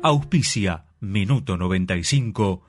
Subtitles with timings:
[0.00, 2.62] Auspicia Minuto 95.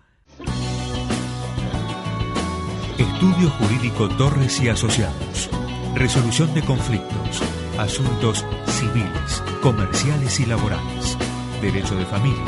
[2.98, 5.50] Estudio Jurídico Torres y Asociados.
[5.94, 7.44] Resolución de conflictos.
[7.78, 11.18] Asuntos civiles, comerciales y laborales.
[11.62, 12.46] Derecho de familia.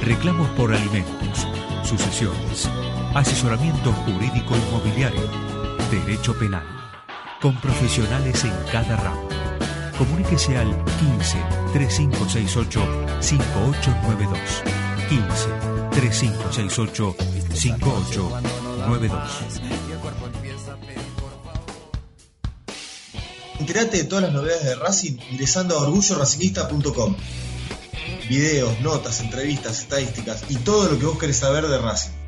[0.00, 1.48] Reclamos por alimentos.
[1.82, 2.70] Sucesiones.
[3.14, 5.28] Asesoramiento jurídico inmobiliario.
[5.90, 6.66] Derecho penal.
[7.40, 9.49] Con profesionales en cada ramo.
[10.00, 11.36] Comuníquese al 15
[11.74, 12.80] 3568
[13.20, 14.62] 5892.
[15.10, 15.48] 15
[15.90, 17.16] 3568
[17.52, 19.12] 5892.
[23.58, 27.16] Enterate de todas las novedades de Racing ingresando a orgulloracinista.com.
[28.30, 32.19] Videos, notas, entrevistas, estadísticas y todo lo que vos querés saber de Racing.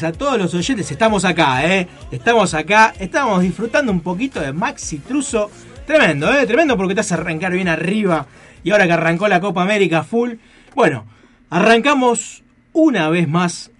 [0.00, 0.90] A todos los oyentes.
[0.90, 1.86] Estamos acá, ¿eh?
[2.10, 2.94] Estamos acá.
[2.98, 5.50] Estamos disfrutando un poquito de Maxi Truso.
[5.86, 6.46] Tremendo, ¿eh?
[6.46, 8.26] Tremendo porque te hace arrancar bien arriba.
[8.64, 10.32] Y ahora que arrancó la Copa América full.
[10.74, 11.04] Bueno,
[11.50, 12.42] arrancamos
[12.72, 13.70] una vez más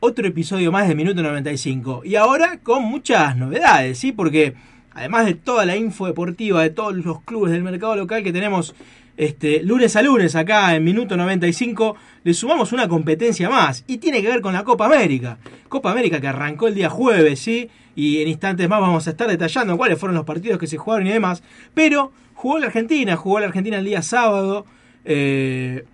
[0.00, 2.00] otro episodio más de Minuto 95.
[2.04, 4.10] Y ahora con muchas novedades, ¿sí?
[4.10, 4.54] Porque
[4.94, 8.74] además de toda la info deportiva de todos los clubes del mercado local que tenemos
[9.22, 13.84] este, lunes a lunes acá en Minuto 95, le sumamos una competencia más.
[13.86, 15.38] Y tiene que ver con la Copa América.
[15.68, 17.70] Copa América que arrancó el día jueves, ¿sí?
[17.94, 21.06] Y en instantes más vamos a estar detallando cuáles fueron los partidos que se jugaron
[21.06, 21.42] y demás.
[21.72, 24.66] Pero jugó la Argentina, jugó la Argentina el día sábado.
[25.04, 25.84] Eh,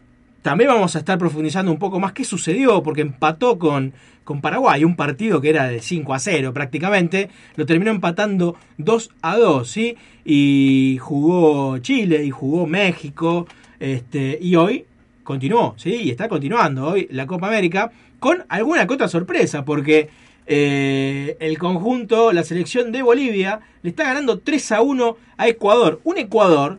[0.42, 3.92] también vamos a estar profundizando un poco más qué sucedió, porque empató con,
[4.24, 9.10] con Paraguay, un partido que era de 5 a 0 prácticamente, lo terminó empatando 2
[9.22, 9.96] a 2, ¿sí?
[10.24, 13.46] Y jugó Chile y jugó México,
[13.80, 14.84] este, y hoy
[15.24, 15.94] continuó, ¿sí?
[15.94, 20.08] Y está continuando hoy la Copa América con alguna que otra sorpresa, porque
[20.46, 26.00] eh, el conjunto, la selección de Bolivia, le está ganando 3 a 1 a Ecuador.
[26.04, 26.78] Un Ecuador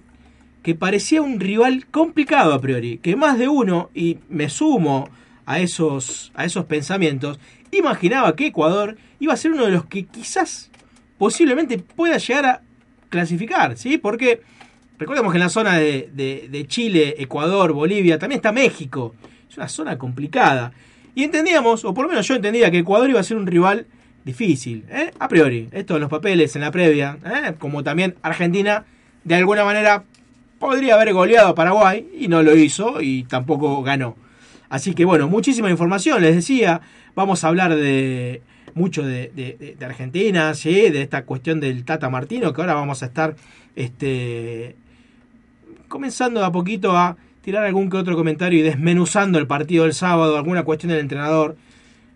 [0.63, 5.09] que parecía un rival complicado a priori, que más de uno, y me sumo
[5.45, 7.39] a esos, a esos pensamientos,
[7.71, 10.69] imaginaba que Ecuador iba a ser uno de los que quizás
[11.17, 12.61] posiblemente pueda llegar a
[13.09, 13.97] clasificar, ¿sí?
[13.97, 14.41] Porque
[14.97, 19.15] recordemos que en la zona de, de- Chile, Ecuador, Bolivia, también está México.
[19.49, 20.71] Es una zona complicada.
[21.15, 23.87] Y entendíamos, o por lo menos yo entendía, que Ecuador iba a ser un rival
[24.23, 25.11] difícil, ¿eh?
[25.19, 25.67] a priori.
[25.71, 27.53] Esto en los papeles, en la previa, ¿eh?
[27.57, 28.85] como también Argentina,
[29.23, 30.03] de alguna manera
[30.59, 34.15] podría haber goleado a Paraguay y no lo hizo y tampoco ganó.
[34.69, 36.81] Así que bueno, muchísima información, les decía,
[37.15, 38.41] vamos a hablar de
[38.75, 40.89] mucho de, de- Argentina, ¿sí?
[40.89, 43.35] de esta cuestión del Tata Martino, que ahora vamos a estar
[43.75, 44.75] este,
[45.87, 49.93] comenzando de a poquito a tirar algún que otro comentario y desmenuzando el partido del
[49.93, 51.55] sábado, alguna cuestión del entrenador,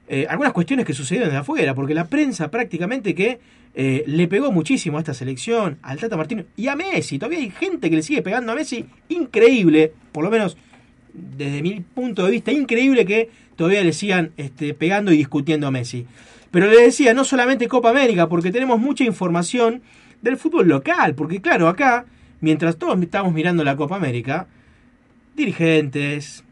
[0.08, 3.40] eh, algunas cuestiones que sucedieron de afuera, porque la prensa prácticamente que
[3.76, 7.18] eh, le pegó muchísimo a esta selección, al Tata Martino y a Messi.
[7.18, 10.58] Todavía hay gente que le sigue pegando a Messi, increíble, por lo menos
[11.14, 15.72] desde mi punto de vista, increíble que todavía le sigan este, pegando y discutiendo a
[15.72, 16.06] Messi.
[16.52, 19.82] Pero le decía, no solamente Copa América, porque tenemos mucha información
[20.22, 22.06] del fútbol local, porque claro, acá,
[22.42, 24.48] mientras todos estamos mirando la Copa América,
[25.36, 26.44] dirigentes,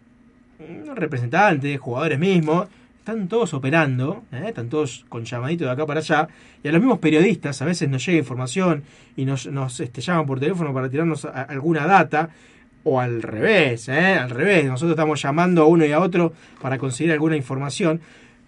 [0.95, 2.67] representantes, jugadores mismos,
[3.01, 4.43] están todos operando, ¿eh?
[4.49, 6.27] están todos con llamadito de acá para allá,
[6.63, 8.83] y a los mismos periodistas a veces nos llega información
[9.17, 12.29] y nos, nos este, llaman por teléfono para tirarnos alguna data,
[12.83, 14.13] o al revés, ¿eh?
[14.13, 18.01] al revés, nosotros estamos llamando a uno y a otro para conseguir alguna información,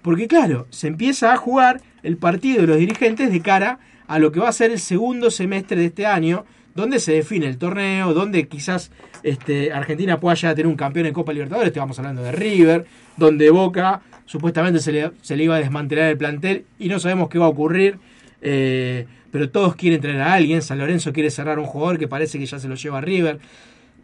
[0.04, 4.32] porque claro, se empieza a jugar el partido de los dirigentes de cara a lo
[4.32, 6.46] que va a ser el segundo semestre de este año
[6.76, 8.92] donde se define el torneo, donde quizás
[9.24, 12.86] este, Argentina pueda llegar a tener un campeón en Copa Libertadores, estamos hablando de River,
[13.18, 17.30] donde Boca supuestamente se le, se le iba a desmantelar el plantel y no sabemos
[17.30, 17.98] qué va a ocurrir,
[18.42, 22.08] eh, pero todos quieren traer a alguien, San Lorenzo quiere cerrar a un jugador que
[22.08, 23.40] parece que ya se lo lleva a River.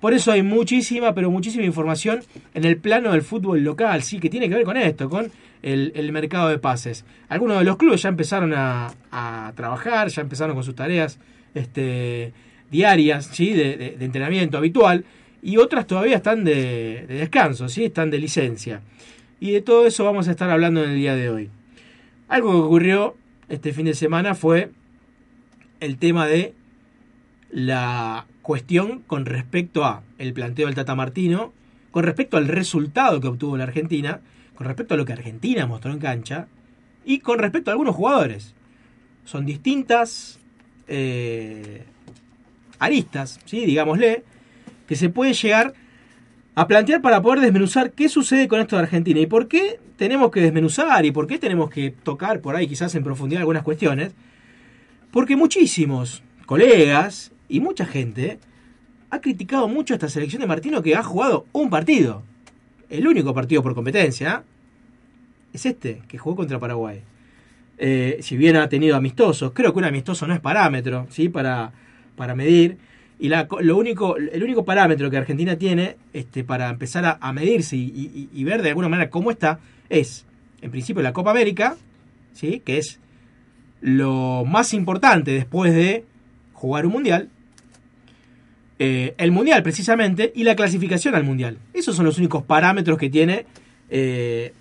[0.02, 2.22] Por eso hay muchísima, pero muchísima información
[2.54, 5.30] en el plano del fútbol local, sí, que tiene que ver con esto, con
[5.62, 7.04] el, mercado de pases.
[7.28, 11.20] Algunos de los clubes ya empezaron a, a trabajar, ya empezaron con sus tareas
[11.54, 12.32] este,
[12.72, 13.52] diarias, ¿sí?
[13.54, 15.04] De, de- de entrenamiento habitual,
[15.42, 17.86] y otras todavía están de, de descanso, ¿sí?
[17.86, 18.82] están de licencia.
[19.40, 21.50] Y de todo eso vamos a estar hablando en el día de hoy.
[22.28, 23.16] Algo que ocurrió
[23.48, 24.72] este fin de semana fue
[25.80, 26.54] el tema de
[27.50, 31.54] la cuestión con respecto a el planteo del Tata Martino,
[31.92, 34.22] con respecto al resultado que obtuvo la Argentina,
[34.56, 36.48] con respecto a lo que Argentina mostró en cancha
[37.06, 38.54] y con respecto a algunos jugadores.
[39.26, 40.40] Son distintas
[40.88, 41.84] eh,
[42.78, 43.66] aristas, ¿sí?
[43.66, 44.24] digámosle,
[44.88, 45.74] que se puede llegar
[46.56, 50.32] a plantear para poder desmenuzar qué sucede con esto de Argentina y por qué tenemos
[50.32, 54.14] que desmenuzar y por qué tenemos que tocar por ahí quizás en profundidad algunas cuestiones.
[55.12, 58.40] Porque muchísimos colegas y mucha gente
[59.10, 62.24] ha criticado mucho a esta selección de Martino que ha jugado un partido.
[62.90, 64.44] El único partido por competencia
[65.54, 67.02] es este, que jugó contra Paraguay.
[67.78, 71.30] Eh, si bien ha tenido amistosos, creo que un amistoso no es parámetro, ¿sí?
[71.30, 71.72] Para,
[72.16, 72.78] para medir.
[73.20, 77.34] Y la, lo único, el único parámetro que Argentina tiene este, para empezar a, a
[77.34, 79.60] medirse y, ver de alguna manera cómo está
[79.90, 80.26] es,
[80.62, 81.76] en principio, la Copa América,
[82.34, 82.62] ¿sí?
[82.64, 83.00] que es
[83.82, 86.06] lo más importante después de
[86.54, 87.30] jugar un mundial.
[88.80, 91.58] Eh, el mundial, precisamente, y la clasificación al mundial.
[91.74, 93.46] Esos son los únicos parámetros que tiene.
[93.90, 94.54] eh,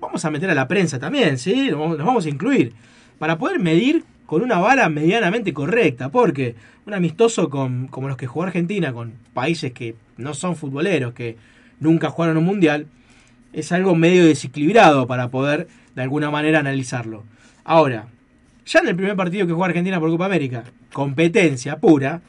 [0.00, 1.68] vamos a meter a la prensa también, ¿sí?
[1.70, 2.72] Nos vamos a incluir.
[3.18, 6.10] Para poder medir con una vara medianamente correcta.
[6.10, 6.54] Porque
[6.84, 11.36] un amistoso con, como los que jugó Argentina, con países que no son futboleros, que
[11.80, 12.86] nunca jugaron un mundial,
[13.52, 17.24] es algo medio desequilibrado para poder de alguna manera analizarlo.
[17.64, 18.08] Ahora,
[18.66, 22.20] ya en el primer partido que juega Argentina por Copa América, competencia pura,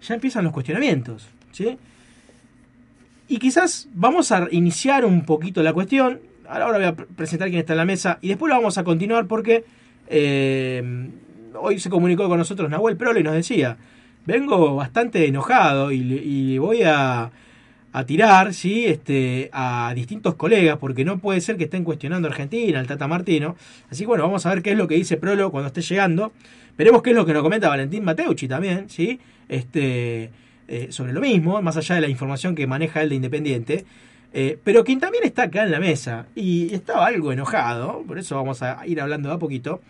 [0.00, 1.76] ya empiezan los cuestionamientos, ¿sí?
[3.26, 6.20] Y quizás vamos a iniciar un poquito la cuestión.
[6.48, 8.84] Ahora voy a pre- presentar quién está en la mesa y después lo vamos a
[8.84, 9.64] continuar porque
[10.10, 11.10] eh,
[11.54, 13.76] hoy se comunicó con nosotros Nahuel Prolo y nos decía,
[14.26, 17.30] vengo bastante enojado y, y voy a,
[17.92, 18.86] a tirar ¿sí?
[18.86, 23.08] este, a distintos colegas porque no puede ser que estén cuestionando a Argentina, al Tata
[23.08, 23.56] Martino.
[23.90, 26.32] Así que bueno, vamos a ver qué es lo que dice Prolo cuando esté llegando.
[26.76, 29.18] Veremos qué es lo que nos comenta Valentín Mateucci también, ¿sí?
[29.48, 30.30] Este,
[30.68, 33.84] eh, sobre lo mismo, más allá de la información que maneja él de Independiente.
[34.32, 38.36] Eh, pero quien también está acá en la mesa y estaba algo enojado, por eso
[38.36, 39.80] vamos a ir hablando de a poquito,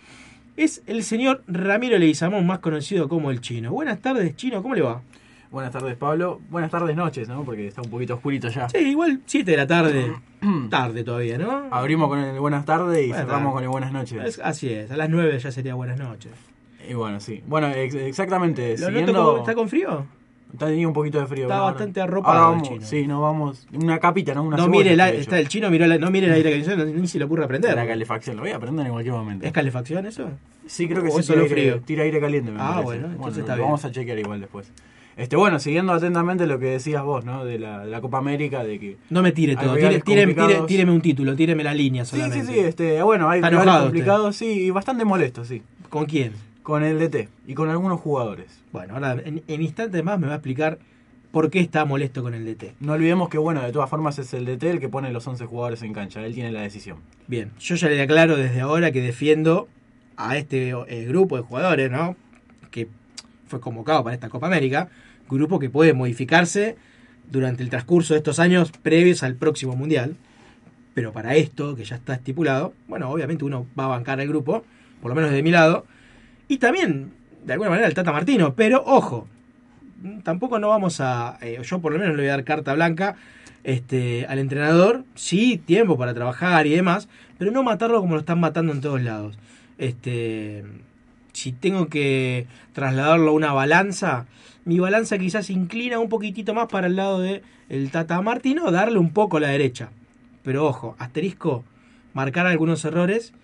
[0.56, 3.72] es el señor Ramiro Leguizamón, más conocido como el Chino.
[3.72, 5.02] Buenas tardes, Chino, ¿cómo le va?
[5.50, 6.40] Buenas tardes, Pablo.
[6.50, 7.42] Buenas tardes, noches, ¿no?
[7.42, 8.68] Porque está un poquito oscurito ya.
[8.68, 10.12] Sí, igual 7 de la tarde,
[10.70, 11.68] tarde todavía, ¿no?
[11.70, 14.22] Abrimos con el buenas tardes y Buenas cerramos con el buenas noches.
[14.24, 16.32] Es- así es, a las 9 ya sería buenas noches.
[16.88, 17.42] Y bueno, sí.
[17.46, 18.76] Bueno, ex- exactamente.
[18.78, 19.12] ¿Lo siguiendo...
[19.12, 20.06] noto como- ¿Está con frío?
[20.52, 21.42] Está teniendo un poquito de frío.
[21.44, 22.86] Está bastante Ahora arropado el vamos, chino.
[22.86, 23.66] Sí, vamos.
[23.72, 24.44] Una capita, ¿no?
[24.44, 26.90] Una no mire, el, aire- está el chino, miró la- no mire el aire acondicionado,
[26.90, 27.74] ni se le ocurre prender.
[27.76, 29.46] La calefacción, lo voy a prender en cualquier momento.
[29.46, 30.30] ¿Es calefacción eso?
[30.66, 31.20] Sí, creo que ¿O sí.
[31.20, 31.82] es solo tira aire- frío?
[31.84, 32.84] Tira aire caliente, me Ah, parece.
[32.84, 33.66] bueno, entonces está bien.
[33.66, 34.72] Vamos a chequear igual después.
[35.18, 37.44] Este, bueno, siguiendo atentamente lo que decías vos, ¿no?
[37.44, 38.96] De la, de la Copa América, de que...
[39.10, 40.66] No me tire todo, rivales tire, tire- tire- complicados.
[40.68, 42.46] tíreme un título, tíreme la línea Sí, solamente.
[42.46, 45.60] sí, sí, este, bueno, hay rivales complicados, sí, y bastante molestos, sí.
[45.90, 46.32] ¿Con quién?
[46.68, 48.60] Con el DT y con algunos jugadores.
[48.72, 50.78] Bueno, ahora en, en instantes más me va a explicar
[51.30, 52.74] por qué está molesto con el DT.
[52.80, 55.46] No olvidemos que, bueno, de todas formas es el DT el que pone los 11
[55.46, 56.98] jugadores en cancha, él tiene la decisión.
[57.26, 59.66] Bien, yo ya le aclaro desde ahora que defiendo
[60.18, 62.16] a este eh, grupo de jugadores, ¿no?
[62.70, 62.88] Que
[63.46, 64.90] fue convocado para esta Copa América,
[65.26, 66.76] grupo que puede modificarse
[67.30, 70.16] durante el transcurso de estos años previos al próximo Mundial.
[70.92, 74.66] Pero para esto, que ya está estipulado, bueno, obviamente uno va a bancar al grupo,
[75.00, 75.86] por lo menos de mi lado,
[76.48, 77.12] y también,
[77.44, 79.28] de alguna manera, el Tata Martino, pero ojo,
[80.22, 83.16] tampoco no vamos a, eh, yo por lo menos le voy a dar carta blanca
[83.64, 88.40] este, al entrenador, sí, tiempo para trabajar y demás, pero no matarlo como lo están
[88.40, 89.38] matando en todos lados.
[89.76, 90.64] Este,
[91.32, 94.26] si tengo que trasladarlo a una balanza,
[94.64, 98.98] mi balanza quizás inclina un poquitito más para el lado de el Tata Martino, darle
[98.98, 99.90] un poco a la derecha.
[100.42, 101.64] Pero ojo, asterisco,
[102.14, 103.34] marcar algunos errores,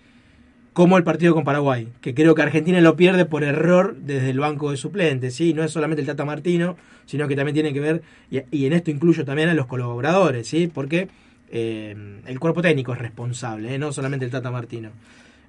[0.75, 4.39] como el partido con Paraguay, que creo que Argentina lo pierde por error desde el
[4.41, 5.53] banco de suplentes, ¿sí?
[5.53, 8.73] No es solamente el Tata Martino, sino que también tiene que ver, y, y en
[8.73, 10.69] esto incluyo también a los colaboradores, ¿sí?
[10.71, 11.07] Porque
[11.49, 11.95] eh,
[12.27, 13.79] el cuerpo técnico es responsable, ¿eh?
[13.79, 14.89] no solamente el Tata Martino.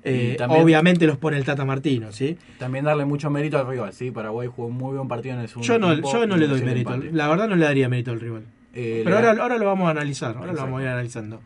[0.04, 2.38] Eh, también- obviamente los pone el Tata Martino, ¿sí?
[2.60, 4.12] También darle mucho mérito al rival, ¿sí?
[4.12, 6.46] Paraguay jugó un muy buen partido en el segundo Yo no, tiempo yo no le
[6.46, 6.96] doy mérito.
[7.12, 8.42] La verdad no le daría mérito al rival.
[8.72, 11.40] Pero ahora, ahora lo vamos a analizar, ahora lo vamos a ir analizando.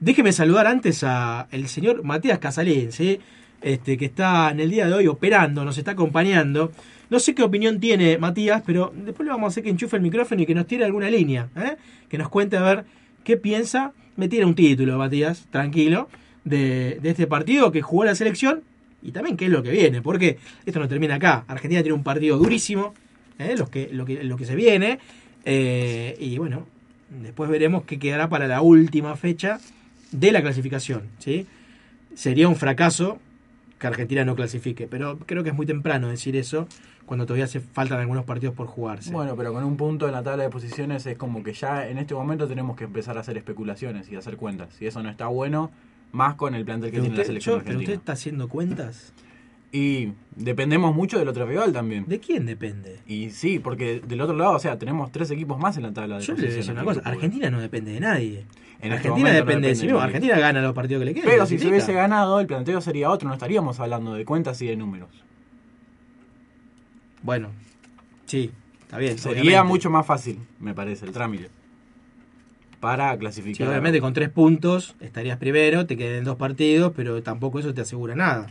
[0.00, 3.18] Déjeme saludar antes a el señor Matías Casalín, ¿sí?
[3.60, 6.70] este, que está en el día de hoy operando, nos está acompañando.
[7.10, 10.02] No sé qué opinión tiene Matías, pero después le vamos a hacer que enchufe el
[10.02, 11.76] micrófono y que nos tire alguna línea, ¿eh?
[12.08, 12.84] que nos cuente a ver
[13.24, 13.92] qué piensa.
[14.14, 16.08] Me tira un título, Matías, tranquilo,
[16.44, 18.62] de, de este partido que jugó la selección
[19.02, 21.44] y también qué es lo que viene, porque esto no termina acá.
[21.48, 22.94] Argentina tiene un partido durísimo,
[23.40, 23.56] ¿eh?
[23.58, 25.00] Los que, lo, que, lo que se viene,
[25.44, 26.66] eh, y bueno,
[27.20, 29.58] después veremos qué quedará para la última fecha
[30.12, 31.02] de la clasificación.
[31.18, 31.46] ¿sí?
[32.14, 33.18] Sería un fracaso
[33.78, 36.66] que Argentina no clasifique, pero creo que es muy temprano decir eso
[37.06, 39.10] cuando todavía se faltan algunos partidos por jugarse.
[39.12, 41.96] Bueno, pero con un punto en la tabla de posiciones es como que ya en
[41.98, 44.70] este momento tenemos que empezar a hacer especulaciones y hacer cuentas.
[44.82, 45.70] Y eso no está bueno,
[46.12, 47.92] más con el plantel que tiene la selección yo- pero argentina.
[47.94, 49.12] usted está haciendo cuentas.
[49.70, 52.06] Y dependemos mucho del otro rival también.
[52.06, 53.00] ¿De quién depende?
[53.06, 56.18] Y sí, porque del otro lado, o sea, tenemos tres equipos más en la tabla
[56.18, 56.66] de Yo le voy a posiciones.
[56.66, 57.00] decir una cosa.
[57.08, 58.46] Argentina no depende de nadie.
[58.80, 60.00] En este Argentina no depende de sí mismo.
[60.00, 61.28] Argentina gana los partidos que le quedan.
[61.28, 64.66] Pero si se hubiese ganado, el planteo sería otro, no estaríamos hablando de cuentas y
[64.68, 65.10] de números.
[67.22, 67.48] Bueno,
[68.26, 68.50] sí,
[68.82, 69.18] está bien.
[69.18, 69.68] Sería obviamente.
[69.68, 71.50] mucho más fácil, me parece, el trámite.
[72.80, 73.68] Para Sí, clasificar.
[73.68, 78.14] obviamente con tres puntos estarías primero, te queden dos partidos, pero tampoco eso te asegura
[78.14, 78.46] nada.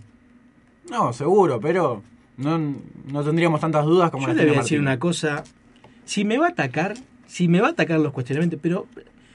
[0.89, 2.03] No, seguro, pero
[2.37, 2.57] no,
[3.11, 5.43] no tendríamos tantas dudas como Yo las le voy a decir una cosa.
[6.05, 6.93] Si me va a atacar,
[7.27, 8.87] si me va a atacar los cuestionamientos, pero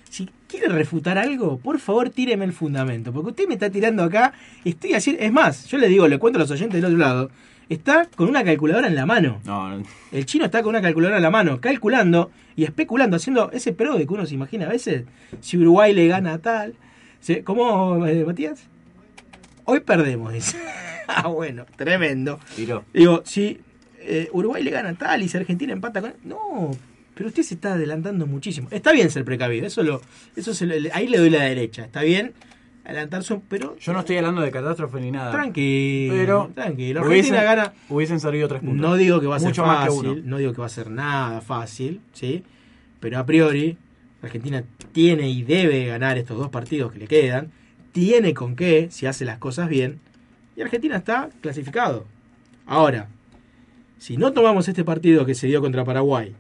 [0.09, 3.13] si quiere refutar algo, por favor tíreme el fundamento.
[3.13, 4.33] Porque usted me está tirando acá,
[4.65, 5.23] estoy haciendo.
[5.23, 7.31] Es más, yo le digo, le cuento a los oyentes del otro lado.
[7.69, 9.41] Está con una calculadora en la mano.
[9.45, 13.51] No, no, El chino está con una calculadora en la mano, calculando y especulando, haciendo
[13.53, 15.05] ese pro de que uno se imagina a veces.
[15.41, 16.75] Si Uruguay le gana a tal.
[17.45, 18.65] ¿Cómo, eh, Matías?
[19.65, 20.59] Hoy perdemos, dice.
[21.09, 22.39] ah, bueno, tremendo.
[22.57, 22.85] tiró.
[22.93, 23.61] Digo, si
[24.01, 26.15] eh, Uruguay le gana a tal y si Argentina empata con.
[26.25, 26.71] No,
[27.15, 28.69] pero usted se está adelantando muchísimo.
[28.71, 30.01] Está bien ser precavido, eso lo,
[30.37, 31.85] eso se lo- ahí le doy la derecha.
[31.85, 32.33] Está bien
[32.85, 35.31] adelantarse, pero Yo no estoy hablando de catástrofe ni nada.
[35.31, 37.01] tranquilo, Pero tranquilo.
[37.07, 37.73] hubiesen, Argentina gana.
[37.89, 38.79] hubiesen servido tres puntos.
[38.81, 40.71] No digo que va a ser Mucho más que fácil, no digo que va a
[40.71, 42.43] ser nada fácil, ¿sí?
[42.99, 43.77] Pero a priori,
[44.23, 47.53] Argentina tiene y debe ganar estos dos partidos que le quedan.
[47.93, 50.01] Tiene con qué, si hace las cosas bien.
[50.57, 52.07] Y Argentina está clasificado.
[52.67, 53.09] Ahora,
[53.99, 56.35] si no tomamos este partido que se dio contra Paraguay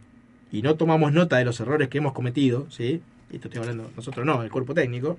[0.50, 3.00] y no tomamos nota de los errores que hemos cometido, ¿sí?
[3.32, 5.18] Esto estoy hablando nosotros no, el cuerpo técnico.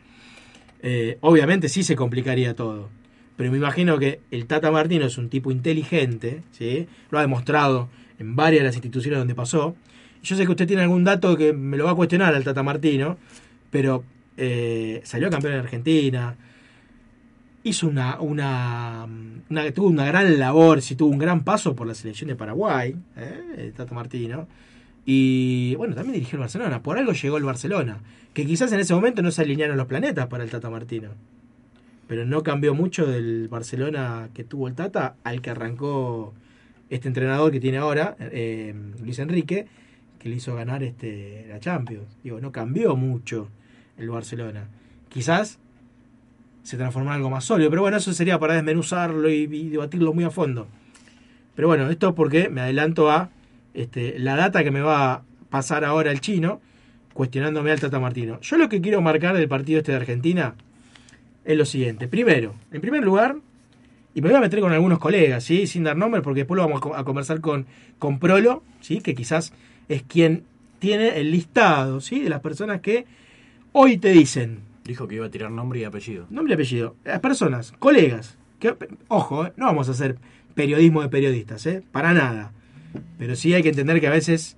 [0.84, 2.90] eh, obviamente sí se complicaría todo.
[3.38, 6.88] Pero me imagino que el Tata Martino es un tipo inteligente, ¿sí?
[7.10, 9.76] Lo ha demostrado en varias de las instituciones donde pasó.
[10.22, 12.62] Yo sé que usted tiene algún dato que me lo va a cuestionar al Tata
[12.62, 13.18] Martino,
[13.72, 14.04] pero
[14.38, 16.36] eh, salió campeón en Argentina,
[17.64, 19.08] hizo una, una,
[19.74, 23.74] tuvo una gran labor, sí, tuvo un gran paso por la selección de Paraguay, ¿eh?
[23.92, 24.48] Martino.
[25.06, 26.82] Y bueno, también dirigió el Barcelona.
[26.82, 28.00] Por algo llegó el Barcelona.
[28.34, 31.10] Que quizás en ese momento no se alinearon los planetas para el Tata Martino.
[32.08, 36.34] Pero no cambió mucho del Barcelona que tuvo el Tata al que arrancó
[36.90, 39.68] este entrenador que tiene ahora, eh, Luis Enrique,
[40.20, 42.18] que le hizo ganar este, la Champions.
[42.24, 43.50] Digo, no cambió mucho
[43.98, 44.68] el Barcelona.
[45.10, 45.60] Quizás
[46.64, 47.70] se transformó en algo más sólido.
[47.70, 50.68] Pero bueno, eso sería para desmenuzarlo y, debatirlo muy a fondo.
[51.56, 53.30] Pero bueno, esto es porque me adelanto a
[53.74, 56.62] este, la data que me va a pasar ahora el chino,
[57.14, 58.40] cuestionándome al Tata Martino.
[58.42, 60.56] Yo lo que quiero marcar del partido este de Argentina
[61.46, 62.08] es lo siguiente.
[62.08, 63.36] Primero, en primer lugar,
[64.16, 65.68] y me voy a meter con algunos colegas, ¿sí?
[65.68, 67.66] sin dar nombres, porque después lo vamos a conversar con,
[68.00, 69.02] con Prolo, ¿sí?
[69.02, 69.54] que quizás
[69.90, 70.44] es quien
[70.80, 72.22] tiene el listado ¿sí?
[72.22, 73.06] de las personas que
[73.74, 76.28] hoy te dicen, Dijo que iba a tirar nombre y apellido.
[76.30, 78.38] nombre y apellido, las personas, colegas,
[79.08, 79.54] ojo, ¿eh?
[79.56, 80.18] no vamos a hacer
[80.56, 81.84] periodismo de periodistas, ¿eh?
[81.92, 82.52] para nada.
[83.18, 84.58] Pero sí hay que entender que a veces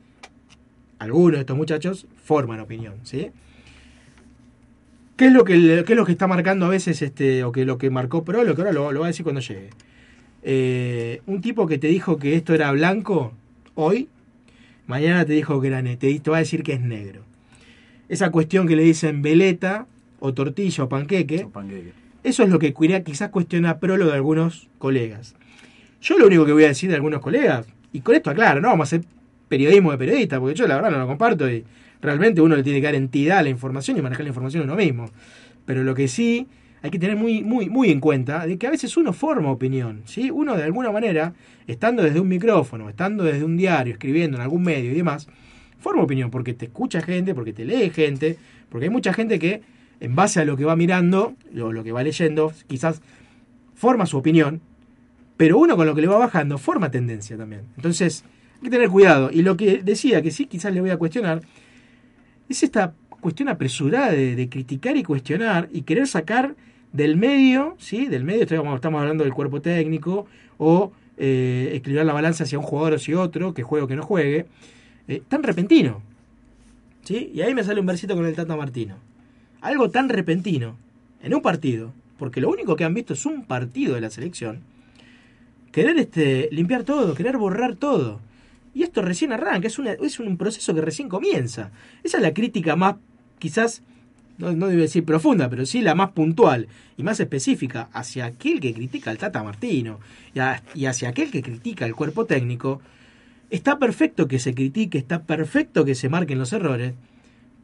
[0.99, 3.31] algunos de estos muchachos forman opinión, ¿sí?
[5.15, 7.63] ¿Qué es lo que, qué es lo que está marcando a veces, este, o que
[7.63, 9.69] lo que marcó Pro, lo que ahora lo, va a decir cuando llegue?
[10.43, 13.31] Eh, un tipo que te dijo que esto era blanco
[13.75, 14.09] hoy,
[14.87, 17.21] mañana te dijo que era te, te va a decir que es negro.
[18.09, 19.87] Esa cuestión que le dicen veleta,
[20.25, 21.93] o tortilla, o panqueque, O panqueque.
[22.23, 25.35] eso es lo que quizás cuestiona Prolo de algunos colegas.
[26.01, 28.69] Yo lo único que voy a decir de algunos colegas, y con esto aclaro, no
[28.69, 29.07] vamos a hacer
[29.47, 31.63] periodismo de periodista, porque yo la verdad no lo comparto y
[32.01, 34.75] realmente uno le tiene que dar entidad a la información y manejar la información uno
[34.75, 35.09] mismo.
[35.65, 36.47] Pero lo que sí
[36.81, 40.03] hay que tener muy, muy, muy en cuenta de que a veces uno forma opinión,
[40.05, 40.29] ¿sí?
[40.29, 41.33] Uno de alguna manera,
[41.65, 45.27] estando desde un micrófono, estando desde un diario, escribiendo en algún medio y demás,
[45.79, 48.37] forma opinión porque te escucha gente, porque te lee gente,
[48.69, 49.63] porque hay mucha gente que
[49.99, 53.01] en base a lo que va mirando o lo que va leyendo, quizás
[53.75, 54.61] forma su opinión,
[55.37, 57.63] pero uno con lo que le va bajando forma tendencia también.
[57.75, 58.23] Entonces,
[58.55, 59.29] hay que tener cuidado.
[59.31, 61.41] Y lo que decía, que sí quizás le voy a cuestionar,
[62.49, 66.55] es esta cuestión apresurada de, criticar y cuestionar y querer sacar
[66.93, 68.05] del medio, ¿sí?
[68.05, 70.27] Del medio, estamos, estamos hablando del cuerpo técnico,
[70.57, 73.95] o eh, equilibrar la balanza hacia un jugador o hacia otro, que juegue o que
[73.95, 74.45] no juegue,
[75.07, 76.01] eh, tan repentino.
[77.03, 77.31] ¿Sí?
[77.33, 78.95] Y ahí me sale un versito con el Tata Martino.
[79.65, 80.77] Algo tan repentino,
[81.23, 84.59] en un partido, porque lo único que han visto es un partido de la selección,
[85.71, 88.19] querer este, limpiar todo, querer borrar todo.
[88.75, 91.71] Y esto recién arranca, es, una- es un proceso que recién comienza.
[92.03, 92.97] Esa es la crítica más,
[93.39, 93.81] quizás,
[94.37, 98.59] no, no debo decir profunda, pero sí la más puntual y más específica hacia aquel
[98.59, 99.99] que critica al Tata Martino
[100.35, 100.39] y,
[100.79, 102.81] y hacia aquel que critica el cuerpo técnico.
[103.49, 106.93] Está perfecto que se critique, está perfecto que se marquen los errores,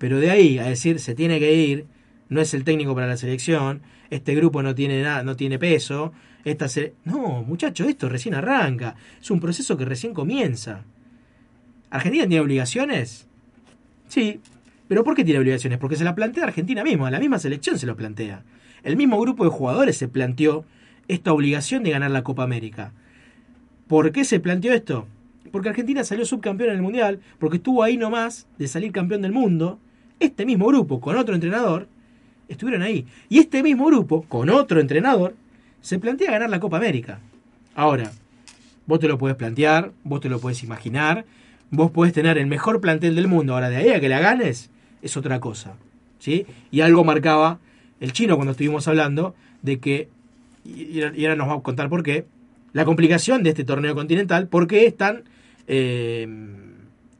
[0.02, 1.86] pero de ahí a decir se tiene que ir,
[2.28, 6.12] no es el técnico para la selección, este grupo no tiene nada, no tiene peso,
[6.44, 6.96] esta se...
[7.06, 10.86] No, muchacho, esto recién arranca, es un proceso que recién comienza.
[11.92, 13.28] ¿Argentina tiene obligaciones?
[14.08, 14.40] Sí,
[14.88, 15.78] pero ¿por qué tiene obligaciones?
[15.78, 18.44] Porque se la plantea Argentina misma, la misma selección se lo plantea.
[18.82, 20.66] El mismo grupo de jugadores se planteó
[21.10, 22.92] esta obligación de ganar la Copa América.
[23.88, 25.06] ¿Por qué se planteó esto?
[25.52, 29.32] Porque Argentina salió subcampeón en el Mundial, porque estuvo ahí nomás de salir campeón del
[29.32, 29.80] mundo.
[30.22, 31.88] Este mismo grupo, con otro entrenador,
[32.48, 33.08] estuvieron ahí.
[33.28, 35.34] Y este mismo grupo, con otro entrenador,
[35.82, 37.20] se plantea ganar la Copa América.
[37.74, 38.12] Ahora,
[38.86, 41.26] vos te lo puedes plantear, vos te lo puedes imaginar,
[41.72, 43.56] vos podés tener el mejor plantel del mundo.
[43.56, 44.70] Ahora, de ahí a que la ganes,
[45.02, 45.74] es otra cosa.
[46.20, 46.46] ¿sí?
[46.70, 47.58] Y algo marcaba
[48.00, 50.08] el chino cuando estuvimos hablando de que,
[50.64, 52.28] y ahora nos va a contar por qué,
[52.74, 55.24] la complicación de este torneo continental, por qué es tan,
[55.68, 56.28] eh,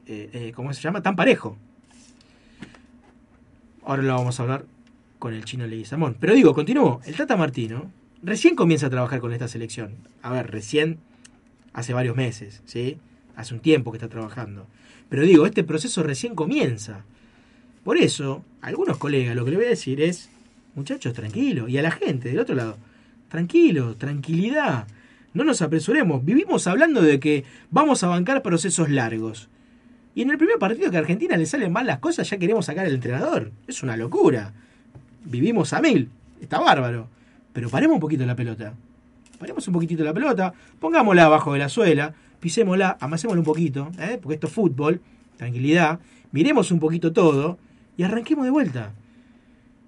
[0.06, 1.02] eh, eh, ¿cómo se llama?
[1.02, 1.58] Tan parejo.
[3.84, 4.66] Ahora lo vamos a hablar
[5.20, 6.16] con el chino Leguizamón.
[6.20, 7.02] Pero digo, continúo.
[7.06, 7.92] El Tata Martino
[8.22, 9.96] recién comienza a trabajar con esta selección.
[10.22, 11.00] A ver, recién
[11.74, 12.98] hace varios meses, ¿sí?
[13.36, 14.68] Hace un tiempo que está trabajando.
[15.10, 17.04] Pero digo, este proceso recién comienza.
[17.84, 20.30] Por eso, a algunos colegas lo que le voy a decir es,
[20.76, 21.68] muchachos, tranquilo.
[21.68, 22.78] Y a la gente del otro lado,
[23.30, 24.88] tranquilo, tranquilidad.
[25.34, 26.24] No nos apresuremos.
[26.24, 29.50] Vivimos hablando de que vamos a bancar procesos largos.
[30.14, 32.66] Y en el primer partido que a Argentina le salen mal las cosas, ya queremos
[32.66, 33.52] sacar al entrenador.
[33.68, 34.54] Es una locura.
[35.24, 36.10] Vivimos a mil.
[36.42, 37.08] Está bárbaro.
[37.54, 38.74] Pero paremos un poquito la pelota.
[39.40, 40.54] Paremos un poquitito la pelota.
[40.80, 42.14] Pongámosla abajo de la suela.
[42.40, 42.98] Pisémosla.
[43.00, 43.92] Amasémosla un poquito.
[44.00, 44.20] ¿eh?
[44.22, 45.02] Porque esto es fútbol.
[45.38, 46.00] Tranquilidad.
[46.32, 47.58] Miremos un poquito todo.
[47.96, 48.92] Y arranquemos de vuelta.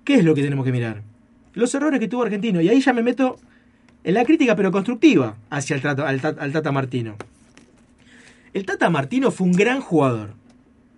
[0.05, 1.01] ¿Qué es lo que tenemos que mirar?
[1.53, 2.61] Los errores que tuvo Argentino.
[2.61, 3.37] Y ahí ya me meto
[4.03, 7.15] en la crítica, pero constructiva, hacia el trato, al, al Tata Martino.
[8.53, 10.35] El Tata Martino fue un gran jugador.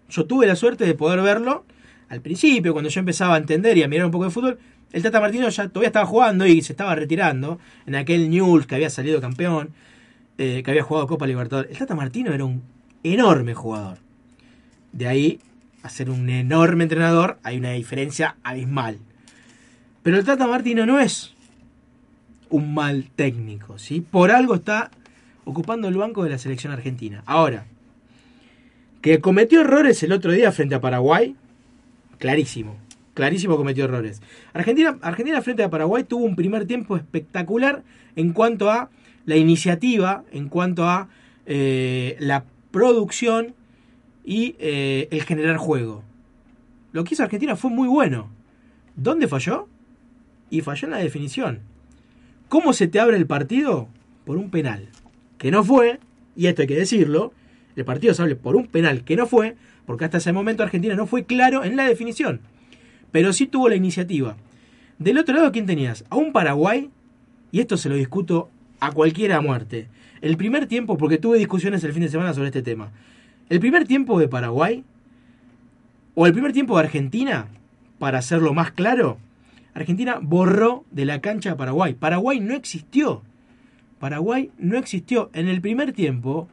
[0.09, 1.65] Yo tuve la suerte de poder verlo
[2.09, 4.59] al principio, cuando yo empezaba a entender y a mirar un poco de fútbol.
[4.91, 8.75] El Tata Martino ya todavía estaba jugando y se estaba retirando en aquel Newell's que
[8.75, 9.71] había salido campeón,
[10.37, 11.71] eh, que había jugado Copa Libertadores.
[11.71, 12.61] El Tata Martino era un
[13.03, 13.99] enorme jugador.
[14.91, 15.39] De ahí
[15.81, 18.99] a ser un enorme entrenador hay una diferencia abismal.
[20.03, 21.33] Pero el Tata Martino no es
[22.49, 24.01] un mal técnico, ¿sí?
[24.01, 24.91] Por algo está
[25.45, 27.23] ocupando el banco de la selección argentina.
[27.25, 27.65] Ahora,
[29.01, 31.35] que cometió errores el otro día frente a Paraguay,
[32.17, 32.75] clarísimo.
[33.13, 34.21] Clarísimo cometió errores.
[34.53, 37.83] Argentina, Argentina frente a Paraguay tuvo un primer tiempo espectacular
[38.17, 38.89] en cuanto a
[39.25, 41.07] la iniciativa, en cuanto a
[41.45, 43.55] eh, la producción
[44.25, 46.03] y eh, el generar juego.
[46.91, 48.29] Lo que hizo Argentina fue muy bueno.
[48.95, 49.67] ¿Dónde falló?
[50.49, 51.59] Y falló en la definición.
[52.49, 53.87] ¿Cómo se te abre el partido?
[54.25, 54.89] Por un penal.
[55.45, 55.99] Que no fue,
[56.35, 57.31] y esto hay que decirlo,
[57.75, 59.55] el partido se abre por un penal que no fue,
[59.85, 62.41] porque hasta ese momento Argentina no fue claro en la definición.
[63.11, 64.37] Pero sí tuvo la iniciativa.
[64.97, 66.03] Del otro lado, ¿quién tenías?
[66.09, 66.89] A un Paraguay,
[67.51, 69.87] y esto se lo discuto a cualquiera a muerte.
[70.19, 72.89] El primer tiempo, porque tuve discusiones el fin de semana sobre este tema.
[73.47, 74.83] El primer tiempo de Paraguay,
[76.15, 77.49] o el primer tiempo de Argentina,
[77.99, 79.19] para hacerlo más claro,
[79.75, 81.93] Argentina borró de la cancha a Paraguay.
[81.93, 83.21] Paraguay no existió.
[84.05, 85.31] Paraguay no existió.
[85.33, 86.47] En el primer tiempo,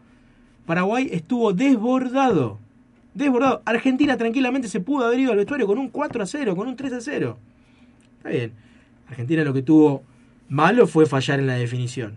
[0.65, 2.59] Paraguay estuvo desbordado.
[3.13, 3.61] Desbordado.
[3.67, 6.77] Argentina tranquilamente se pudo haber ido al vestuario con un 4 a 0, con un
[6.77, 7.39] 3 a 0.
[8.17, 8.53] Está bien.
[9.07, 10.03] Argentina lo que tuvo
[10.49, 12.15] malo fue fallar en la definición.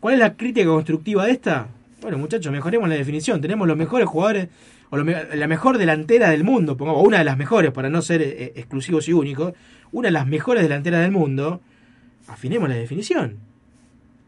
[0.00, 1.68] ¿Cuál es la crítica constructiva de esta?
[2.00, 3.42] Bueno, muchachos, mejoremos la definición.
[3.42, 4.48] Tenemos los mejores jugadores,
[4.88, 8.54] o la mejor delantera del mundo, pongamos, una de las mejores, para no ser eh,
[8.56, 9.52] exclusivos y únicos,
[9.92, 11.60] una de las mejores delanteras del mundo.
[12.26, 13.49] Afinemos la definición.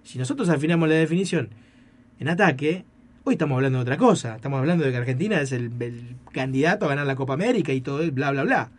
[0.04, 1.50] Si nosotros afinamos la definición
[2.18, 2.84] en ataque,
[3.24, 4.36] hoy estamos hablando de otra cosa.
[4.36, 5.70] Estamos hablando de que Argentina es el,
[6.32, 8.70] candidato a ganar la Copa América y todo bla, bla, bla.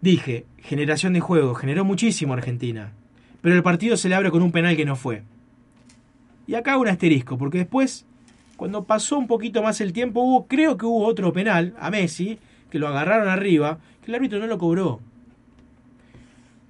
[0.00, 2.92] Dije, generación de juego, generó muchísimo Argentina.
[3.40, 5.22] pero el partido se le abre con un penal que no fue.
[6.46, 8.06] Y acá un asterisco, porque después,
[8.56, 12.38] cuando pasó un poquito más el tiempo, hubo, creo que hubo otro penal a Messi,
[12.70, 15.00] que lo agarraron arriba, que el árbitro no lo cobró.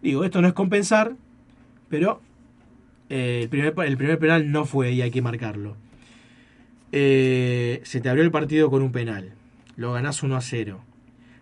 [0.03, 1.15] Digo, esto no es compensar,
[1.89, 2.21] pero
[3.09, 5.77] eh, el, primer, el primer penal no fue y hay que marcarlo.
[6.93, 9.33] Eh, se te abrió el partido con un penal.
[9.77, 10.81] Lo ganás 1 a 0.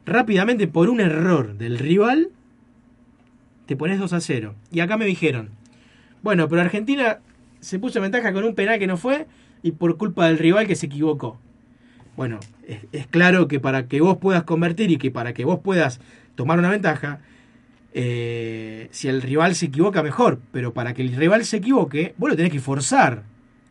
[0.07, 2.31] Rápidamente, por un error del rival,
[3.67, 4.55] te pones 2 a 0.
[4.71, 5.51] Y acá me dijeron,
[6.23, 7.21] bueno, pero Argentina
[7.61, 9.27] se puso en ventaja con un penal que no fue
[9.63, 11.39] y por culpa del rival que se equivocó.
[12.17, 15.61] Bueno, es, es claro que para que vos puedas convertir y que para que vos
[15.61, 16.01] puedas
[16.35, 17.21] tomar una ventaja,
[17.95, 20.41] eh, si el rival se equivoca, mejor.
[20.53, 23.23] Pero para que el rival se equivoque, vos lo tenés que forzar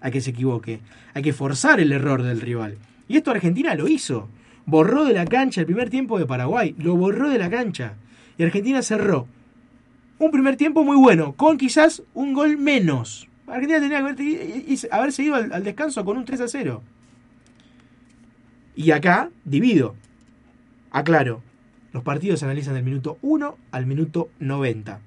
[0.01, 0.79] a que se equivoque.
[1.13, 2.77] Hay que forzar el error del rival.
[3.07, 4.29] Y esto Argentina lo hizo.
[4.65, 6.73] Borró de la cancha el primer tiempo de Paraguay.
[6.79, 7.93] Lo borró de la cancha.
[8.37, 9.27] Y Argentina cerró.
[10.19, 13.27] Un primer tiempo muy bueno, con quizás un gol menos.
[13.45, 16.47] Argentina tenía que haber, y- y- haberse ido al, al descanso con un 3 a
[16.47, 16.81] 0.
[18.75, 19.95] Y acá divido.
[20.91, 21.41] Aclaro,
[21.93, 24.99] los partidos se analizan del minuto 1 al minuto 90.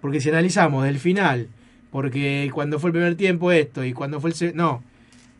[0.00, 1.48] Porque si analizamos del final,
[1.92, 4.56] porque cuando fue el primer tiempo esto y cuando fue el...
[4.56, 4.82] No,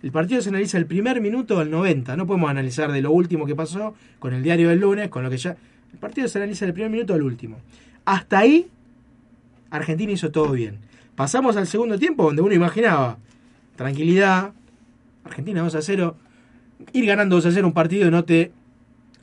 [0.02, 2.16] el partido se analiza del primer minuto al 90.
[2.16, 5.30] No podemos analizar de lo último que pasó con el diario del lunes, con lo
[5.30, 5.56] que ya...
[5.92, 7.58] El partido se analiza del primer minuto al último.
[8.04, 8.68] Hasta ahí,
[9.70, 10.78] Argentina hizo todo bien.
[11.16, 13.18] Pasamos al segundo tiempo donde uno imaginaba
[13.76, 14.52] tranquilidad,
[15.24, 16.16] Argentina 2 a 0,
[16.92, 18.52] ir ganando 2 a 0 un partido no te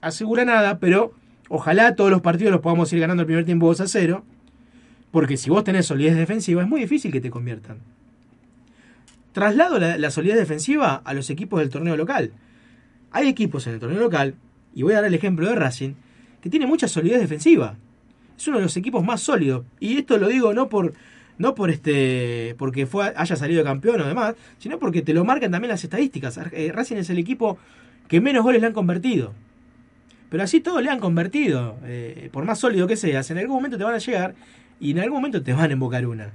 [0.02, 1.14] asegura nada, pero
[1.50, 4.24] ojalá todos los partidos los podamos ir ganando el primer tiempo 2 a 0,
[5.12, 7.80] porque si vos tenés solidez defensiva es muy difícil que te conviertan.
[9.34, 12.32] Traslado la, la solidez defensiva a los equipos del torneo local.
[13.12, 14.36] Hay equipos en el torneo local,
[14.74, 15.94] y voy a dar el ejemplo de Racing,
[16.42, 17.76] que tiene mucha solidez defensiva.
[18.38, 19.66] Es uno de los equipos más sólidos.
[19.80, 20.94] Y esto lo digo no por
[21.38, 25.52] no por este porque fue, haya salido campeón o demás, sino porque te lo marcan
[25.52, 26.40] también las estadísticas.
[26.52, 27.58] Eh, Racing es el equipo
[28.08, 29.34] que menos goles le han convertido.
[30.30, 31.78] Pero así todos le han convertido.
[31.84, 34.36] eh, por más sólido que seas, en algún momento te van a llegar
[34.80, 36.32] y en algún momento te van a invocar una.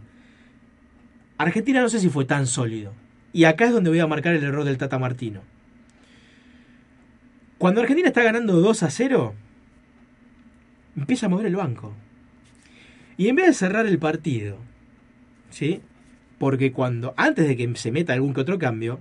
[1.39, 2.93] Argentina no sé si fue tan sólido.
[3.33, 5.41] Y acá es donde voy a marcar el error del Tata Martino.
[7.59, 9.35] Cuando Argentina está ganando 2 a 0,
[10.97, 11.95] empieza a mover el banco.
[13.17, 14.59] Y en vez de cerrar el partido,
[15.51, 15.81] ¿sí?
[16.39, 19.01] Porque cuando, antes de que se meta algún que otro cambio,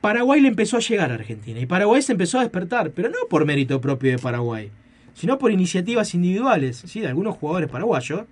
[0.00, 1.58] Paraguay le empezó a llegar a Argentina.
[1.60, 4.70] Y Paraguay se empezó a despertar, pero no por mérito propio de Paraguay,
[5.14, 7.00] sino por iniciativas individuales, ¿sí?
[7.00, 8.22] De algunos jugadores paraguayos,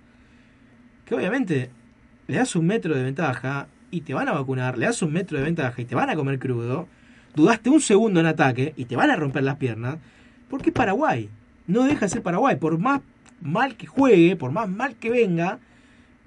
[1.05, 1.69] que obviamente
[2.27, 5.37] le das un metro de ventaja y te van a vacunar, le das un metro
[5.37, 6.87] de ventaja y te van a comer crudo,
[7.35, 9.97] dudaste un segundo en ataque y te van a romper las piernas,
[10.49, 11.29] porque Paraguay.
[11.67, 12.55] No deja de ser Paraguay.
[12.55, 13.01] Por más
[13.41, 15.59] mal que juegue, por más mal que venga,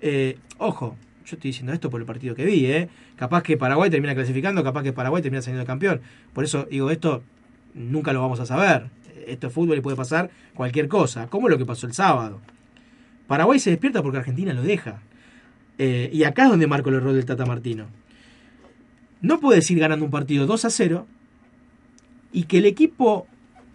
[0.02, 2.88] eh, ojo, yo estoy diciendo esto por el partido que vi, ¿eh?
[3.16, 6.00] Capaz que Paraguay termina clasificando, capaz que Paraguay termina saliendo campeón.
[6.32, 7.22] Por eso digo, esto
[7.74, 8.88] nunca lo vamos a saber.
[9.26, 12.40] Esto es fútbol y puede pasar cualquier cosa, como lo que pasó el sábado.
[13.26, 15.02] Paraguay se despierta porque Argentina lo deja.
[15.78, 17.86] Eh, y acá es donde marco el error del Tata Martino.
[19.20, 21.06] No puedes ir ganando un partido 2 a 0
[22.32, 23.26] y que el equipo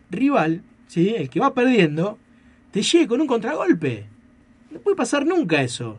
[0.09, 1.15] rival, ¿sí?
[1.15, 2.17] el que va perdiendo,
[2.71, 4.05] te llegue con un contragolpe.
[4.71, 5.97] No puede pasar nunca eso.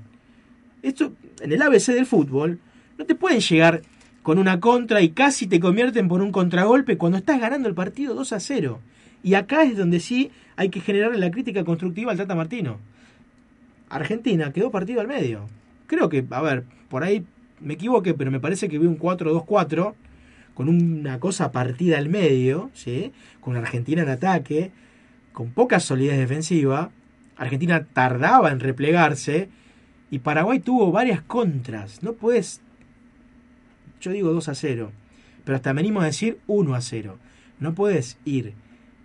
[0.83, 2.61] Esto, en el ABC del fútbol,
[2.99, 3.83] no te pueden llegar
[4.23, 8.15] con una contra y casi te convierten por un contragolpe cuando estás ganando el partido
[8.15, 8.81] 2 a 0.
[9.23, 12.79] Y acá es donde sí hay que generarle la crítica constructiva al Tata Martino.
[13.89, 15.47] Argentina quedó partido al medio.
[15.87, 17.25] Creo que, a ver, por ahí
[17.61, 19.95] me equivoqué, pero me parece que vi un 4-2-4
[20.55, 23.13] con una cosa partida al medio, ¿sí?
[23.41, 24.73] con Argentina en ataque,
[25.33, 26.91] con poca solidez defensiva.
[27.37, 29.51] Argentina tardaba en replegarse
[30.11, 32.03] y Paraguay tuvo varias contras.
[32.03, 32.61] No puedes,
[34.01, 34.93] yo digo 2 a 0,
[35.45, 37.19] pero hasta venimos a decir 1 a 0.
[37.59, 38.55] No puedes ir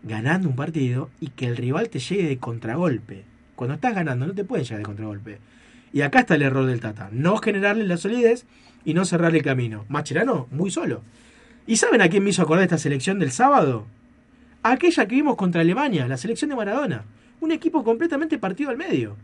[0.03, 3.23] ganando un partido y que el rival te llegue de contragolpe.
[3.55, 5.39] Cuando estás ganando no te pueden llegar de contragolpe.
[5.93, 7.09] Y acá está el error del Tata.
[7.11, 8.45] No generarle la solidez
[8.85, 9.85] y no cerrarle el camino.
[9.89, 11.03] Macherano, muy solo.
[11.67, 13.85] ¿Y saben a quién me hizo acordar esta selección del sábado?
[14.63, 17.05] Aquella que vimos contra Alemania, la selección de Maradona.
[17.39, 19.17] Un equipo completamente partido al medio.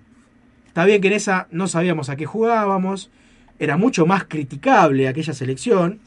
[0.78, 3.10] Está bien que en esa no sabíamos a qué jugábamos.
[3.58, 6.02] Era mucho más criticable aquella selección.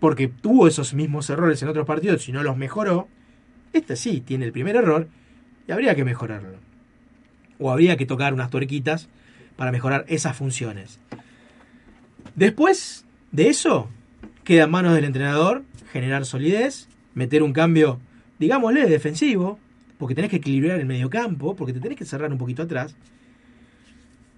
[0.00, 3.06] Porque tuvo esos mismos errores en otros partidos y no los mejoró.
[3.74, 5.08] Este sí tiene el primer error
[5.68, 6.56] y habría que mejorarlo.
[7.58, 9.10] O habría que tocar unas tuerquitas
[9.56, 10.98] para mejorar esas funciones.
[12.34, 13.90] Después de eso,
[14.42, 18.00] queda en manos del entrenador generar solidez, meter un cambio,
[18.38, 19.58] digámosle, defensivo,
[19.98, 22.96] porque tenés que equilibrar el medio campo, porque te tenés que cerrar un poquito atrás.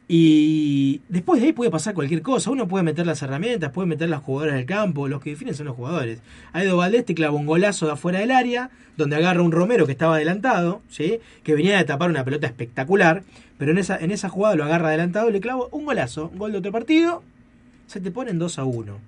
[0.07, 2.51] Y después de ahí puede pasar cualquier cosa.
[2.51, 5.09] Uno puede meter las herramientas, puede meter las jugadoras del campo.
[5.09, 6.21] Los que definen son los jugadores.
[6.53, 9.93] Aedo Valdés te clava un golazo de afuera del área, donde agarra un Romero que
[9.93, 11.21] estaba adelantado, ¿sí?
[11.43, 13.23] que venía de tapar una pelota espectacular.
[13.57, 16.29] Pero en esa, en esa jugada lo agarra adelantado y le clava un golazo.
[16.33, 17.23] Un gol de otro partido.
[17.87, 18.99] Se te ponen 2 a 1.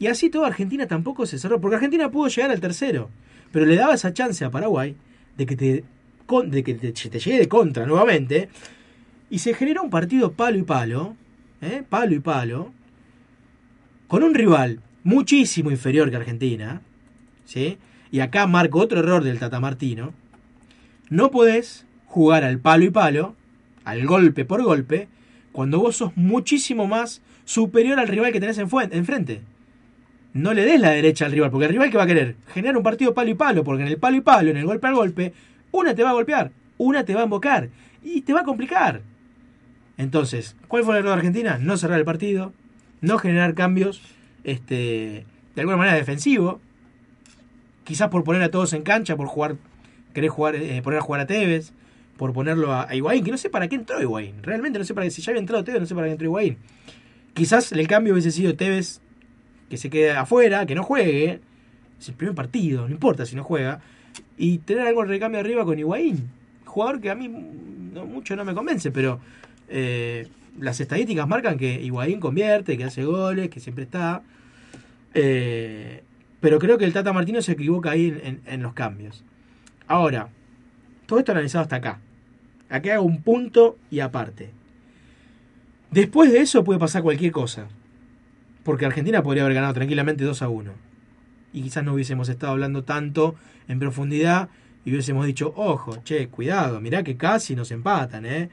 [0.00, 1.60] Y así toda Argentina tampoco se cerró.
[1.60, 3.08] Porque Argentina pudo llegar al tercero.
[3.52, 4.96] Pero le daba esa chance a Paraguay
[5.36, 5.84] de que te,
[6.46, 8.48] de que te llegue de contra nuevamente.
[9.30, 11.16] Y se generó un partido palo y palo,
[11.62, 11.84] ¿eh?
[11.88, 12.72] palo y palo,
[14.08, 16.82] con un rival muchísimo inferior que Argentina,
[17.44, 17.78] ¿sí?
[18.10, 20.12] Y acá marco otro error del Tata Martino.
[21.08, 23.36] No podés jugar al palo y palo,
[23.84, 25.06] al golpe por golpe,
[25.52, 29.42] cuando vos sos muchísimo más superior al rival que tenés enfrente.
[30.32, 32.76] No le des la derecha al rival, porque el rival que va a querer generar
[32.76, 34.94] un partido palo y palo, porque en el palo y palo, en el golpe al
[34.94, 35.32] golpe,
[35.72, 37.68] una te va a golpear, una te va a embocar
[38.02, 39.02] y te va a complicar.
[40.00, 41.58] Entonces, ¿cuál fue el error de Argentina?
[41.60, 42.54] No cerrar el partido,
[43.02, 44.00] no generar cambios
[44.44, 46.58] este, de alguna manera defensivo,
[47.84, 49.56] quizás por poner a todos en cancha, por jugar,
[50.14, 51.74] querer jugar, eh, poner a jugar a Tevez,
[52.16, 55.04] por ponerlo a, a que no sé para qué entró Higuaín, realmente no sé para
[55.04, 56.56] qué, si ya había entrado Tevez, no sé para qué entró Higuaín.
[57.34, 59.02] Quizás el cambio hubiese sido Tevez
[59.68, 61.40] que se quede afuera, que no juegue,
[62.00, 63.82] es el primer partido, no importa si no juega,
[64.38, 66.30] y tener algo de recambio arriba con Higuaín,
[66.64, 69.20] jugador que a mí no, mucho no me convence, pero
[69.70, 70.28] eh,
[70.58, 74.22] las estadísticas marcan que Higuaín convierte, que hace goles, que siempre está.
[75.14, 76.02] Eh,
[76.40, 79.24] pero creo que el Tata Martino se equivoca ahí en, en- los cambios.
[79.86, 80.28] Ahora,
[81.06, 82.00] todo esto analizado hasta acá.
[82.68, 84.50] Aquí hago un punto y aparte.
[85.90, 87.66] Después de eso puede pasar cualquier cosa.
[88.62, 90.72] Porque Argentina podría haber ganado tranquilamente 2 a 1.
[91.52, 93.34] Y quizás no hubiésemos estado hablando tanto
[93.66, 94.48] en profundidad
[94.84, 98.48] y hubiésemos dicho, ojo, che, cuidado, mirá que casi nos empatan, ¿eh?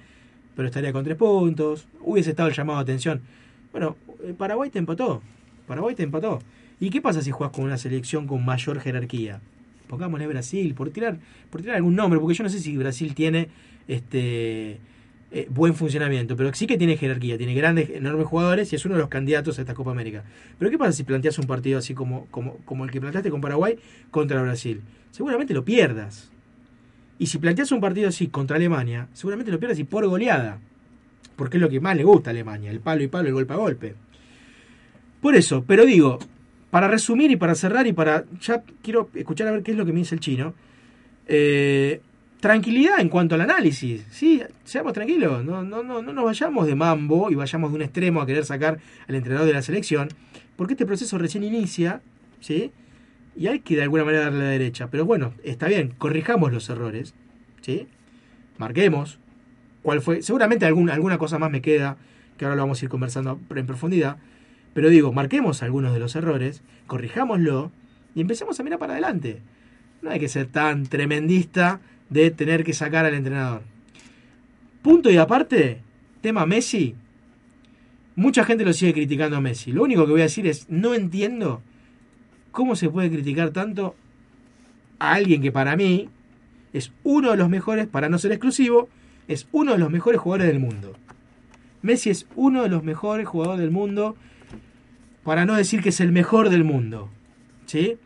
[0.58, 3.22] Pero estaría con tres puntos, hubiese estado el llamado de atención.
[3.72, 5.22] Bueno, eh, Paraguay te empató,
[5.68, 6.40] Paraguay te empató.
[6.80, 9.40] ¿Y qué pasa si juegas con una selección con mayor jerarquía?
[9.88, 11.20] Pongámosle Brasil, por tirar,
[11.52, 13.50] por tirar algún nombre, porque yo no sé si Brasil tiene
[13.88, 14.80] este
[15.30, 18.96] eh, buen funcionamiento, pero sí que tiene jerarquía, tiene grandes, enormes jugadores y es uno
[18.96, 20.24] de los candidatos a esta Copa América.
[20.58, 23.42] Pero ¿qué pasa si planteas un partido así como, como, como el que planteaste con
[23.42, 23.78] Paraguay
[24.10, 24.82] contra Brasil?
[25.12, 26.32] Seguramente lo pierdas.
[27.20, 30.60] Y si planteas un partido así contra Alemania, seguramente lo pierdas y por goleada.
[31.36, 33.54] Porque es lo que más le gusta a Alemania, el palo y palo, el golpe
[33.54, 33.96] a golpe.
[35.22, 36.20] Por eso, pero digo,
[36.70, 38.26] para resumir y para cerrar y para...
[38.42, 40.54] Ya quiero escuchar a ver qué es lo que me dice el chino.
[41.28, 42.02] Eh,
[42.40, 44.42] tranquilidad en cuanto al análisis, ¿sí?
[44.64, 48.22] Seamos tranquilos, no, no, no, no nos vayamos de mambo y vayamos de un extremo
[48.22, 50.10] a querer sacar al entrenador de la selección,
[50.56, 52.02] porque este proceso recién inicia,
[52.40, 52.72] ¿sí?
[53.38, 54.88] Y hay que de alguna manera darle la derecha.
[54.90, 57.14] Pero bueno, está bien, corrijamos los errores,
[57.62, 57.88] ¿sí?
[58.58, 59.20] Marquemos
[59.84, 60.24] cuál fue.
[60.24, 61.98] Seguramente algún, alguna cosa más me queda,
[62.38, 64.18] que ahora lo vamos a ir conversando en profundidad.
[64.74, 67.72] Pero digo, marquemos algunos de los errores, corrijámoslo
[68.16, 69.42] y empecemos a mirar para adelante.
[70.02, 73.62] No hay que ser tan tremendista de tener que sacar al entrenador.
[74.82, 75.82] Punto y aparte,
[76.22, 76.96] tema Messi.
[78.16, 79.72] Mucha gente lo sigue criticando a Messi.
[79.72, 81.62] Lo único que voy a decir es, no entiendo
[82.58, 83.94] cómo se puede criticar tanto
[84.98, 86.10] a alguien que para mí
[86.74, 88.90] es uno de los mejores, para no ser exclusivo,
[89.28, 90.94] es uno de los mejores jugadores del mundo.
[91.84, 94.16] Messi es uno de los mejores jugadores del mundo,
[95.24, 97.10] para no decir que es el mejor del mundo.
[97.68, 97.98] ¿Sí?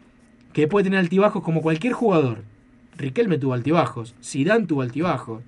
[0.52, 2.44] Que puede tener altibajos como cualquier jugador.
[2.98, 5.44] Riquelme tuvo altibajos, Zidane tuvo altibajos,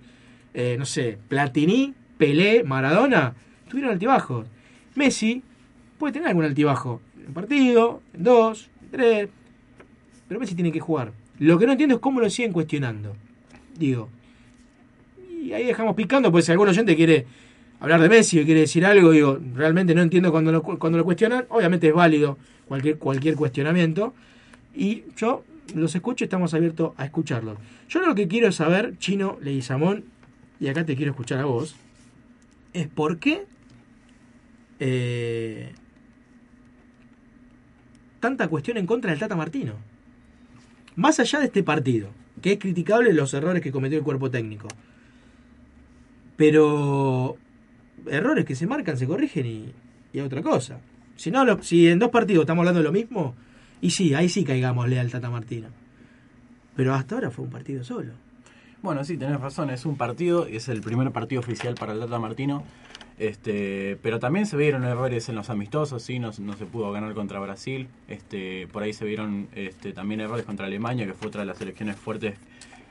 [0.54, 3.34] eh, no sé, Platini, Pelé, Maradona,
[3.68, 4.48] tuvieron altibajos.
[4.96, 5.44] Messi
[6.00, 9.28] puede tener algún altibajo en un partido, en dos, tres,
[10.28, 11.12] pero Messi tiene que jugar.
[11.40, 13.16] Lo que no entiendo es cómo lo siguen cuestionando.
[13.78, 14.08] Digo,
[15.42, 17.26] y ahí dejamos picando, pues si algún oyente quiere
[17.80, 20.98] hablar de Messi o quiere decir algo, digo, realmente no entiendo cuando lo, cu- cuando
[20.98, 21.46] lo cuestionan.
[21.50, 24.14] Obviamente es válido cualquier, cualquier cuestionamiento.
[24.76, 25.44] Y yo
[25.76, 27.58] los escucho y estamos abiertos a escucharlos.
[27.90, 30.06] Yo lo que quiero saber, Chino Leguizamón,
[30.60, 31.76] y acá te quiero escuchar a vos,
[32.74, 33.46] es por qué
[34.80, 35.74] eh,
[38.24, 39.74] tanta cuestión en contra del Tata Martino.
[40.96, 42.08] Más allá de este partido,
[42.42, 44.70] que es criticable los errores que cometió el cuerpo técnico.
[46.38, 47.36] Pero
[48.08, 49.74] errores que se marcan se corrigen y,
[50.14, 50.80] y otra cosa.
[51.18, 53.36] Si no, lo- si en dos partidos estamos hablando de lo mismo,
[53.82, 55.68] y sí, ahí sí caigámosle al Tata Martino.
[56.76, 58.14] Pero hasta ahora fue un partido solo.
[58.84, 62.20] Bueno, sí, tenés razón, es un partido, es el primer partido oficial para el Tata
[62.20, 62.66] Martino.
[63.18, 67.14] Este, pero también se vieron errores en los amistosos, sí, no, no se pudo ganar
[67.14, 67.88] contra Brasil.
[68.10, 71.60] Este, por ahí se vieron este, también errores contra Alemania, que fue otra de las
[71.60, 72.36] selecciones fuertes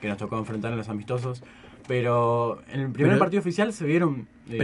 [0.01, 1.43] que nos tocó enfrentar en los amistosos.
[1.89, 4.59] Pero en el primer Pero- partido oficial se vieron eh,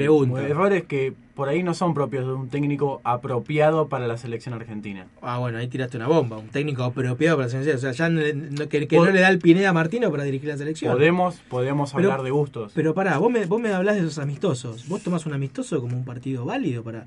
[0.49, 5.07] errores que por ahí no son propios de un técnico apropiado para la selección argentina.
[5.23, 6.37] Ah, bueno, ahí tiraste una bomba.
[6.39, 7.77] Un técnico apropiado para la selección.
[7.77, 8.21] O sea, ya no,
[8.69, 10.93] que, que Pod- no le da el Pineda a Martino para dirigir la selección.
[10.93, 12.73] Podemos, podemos Pero- hablar de gustos.
[12.75, 14.89] Pero pará, vos me, vos me hablás de esos amistosos.
[14.89, 17.07] ¿Vos tomás un amistoso como un partido válido para...?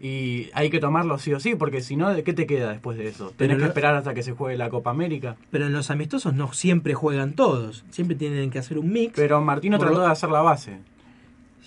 [0.00, 2.96] Y hay que tomarlo sí o sí, porque si no, ¿de ¿qué te queda después
[2.96, 3.32] de eso?
[3.36, 5.36] Pero ¿Tenés que esperar hasta que se juegue la Copa América?
[5.50, 7.84] Pero en los amistosos no siempre juegan todos.
[7.90, 9.14] Siempre tienen que hacer un mix.
[9.16, 10.78] Pero Martino trató lo- de hacer la base.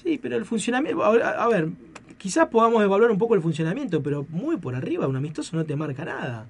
[0.02, 1.04] Sí, pero el funcionamiento...
[1.04, 1.70] A, ver,
[2.18, 5.76] quizás podamos evaluar un poco el funcionamiento, pero muy por arriba, un amistoso no te
[5.76, 6.48] marca nada.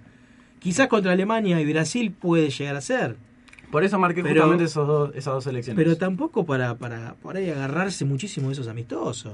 [0.60, 3.16] Quizás contra Alemania y Brasil puede llegar a ser.
[3.72, 5.84] Por eso marqué Pero- justamente esos dos, esas dos selecciones.
[5.84, 9.34] Pero tampoco para, para por ahí agarrarse muchísimo de esos amistosos.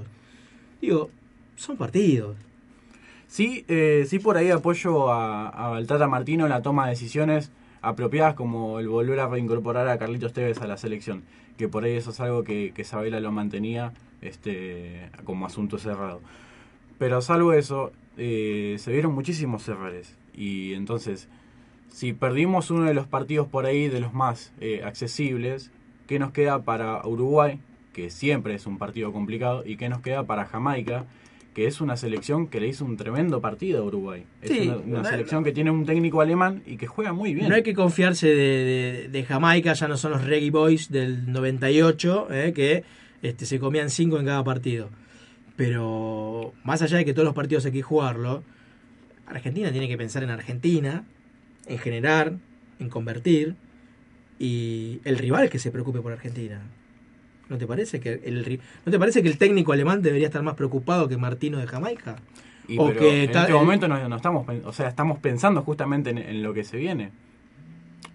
[0.82, 1.10] Digo,
[1.58, 2.38] son partidos.
[3.28, 7.51] Sí, eh, sí por ahí apoyo a, a Tata Martino en la toma de decisiones
[7.82, 11.24] apropiadas como el volver a reincorporar a Carlitos Tevez a la selección,
[11.58, 13.91] que por ahí eso es algo que, que Sabela lo mantenía
[14.22, 16.22] este, como asunto cerrado.
[16.97, 20.16] Pero salvo eso, eh, se vieron muchísimos errores.
[20.34, 21.28] Y entonces,
[21.89, 25.72] si perdimos uno de los partidos por ahí de los más eh, accesibles,
[26.08, 27.60] ¿qué nos queda para Uruguay?
[27.93, 29.64] Que siempre es un partido complicado.
[29.66, 31.05] ¿Y qué nos queda para Jamaica?
[31.58, 34.24] Que es una selección que le hizo un tremendo partido a Uruguay.
[34.43, 37.34] Es Sí, una, una no- selección que tiene un técnico alemán y que juega muy
[37.34, 37.49] bien.
[37.49, 41.32] No hay que confiarse de, de- de Jamaica, ya no son los Reggae Boys del
[41.32, 42.84] 98, eh, que
[43.24, 44.89] este, se comían cinco en cada partido.
[45.55, 48.43] Pero más allá de que todos los partidos hay que jugarlo,
[49.26, 51.05] Argentina tiene que pensar en Argentina,
[51.66, 52.34] en generar,
[52.80, 53.55] en convertir,
[54.38, 56.62] y el rival que se preocupe por Argentina.
[57.50, 60.56] ¿No te parece que el, ¿no te parece que el técnico alemán debería estar más
[60.56, 62.18] preocupado que Martino de Jamaica?
[62.68, 66.18] Y o que en este momento no, no estamos, o sea, estamos pensando justamente en,
[66.18, 67.12] en lo que se viene.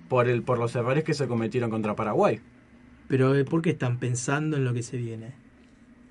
[0.09, 2.39] Por, el, por los errores que se cometieron contra Paraguay.
[3.09, 5.33] Pero eh, ¿por qué están pensando en lo que se viene?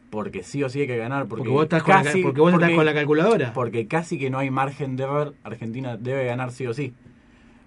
[0.09, 1.27] Porque sí o sí hay que ganar.
[1.27, 3.53] Porque, Porque, vos estás, la, porque con la calculadora.
[3.53, 5.35] Porque casi que no hay margen de error.
[5.43, 6.93] Argentina debe ganar sí o sí.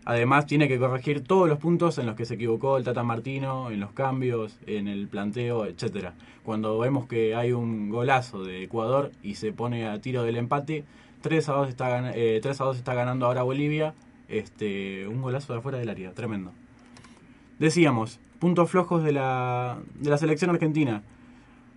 [0.06, 3.70] Además, tiene que corregir todos los puntos en los que se equivocó el Tata Martino,
[3.70, 6.14] en los cambios, en el planteo, etcétera.
[6.44, 10.84] Cuando vemos que hay un golazo de Ecuador y se pone a tiro del empate,
[11.22, 13.94] 3 a 2 está, eh, 3 a 2 está ganando ahora Bolivia.
[14.28, 16.52] Este, un golazo de afuera del área, tremendo.
[17.58, 21.02] Decíamos, puntos flojos de la, de la selección argentina.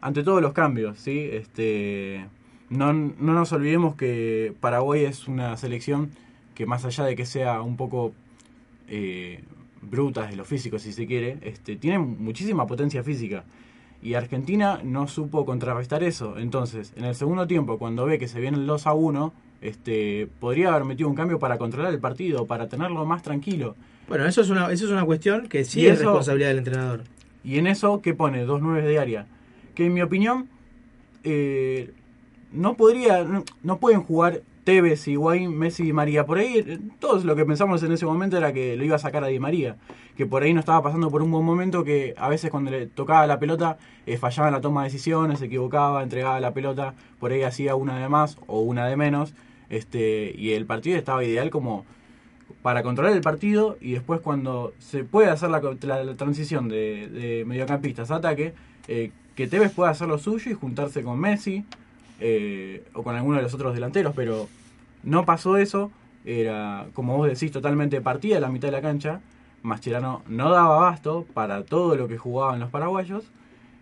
[0.02, 1.30] Ante todos los cambios, ¿sí?
[1.32, 2.26] Este,
[2.70, 6.12] no, no nos olvidemos que Paraguay es una selección
[6.58, 8.14] que más allá de que sea un poco
[8.90, 9.44] eh,
[9.84, 13.44] bruta de lo físico, si se quiere, este, tiene muchísima potencia física.
[14.02, 16.40] Y Argentina no supo contrarrestar eso.
[16.40, 20.28] Entonces, en el segundo tiempo, cuando ve que se viene el 2 a 1, este,
[20.40, 23.76] podría haber metido un cambio para controlar el partido, para tenerlo más tranquilo.
[24.08, 26.58] Bueno, eso es una, eso es una cuestión que sí Y es eso- responsabilidad del
[26.60, 27.04] entrenador.
[27.44, 28.46] Y en eso, ¿qué pone?
[28.46, 29.28] Dos nueve de área.
[29.76, 30.48] Que en mi opinión,
[31.24, 31.92] eh,
[32.52, 36.26] no podría, no, no pueden jugar Tevez, Higuaín, Messi y María.
[36.26, 39.00] Por ahí, eh, todos lo que pensamos en ese momento era que lo iba a
[39.00, 39.78] sacar a Di María.
[40.18, 42.86] Que por ahí no estaba pasando por un buen momento, que a veces cuando le
[42.86, 46.96] tocaba la pelota, eh, fallaba en la toma de decisiones, se equivocaba, entregaba la pelota,
[47.18, 49.34] por ahí hacía una de más o una de menos.
[49.70, 51.86] Este, y el partido estaba ideal como
[52.62, 55.62] para controlar el partido y después cuando se puede hacer la,
[56.18, 58.54] transición de, mediocampistas a ataque,
[58.90, 61.64] eh, que Tevez pueda hacer lo suyo y juntarse con Messi
[62.94, 64.50] o con alguno de los otros delanteros, pero
[65.04, 65.92] no pasó eso,
[66.26, 69.22] era como vos decís totalmente partida la mitad de la cancha,
[69.64, 73.32] Mascherano no daba abasto para todo lo que jugaban los paraguayos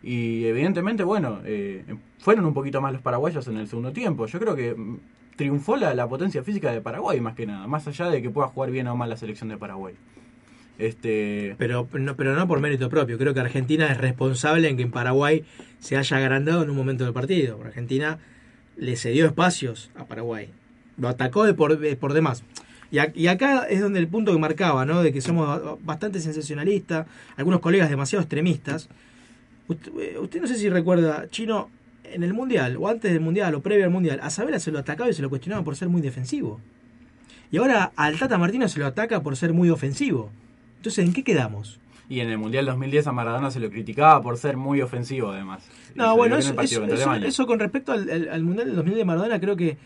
[0.03, 1.84] y evidentemente, bueno, eh,
[2.20, 4.99] fueron un poquito más los paraguayos en el segundo tiempo, yo creo que mm,
[5.36, 8.72] triunfó la, potencia física de Paraguay más que nada, más allá de que pueda jugar
[8.72, 9.95] bien o mal la selección de Paraguay.
[10.78, 13.18] Este, Pero no, pero no por mérito propio.
[13.18, 15.45] Creo que Argentina es responsable en que en Paraguay
[15.80, 17.61] se haya agrandado en un momento del partido.
[17.63, 18.20] Argentina
[18.78, 20.49] le cedió espacios a Paraguay.
[20.98, 22.43] Lo atacó de por, de por demás.
[22.91, 25.02] Y, a- y acá es donde el punto que marcaba, ¿no?
[25.04, 28.89] De que somos bastante sensacionalistas, algunos colegas demasiado extremistas.
[29.68, 31.70] Usted, eh, usted no sé si recuerda, Chino,
[32.04, 34.80] en el Mundial, o antes del Mundial, o previo al Mundial, a Sabela se lo
[34.80, 36.62] atacaba y se lo cuestionaba por ser muy defensivo.
[37.52, 40.30] Y ahora al Tata Martino se lo ataca por ser muy ofensivo.
[40.78, 41.80] Entonces, ¿en qué quedamos?
[42.08, 45.64] y en el Mundial 2010 a Maradona se lo criticaba por ser muy ofensivo además.
[45.96, 46.54] No, bueno, eso,
[47.26, 49.78] eso, con respecto al, al- al Mundial del 2000 de Maradona, creo que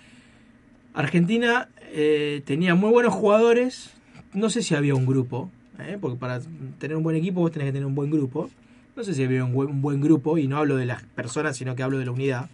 [0.99, 3.91] Argentina eh, tenía muy buenos jugadores.
[4.33, 5.97] No sé si había un grupo, ¿eh?
[5.99, 6.41] porque para
[6.77, 8.49] tener un buen equipo vos tenés que tener un buen grupo.
[8.97, 11.73] No sé si había un buen, buen grupo, y no hablo de las personas, sino
[11.73, 12.49] que hablo de la unidad.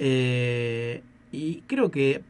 [0.00, 2.22] Eh, y creo que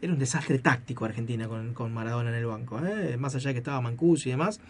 [0.00, 2.80] era un desastre táctico Argentina con, con Maradona en el banco.
[3.18, 4.60] Más allá de que estaba Mancuso y demás.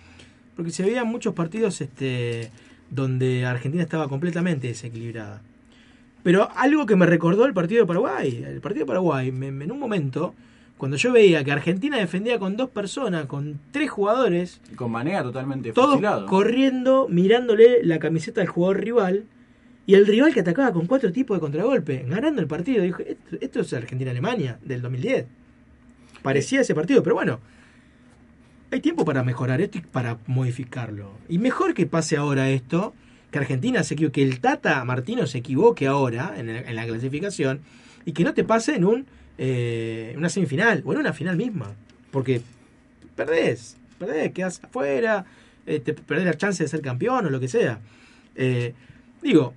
[0.57, 2.51] Porque se veían muchos partidos este,
[2.89, 5.43] donde Argentina estaba completamente desequilibrada.
[6.25, 8.43] Pero algo que me recordó el partido de Paraguay.
[8.45, 10.35] El partido de Paraguay, me- me- en un momento,
[10.79, 15.23] cuando yo veía que Argentina defendía con dos personas, con tres jugadores, Y con manera
[15.23, 16.27] totalmente todos fusilado.
[16.27, 19.25] corriendo, mirándole la camiseta al jugador rival,
[19.87, 22.83] y el rival que atacaba con cuatro tipos de contragolpe, ganando el partido.
[22.83, 25.27] Dije, esto, esto es Argentina-Alemania del 2010.
[26.23, 27.39] Parecía ese partido, pero bueno,
[28.71, 31.11] hay tiempo para mejorar esto y para modificarlo.
[31.29, 32.95] Y mejor que pase ahora esto,
[33.35, 36.87] que Argentina se equivoque, que el Tata Martino se equivoque ahora en, el- en la
[36.87, 37.61] clasificación
[38.05, 39.07] y que no te pase en un,
[39.39, 41.73] eh, una semifinal o en una final misma.
[42.13, 42.43] Porque
[43.17, 45.25] perdés, perdés, quedás afuera,
[45.67, 47.81] eh, te perdés la chance de ser campeón o lo que sea.
[48.37, 48.73] Eh,
[49.21, 49.53] digo,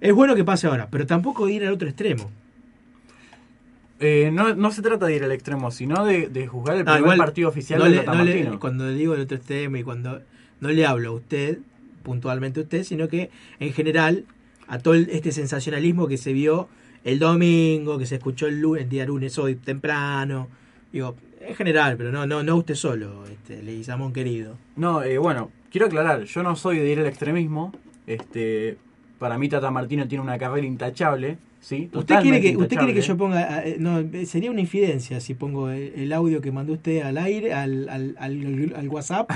[0.00, 2.28] es bueno que pase ahora, pero tampoco ir al otro extremo.
[4.00, 6.94] Eh, no, no se trata de ir al extremo, sino de, de juzgar el Ah,
[6.94, 9.76] primer igual, partido oficial no del le- Tata no le- cuando digo el otro extremo
[9.76, 10.22] y cuando
[10.60, 11.58] no le hablo a usted,
[12.02, 14.24] puntualmente usted, sino que en general
[14.68, 16.68] a todo este sensacionalismo que se vio
[17.04, 20.48] el domingo, que se escuchó el lunes, el día lunes hoy temprano,
[20.92, 24.56] digo, en general, pero no, no, no usted solo, este, Leguizamón querido.
[24.76, 27.72] No, eh, bueno, quiero aclarar, yo no soy de ir al extremismo.
[28.06, 28.76] Este,
[29.18, 31.88] para mí Tata Martino tiene una carrera intachable, ¿sí?
[31.94, 33.64] ¿Usted quiere, que, ¿Usted quiere que yo ponga.?
[33.66, 37.54] eh, No, sería una infidencia si pongo el, el audio que mandó usted al aire,
[37.54, 39.30] al, al, al- al WhatsApp,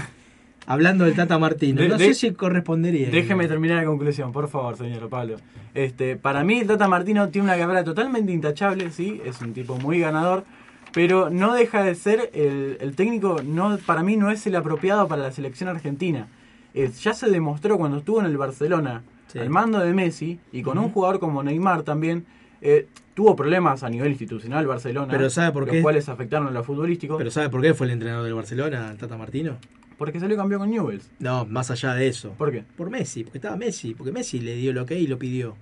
[0.67, 1.81] hablando del Tata Martino.
[1.83, 3.11] De- no de- sé si correspondería.
[3.11, 5.37] Déjeme terminar la conclusión, por favor, señor Pablo.
[5.75, 9.77] Este, para mí, el Tata Martino tiene una carrera totalmente intachable, sí, es un tipo
[9.77, 10.45] muy ganador,
[10.93, 15.09] pero no deja de ser el, el técnico, no, para mí no es el apropiado
[15.09, 16.29] para la selección argentina.
[16.73, 19.39] Es- ya se demostró cuando estuvo en el Barcelona, Sí.
[19.41, 22.25] al mando de Messi, y con un jugador como Neymar también,
[22.61, 25.83] eh, tuvo problemas a nivel institucional Barcelona, Pero ¿sabe por los qué?
[25.83, 28.97] cuales afectaron a lo futbolístico, Pero ¿sabe por qué fue el entrenador del Barcelona, el
[28.97, 29.57] Tata Martino?
[29.99, 31.11] Porque salió campeón con Newells.
[31.19, 32.31] No, más allá de eso.
[32.39, 32.65] ¿Por qué?
[32.77, 35.55] Por Messi, porque estaba Messi, porque Messi le dio lo que y lo pidió.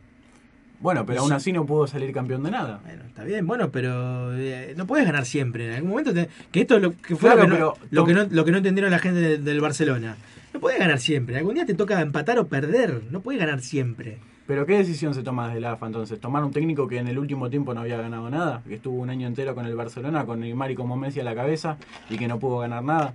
[0.80, 1.34] Bueno, pero aún sí.
[1.36, 2.80] así no pudo salir campeón de nada.
[2.84, 5.68] Bueno, está bien, bueno, pero eh, no puedes ganar siempre.
[5.68, 7.88] En algún momento, te- que esto es lo que fue Claro, lo, que no, pero-
[7.92, 10.16] lo, que no, lo que no entendieron la gente del, del Barcelona.
[10.52, 11.36] No puedes ganar siempre.
[11.38, 13.02] Algún día te toca empatar o perder.
[13.12, 14.18] No puedes ganar siempre.
[14.48, 16.18] Pero ¿qué decisión se toma desde la AFA entonces?
[16.18, 18.60] ¿Tomar un técnico que en el último tiempo no había ganado nada?
[18.66, 21.34] Que estuvo un año entero con el Barcelona, con Neymar y como Messi a la
[21.36, 21.76] cabeza
[22.10, 23.12] y que no pudo ganar nada.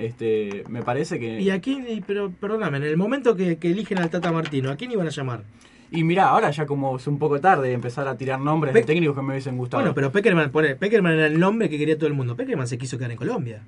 [0.00, 1.40] Este, me parece que...
[1.40, 4.76] Y aquí, y- pero perdóname, en el momento que, que eligen al Tata Martino, ¿a
[4.76, 5.42] quién iban a llamar?
[5.90, 8.80] Y mirá, ahora ya como es un poco tarde de empezar a tirar nombres Pe-
[8.80, 9.82] de técnicos que me hubiesen gustado.
[9.82, 12.34] Bueno, pero Peckerman, Peckerman era el nombre que quería todo el mundo.
[12.36, 13.62] Peckerman se quiso quedar en Colombia.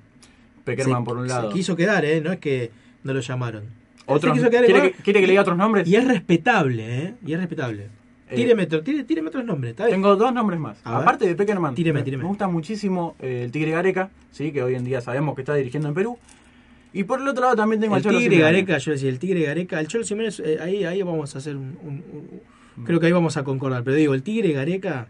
[0.65, 1.49] Peckerman Se- por un lado.
[1.49, 2.19] Se quiso quedar, ¿eh?
[2.21, 2.71] No es que
[3.03, 3.63] no lo llamaron.
[4.05, 4.97] Otros- Se quiso quedar en ¿quiere, Colombia.
[4.97, 5.87] que, quiere que le diga otros nombres?
[5.87, 7.13] Y es respetable, ¿eh?
[7.25, 7.87] Y es respetable.
[8.29, 9.95] Eh, Tíreme, tire- tíreme otros nombres, ¿está bien?
[9.95, 10.77] Tengo dos nombres más.
[10.83, 11.01] A ver.
[11.01, 12.23] Aparte de Peckerman, Tíreme, me- tíreme.
[12.23, 14.51] me gusta muchísimo eh, el Tigre Gareca, ¿sí?
[14.51, 16.17] que hoy en día sabemos que está dirigiendo en Perú.
[16.93, 18.51] Y por el otro lado también tengo El al Cholo Tigre Simeone.
[18.53, 21.55] Gareca, yo decía, el Tigre Gareca, el Cholo Jiménez, eh, ahí, ahí vamos a hacer
[21.55, 22.03] un, un-
[22.77, 25.07] un- Creo que ahí vamos a concordar, pero digo, el Tigre Gareca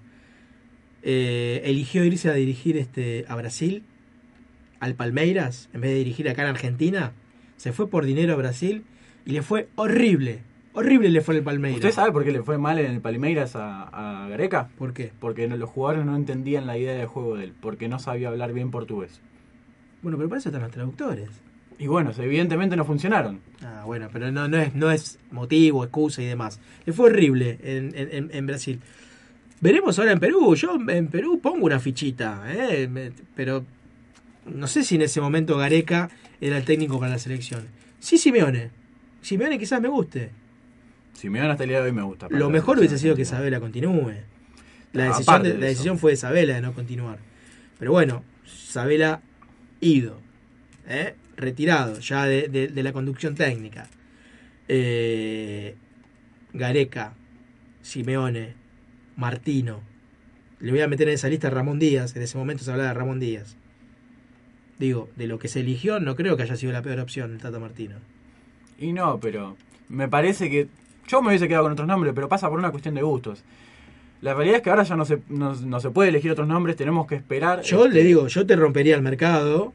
[1.03, 3.83] eh, eligió irse a dirigir este a Brasil,
[4.79, 7.11] al Palmeiras, en vez de dirigir acá en Argentina.
[7.57, 8.83] Se fue por dinero a Brasil
[9.25, 10.39] y le fue horrible.
[10.73, 11.77] Horrible le fue el Palmeiras.
[11.79, 14.69] ¿Usted sabe por qué le fue mal en el Palmeiras a, a Gareca?
[14.77, 15.11] ¿Por qué?
[15.19, 18.29] Porque no- los jugadores no entendían la idea de juego de él, porque no sabía
[18.29, 19.19] hablar bien portugués.
[20.01, 21.29] Bueno, pero para eso están los traductores.
[21.79, 23.39] Y bueno, evidentemente no funcionaron.
[23.63, 26.59] Ah, bueno, pero no, no, es, no es motivo, excusa y demás.
[26.85, 28.79] Le fue horrible en, en- en- en Brasil.
[29.61, 30.55] Veremos ahora en Perú.
[30.55, 33.11] Yo en Perú pongo una fichita, ¿eh?
[33.35, 33.65] Pero
[34.45, 36.09] no sé si en ese momento Gareca
[36.39, 37.63] era el técnico para la selección.
[37.99, 38.69] Sí, Simeone.
[39.21, 40.31] Simeone quizás me guste.
[41.19, 42.27] Simeone hasta el día de hoy me gusta.
[42.29, 43.37] Lo mejor hubiese sido que argentina.
[43.39, 44.13] Sabela continúe.
[44.93, 45.71] La decisión, aparte de- de la eso.
[45.73, 47.19] decisión fue de Sabela de no continuar.
[47.77, 49.21] Pero bueno, Sabela
[49.81, 50.19] ido.
[50.87, 51.15] ¿eh?
[51.35, 53.87] Retirado ya de, de- de la conducción técnica.
[54.67, 55.75] Eh,
[56.53, 57.13] Gareca,
[57.81, 58.53] Simeone,
[59.17, 59.81] Martino.
[60.59, 62.15] Le voy a meter en esa lista a Ramón Díaz.
[62.15, 63.55] En ese momento se hablaba de Ramón Díaz.
[64.79, 67.39] Digo, de lo que se eligió, no creo que haya sido la peor opción el
[67.39, 67.95] Tata Martino.
[68.79, 69.57] Y no, pero
[69.89, 70.67] me parece que.
[71.09, 73.43] Yo me hubiese quedado con otros nombres, pero pasa por una cuestión de gustos.
[74.21, 76.75] La realidad es que ahora ya no se, no, no se puede elegir otros nombres,
[76.75, 77.61] tenemos que esperar.
[77.63, 79.73] Yo este, le digo, yo te rompería el mercado,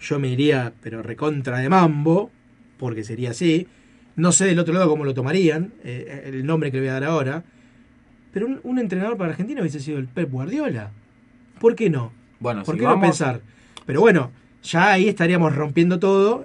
[0.00, 2.30] yo me iría, pero recontra de mambo,
[2.78, 3.68] porque sería así.
[4.16, 6.94] No sé del otro lado cómo lo tomarían, eh, el nombre que le voy a
[6.94, 7.44] dar ahora.
[8.32, 10.90] Pero un, un entrenador para Argentina hubiese sido el Pep Guardiola.
[11.60, 12.12] ¿Por qué no?
[12.40, 13.40] Bueno, ¿Por si qué vamos, no pensar?
[13.86, 16.44] Pero bueno, ya ahí estaríamos rompiendo todo,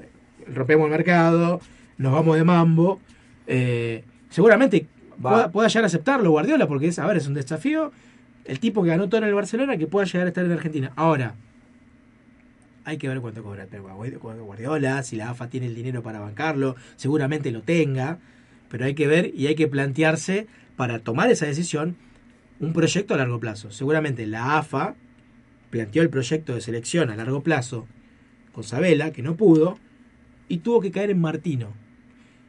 [0.53, 1.59] rompemos el mercado,
[1.97, 2.99] nos vamos de mambo.
[3.47, 4.87] eh, seguramente
[5.23, 5.29] Va.
[5.31, 7.91] pueda, pueda llegar a aceptarlo Guardiola, porque es, a ver, es un desafío.
[8.45, 10.93] El tipo que ganó todo en el Barcelona que pueda llegar a estar en Argentina.
[10.95, 11.35] Ahora,
[12.85, 16.77] Hay que ver cuánto cobra el Guardiola, si la AFA tiene el dinero para bancarlo,
[16.95, 18.19] seguramente lo tenga,
[18.69, 20.47] pero hay que ver y hay que plantearse
[20.77, 21.97] para tomar esa decisión
[22.61, 23.71] un proyecto a largo plazo.
[23.71, 24.95] Seguramente la AFA
[25.69, 27.87] planteó el proyecto de selección a largo plazo
[28.53, 29.77] con Sabela, que no pudo,
[30.47, 31.73] y tuvo que caer en Martino.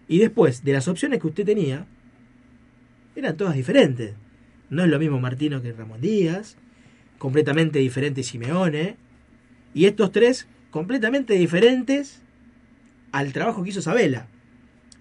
[0.09, 1.87] Y después, de las opciones que usted tenía,
[3.15, 4.15] eran todas diferentes.
[4.71, 6.57] No es lo mismo Martino que Ramón Díaz,
[7.19, 8.97] completamente diferente Simeone,
[9.75, 12.23] y estos tres completamente diferentes
[13.13, 14.27] al trabajo que hizo Sabela.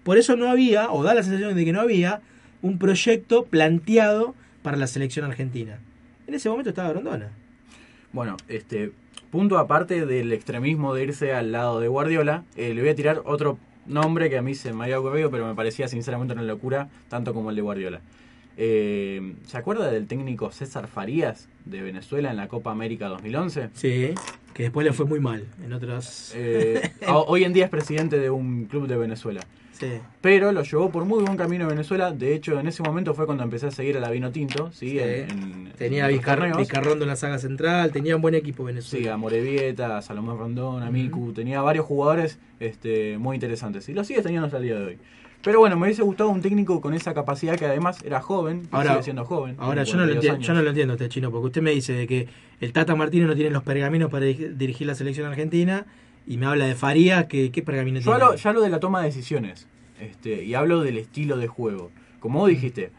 [0.02, 2.20] Por eso no había, o da la sensación de que no había,
[2.62, 5.78] un proyecto planteado para la selección argentina.
[6.26, 7.30] En ese momento estaba Grondona.
[8.12, 8.92] Bueno, este
[9.30, 13.22] punto aparte del extremismo de irse al lado de Guardiola, eh, le voy a tirar
[13.26, 13.58] otro
[13.88, 17.34] nombre que a mí se me había ocurrido, pero me parecía sinceramente una locura, tanto
[17.34, 18.00] como el de Guardiola.
[18.56, 23.70] Eh, ¿Se acuerda del técnico César Farías de Venezuela en la Copa América 2011?
[23.74, 24.14] Sí,
[24.52, 26.32] que después le fue muy mal en otras...
[26.34, 29.40] Eh, hoy en día es presidente de un club de Venezuela.
[29.78, 30.00] Sí.
[30.20, 32.10] Pero lo llevó por muy buen camino a Venezuela.
[32.12, 34.72] De hecho, en ese momento fue cuando empecé a seguir a la Vino Tinto.
[34.72, 34.90] ¿sí?
[34.90, 34.98] Sí.
[34.98, 36.56] En- en- Tenía a Vizcar-.
[36.56, 39.14] Vizcarrondo en la saga central, tenía un buen equipo Sí, Venezuela.
[39.14, 41.32] a Morevieta, a Salomón Rondón, a Miku.
[41.32, 43.88] Tenía varios jugadores este, muy interesantes.
[43.88, 44.98] Y lo sigue teniendo hasta el día de hoy.
[45.40, 48.62] Pero bueno, me hubiese gustado un técnico con esa capacidad que además era joven.
[48.72, 49.54] Ahora- sigue siendo joven.
[49.58, 51.70] Ahora, yo no, lo 42 entiendo, yo no lo entiendo este chino, porque usted me
[51.70, 52.26] dice de que
[52.60, 55.86] el Tata Martino no tiene los pergaminos para dirigir la selección argentina
[56.28, 59.00] y me habla de Farías, que ¿qué pergamino Yo hablo, ya hablo de la toma
[59.00, 59.66] de decisiones.
[59.98, 61.90] Este, y hablo del estilo de juego.
[62.20, 62.92] Como vos dijiste,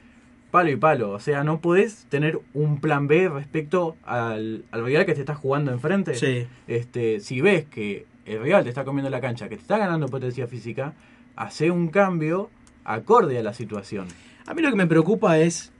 [0.50, 1.12] palo y palo.
[1.12, 5.38] O sea, no podés tener un plan B respecto al, al rival que te estás
[5.38, 6.16] jugando enfrente.
[6.16, 6.48] Sí.
[6.68, 10.08] Este, si ves que el rival te está comiendo la cancha, que te está ganando
[10.08, 10.96] potencia física,
[11.36, 12.50] hace un cambio
[12.84, 14.08] acorde a la situación.
[14.48, 15.72] A mí lo que me preocupa es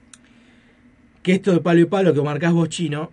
[1.24, 3.10] que esto de palo y palo que marcás vos chino,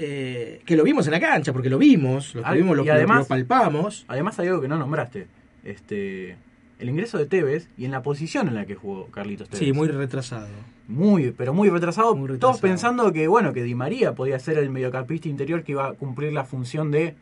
[0.00, 3.20] eh, que lo vimos en la cancha, porque lo vimos, lo Ah, vimos, lo, además-
[3.20, 4.04] lo palpamos.
[4.08, 5.26] Además hay algo que no nombraste.
[5.64, 6.36] Este,
[6.78, 9.58] el ingreso de Tevez y en la posición en la que jugó Carlitos Tevez.
[9.64, 10.48] Sí, muy retrasado.
[10.88, 12.52] Muy, pero muy retrasado, Muy retrasado.
[12.52, 15.92] Todos pensando que, bueno, que Di María podía ser el mediocampista interior que iba a
[15.92, 17.14] cumplir la función de,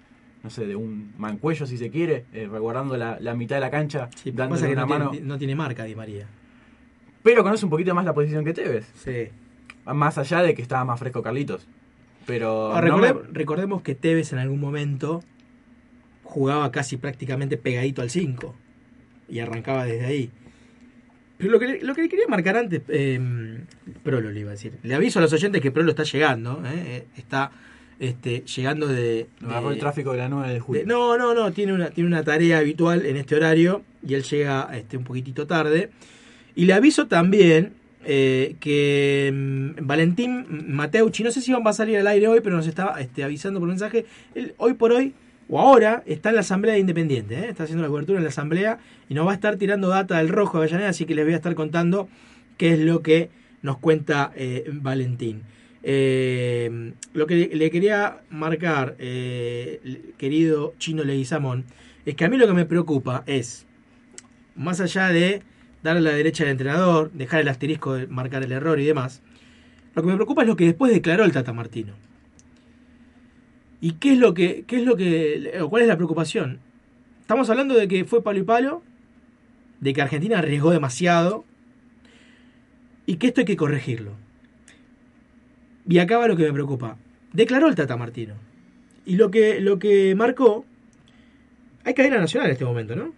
[0.42, 3.70] no sé, de un mancuello si se quiere, eh, resguardando la, la mitad de la
[3.70, 5.10] cancha, Sí, dándole que una no mano.
[5.10, 6.26] tiene, no tiene marca Di María.
[7.22, 8.86] Pero conoce un poquito más la posición que Tevez.
[8.94, 9.28] Sí.
[9.84, 11.66] Más allá de que estaba más fresco Carlitos.
[12.28, 15.22] Pero no recordemos, me- recordemos que Tevez en algún momento
[16.22, 18.54] jugaba casi prácticamente pegadito al 5
[19.28, 20.30] y arrancaba desde ahí.
[21.38, 23.58] Pero lo que, le- lo que quería marcar antes, eh,
[24.02, 24.74] Prolo le iba a decir.
[24.82, 27.50] Le aviso a los oyentes que Prolo está llegando, eh, eh, está
[27.98, 30.82] este, llegando de, agarró de- el tráfico de la 9 de julio.
[30.82, 34.22] de- no, no, no, tiene una, tiene una tarea habitual en este horario y él
[34.22, 35.90] llega este, un poquitito tarde.
[36.54, 37.72] Y le aviso también
[38.10, 42.56] eh, que mm, Valentín Mateucci, no sé si van a salir al aire hoy, pero
[42.56, 45.12] nos está este, avisando por mensaje, él hoy por hoy
[45.50, 47.48] o ahora está en la Asamblea de Independiente, ¿eh?
[47.50, 48.78] está haciendo la cobertura en la Asamblea
[49.10, 51.34] y nos va a estar tirando data del rojo de Avellaneda, así que les voy
[51.34, 52.08] a estar contando
[52.56, 53.28] qué es lo que
[53.60, 55.42] nos cuenta eh, Valentín.
[55.82, 61.66] Lo que le, quería marcar, querido Chino Leguizamón,
[62.06, 63.66] es que a mí lo que me preocupa es,
[64.56, 65.42] más allá de
[65.82, 69.22] darle la derecha al entrenador, dejar el asterisco de marcar el error y demás,
[69.94, 71.94] lo que me preocupa es lo que después declaró el Tata Martino.
[73.80, 76.60] ¿Y qué es lo que, qué es lo que, o cuál es la preocupación?
[77.20, 78.82] Estamos hablando de que fue palo y palo,
[79.80, 81.44] de que Argentina arriesgó demasiado
[83.06, 84.12] y que esto hay que corregirlo.
[85.88, 86.96] Y acá va lo que me preocupa.
[87.32, 88.34] Declaró el Tata Martino.
[89.06, 90.66] Y lo que, lo que marcó,
[91.84, 93.14] hay cadena nacional en este momento, ¿no?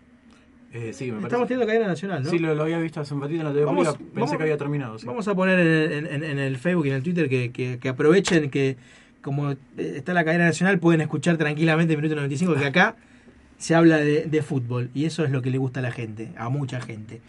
[0.72, 2.30] Eh, sí, me Estamos teniendo cadena nacional, ¿no?
[2.30, 4.36] Sí, lo, lo había visto hace un ratito en la TV Vamos- pública, pensé vamos-
[4.36, 4.98] que había terminado.
[4.98, 5.06] sí.
[5.06, 7.88] Vamos a poner en, en- en el Facebook y en el Twitter que, que- que
[7.88, 8.76] aprovechen que
[9.20, 12.96] como eh, está la cadena nacional pueden escuchar tranquilamente Minuto 95 que acá
[13.58, 16.28] se habla de, de fútbol y eso es lo que le gusta a la gente,
[16.36, 17.20] a mucha gente.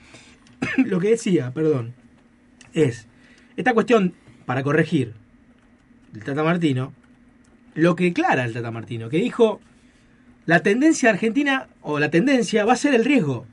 [0.86, 1.94] lo que decía, perdón,
[2.74, 3.08] es
[3.58, 4.14] esta cuestión
[4.46, 5.14] para corregir
[6.14, 6.94] el Tata Martino,
[7.74, 9.60] lo que declara el Tata Martino, que dijo
[10.46, 13.46] la tendencia argentina o la tendencia va a ser el riesgo.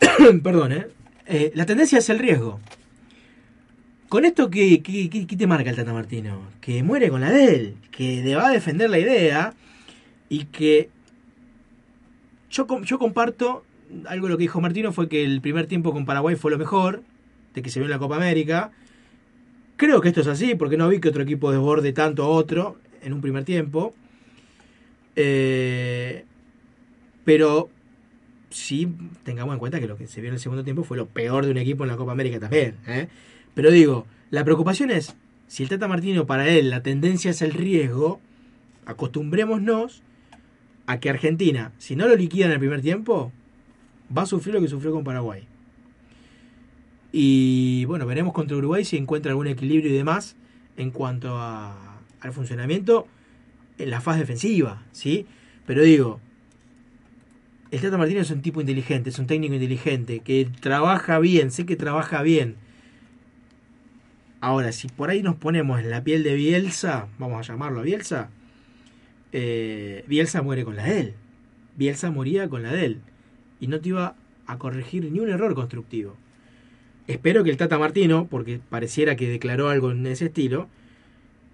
[0.42, 0.86] Perdón, ¿eh?
[1.26, 2.60] Eh, La tendencia es el riesgo.
[4.08, 6.40] Con esto, ¿qué, qué, qué- te marca el Tata Martino?
[6.62, 9.52] Que muere con la de él, que de- va a defender la idea
[10.30, 10.88] y que
[12.50, 13.64] yo, yo comparto
[14.06, 16.58] algo de lo que dijo Martino fue que el primer tiempo con Paraguay fue lo
[16.58, 17.02] mejor,
[17.54, 18.70] de que se vio en la Copa América.
[19.76, 22.78] Creo que esto es así, porque no vi que otro equipo desborde tanto a otro
[23.02, 23.94] en un primer tiempo.
[25.16, 26.24] Eh,
[27.24, 27.68] pero
[28.50, 28.88] sí
[29.24, 31.44] tengamos en cuenta que lo que se vio en el segundo tiempo fue lo peor
[31.44, 32.76] de un equipo en la Copa América también.
[32.86, 33.08] ¿eh?
[33.54, 35.16] Pero digo, la preocupación es,
[35.48, 38.20] si el Tata Martino para él la tendencia es el riesgo,
[38.86, 40.02] acostumbrémonos
[40.86, 43.30] a que Argentina, si no lo liquida en el primer tiempo,
[44.16, 45.44] va a sufrir lo que sufrió con Paraguay.
[47.12, 50.36] Y bueno, veremos contra Uruguay si encuentra algún equilibrio y demás
[50.76, 53.06] en cuanto a- al funcionamiento
[53.78, 55.26] en la fase defensiva, ¿sí?
[55.66, 56.20] Pero digo,
[57.70, 61.66] el Tata Martínez es un tipo inteligente, es un técnico inteligente, que trabaja bien, sé
[61.66, 62.56] que trabaja bien.
[64.40, 67.82] Ahora, si por ahí nos ponemos en la piel de Bielsa, vamos a llamarlo a
[67.82, 68.30] Bielsa,
[69.32, 71.14] eh, Bielsa muere con la de él.
[71.76, 73.00] Bielsa moría con la de él.
[73.60, 74.14] Y no te iba
[74.46, 76.16] a corregir ni un error constructivo.
[77.06, 80.68] Espero que el Tata Martino, porque pareciera que declaró algo en ese estilo,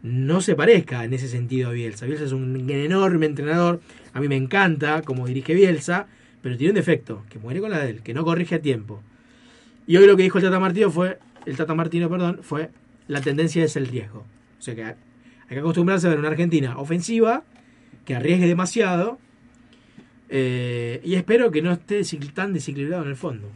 [0.05, 2.05] no se parezca en ese sentido a Bielsa.
[2.05, 3.81] Bielsa es un enorme entrenador,
[4.13, 6.07] a mí me encanta cómo dirige Bielsa,
[6.43, 9.03] pero tiene un defecto, que muere con la de él, que no corrige a tiempo.
[9.87, 12.69] Y hoy lo que dijo el Tata Martino fue, el Tata Martino, perdón, fue
[13.09, 14.27] la tendencia es el riesgo.
[14.59, 14.97] O sea que hay
[15.49, 17.43] que acostumbrarse a ver una Argentina ofensiva
[18.05, 19.19] que arriesgue demasiado
[20.29, 22.03] eh, y espero que no esté
[22.35, 23.49] tan desequilibrado en el fondo.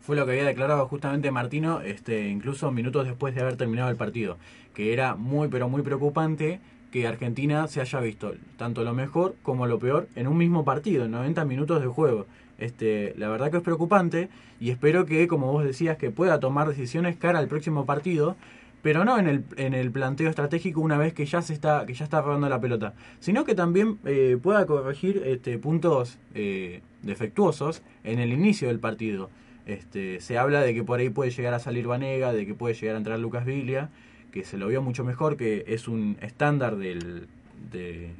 [0.00, 3.96] Fue lo que había declarado justamente Martino, este, incluso minutos después de haber terminado el
[3.96, 4.38] partido,
[4.74, 6.60] que era muy pero muy preocupante
[6.90, 11.04] que Argentina se haya visto tanto lo mejor como lo peor en un mismo partido,
[11.04, 12.26] en 90 minutos de juego.
[12.58, 14.28] Este, la verdad que es preocupante
[14.60, 18.36] y espero que, como vos decías, que pueda tomar decisiones cara al próximo partido,
[18.82, 21.94] pero no en el, en el planteo estratégico una vez que ya se está que
[21.94, 27.82] ya está rodando la pelota, sino que también eh, pueda corregir este, puntos eh, defectuosos
[28.04, 29.30] en el inicio del partido.
[29.66, 32.74] Este, se habla de que por ahí puede llegar a salir Vanega, de que puede
[32.74, 33.90] llegar a entrar Lucas Viglia,
[34.32, 37.26] que se lo vio mucho mejor, que es un estándar del,
[37.72, 38.10] de,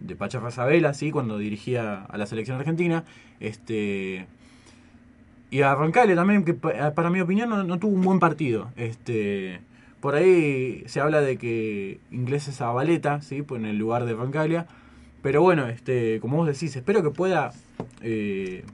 [0.00, 1.10] de Pacha Razabela, ¿sí?
[1.10, 3.04] cuando dirigía a la selección argentina.
[3.40, 4.26] Este,
[5.50, 8.70] y a Roncalli también, que pa- para mi opinión no, no tuvo un buen partido.
[8.76, 9.60] Este,
[10.00, 13.42] por ahí se habla de que Inglés es a Valeta, ¿sí?
[13.42, 14.66] pues en el lugar de Roncaglia.
[15.22, 17.52] Pero bueno, este, como vos decís, espero que pueda
[18.02, 18.64] eh,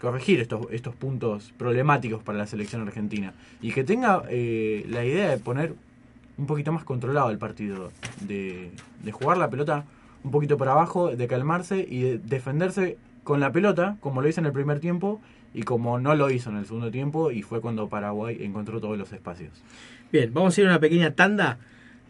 [0.00, 3.32] corregir estos, estos puntos problemáticos para la selección argentina.
[3.60, 5.74] Y que tenga eh, la idea de poner
[6.36, 7.90] un poquito más controlado el partido.
[8.20, 8.70] De,
[9.02, 9.84] de jugar la pelota
[10.24, 14.40] un poquito por abajo, de calmarse y de defenderse con la pelota, como lo hizo
[14.40, 15.20] en el primer tiempo
[15.54, 18.98] y como no lo hizo en el segundo tiempo, y fue cuando Paraguay encontró todos
[18.98, 19.50] los espacios.
[20.12, 21.58] Bien, vamos a ir a una pequeña tanda.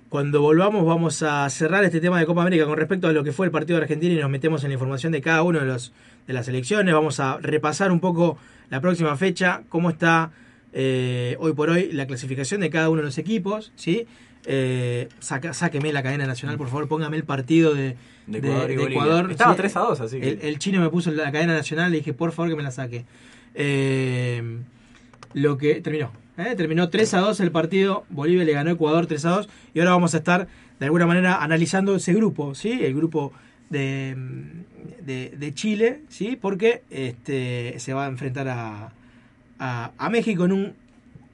[0.09, 3.33] Cuando volvamos vamos a cerrar este tema de Copa América con respecto a lo que
[3.33, 5.67] fue el partido de Argentina y nos metemos en la información de cada uno de
[5.67, 5.93] los
[6.27, 6.95] de las elecciones.
[6.95, 8.39] Vamos a repasar un poco
[8.71, 10.31] la próxima fecha, cómo está
[10.73, 14.07] eh, hoy por hoy la clasificación de cada uno de los equipos, ¿sí?
[14.47, 17.97] Eh, saca- sáqueme la cadena nacional, por favor, póngame el partido de,
[18.27, 18.83] De Ecuador de.
[18.85, 19.31] Ecuador.
[19.31, 21.91] Estaba Sí, 3 a 2, así que- El, el chino me puso la cadena nacional,
[21.91, 23.05] le dije, por favor que me la saque.
[23.55, 24.59] Eh,
[25.35, 26.13] lo que terminó.
[26.39, 26.55] ¿Eh?
[26.57, 28.05] Terminó 3 a 2 el partido.
[28.09, 29.49] Bolivia le ganó a Ecuador 3 a 2.
[29.75, 32.79] Y ahora vamos a estar de alguna manera analizando ese grupo, ¿sí?
[32.83, 33.33] El grupo
[33.69, 34.17] de,
[35.05, 36.39] de, Chile, ¿sí?
[36.41, 38.93] Porque este, se va a enfrentar a,
[39.59, 40.73] a, México en un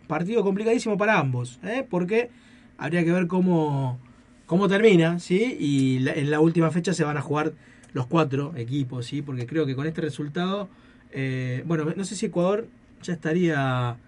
[0.07, 1.87] partido complicadísimo para ambos, ¿eh?
[1.89, 2.31] Porque
[2.79, 3.99] habría que ver cómo,
[4.47, 5.57] cómo termina, ¿sí?
[5.61, 7.53] Y en la última fecha se van a jugar
[7.93, 9.23] los cuatro equipos, ¿sí?
[9.23, 10.69] Porque creo que con este resultado,
[11.13, 12.67] eh, bueno, no sé si Ecuador
[13.03, 13.99] ya estaría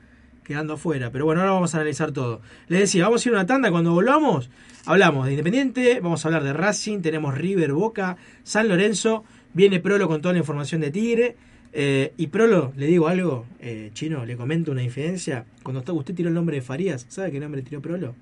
[0.47, 2.40] quedando afuera, pero bueno, ahora vamos a analizar todo.
[2.68, 4.49] Les decía, vamos a ir a una tanda, cuando volvamos,
[4.84, 10.07] hablamos de Independiente, vamos a hablar de Racing, tenemos River, Boca, San Lorenzo, viene Prolo
[10.07, 11.36] con toda la información de Tigre,
[11.72, 16.28] eh, y Prolo, le digo algo, eh, chino, le comento una infidencia, cuando usted tiró
[16.28, 18.14] el nombre de Farías, ¿sabe qué nombre tiró Prolo?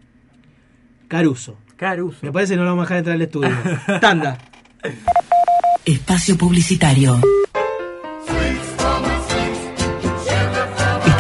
[1.09, 1.59] Caruso.
[1.77, 2.21] Caruso.
[2.23, 3.51] Me parece que no lo vamos a dejar entrar al estudio.
[4.01, 4.39] Tanda.
[5.85, 7.21] Espacio Publicitario.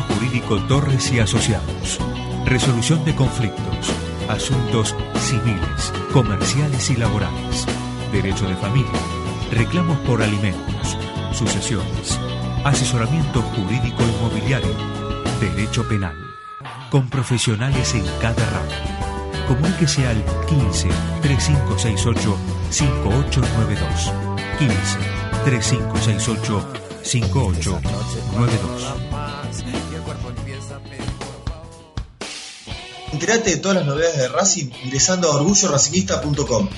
[0.00, 2.00] Jurídico Torres y Asociados.
[2.44, 3.92] Resolución de conflictos,
[4.28, 7.66] asuntos civiles, comerciales y laborales,
[8.10, 8.90] derecho de familia,
[9.50, 10.98] reclamos por alimentos,
[11.32, 12.18] sucesiones,
[12.64, 14.74] asesoramiento jurídico inmobiliario,
[15.40, 16.16] derecho penal,
[16.90, 19.46] con profesionales en cada ramo.
[19.48, 20.88] Comuníquese al 15
[21.22, 22.36] 3568
[22.70, 24.12] 5892.
[24.58, 24.98] 15
[25.44, 29.81] 3568 5892.
[33.22, 36.68] Enterate de todas las novedades de Racing ingresando a orgulloracinguista.com.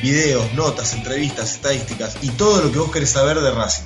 [0.00, 3.82] Videos, notas, entrevistas, estadísticas y todo lo que vos querés saber de Racing.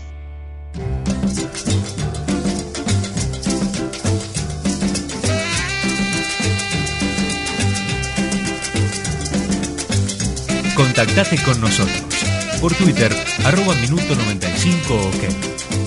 [10.76, 12.02] Contactate con nosotros
[12.60, 13.10] por Twitter
[13.44, 15.24] arroba minuto 95 ok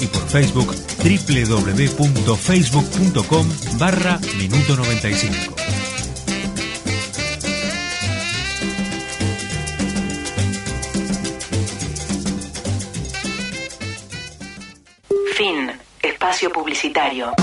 [0.02, 3.48] y por Facebook www.facebook.com
[3.78, 5.59] barra minuto 95.
[16.48, 17.34] Publicitario.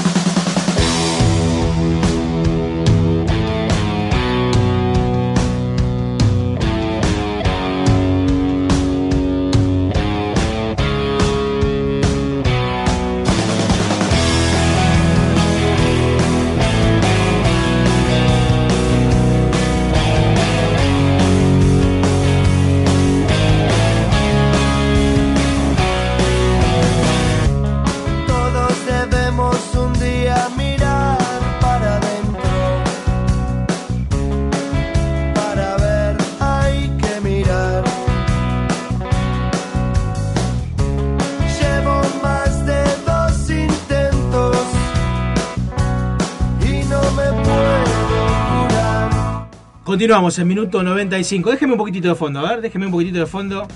[49.97, 51.53] Continuamos en minuto 95.
[51.53, 53.66] Déjeme un poquitito de fondo, a ver, déjeme un poquitito de fondo.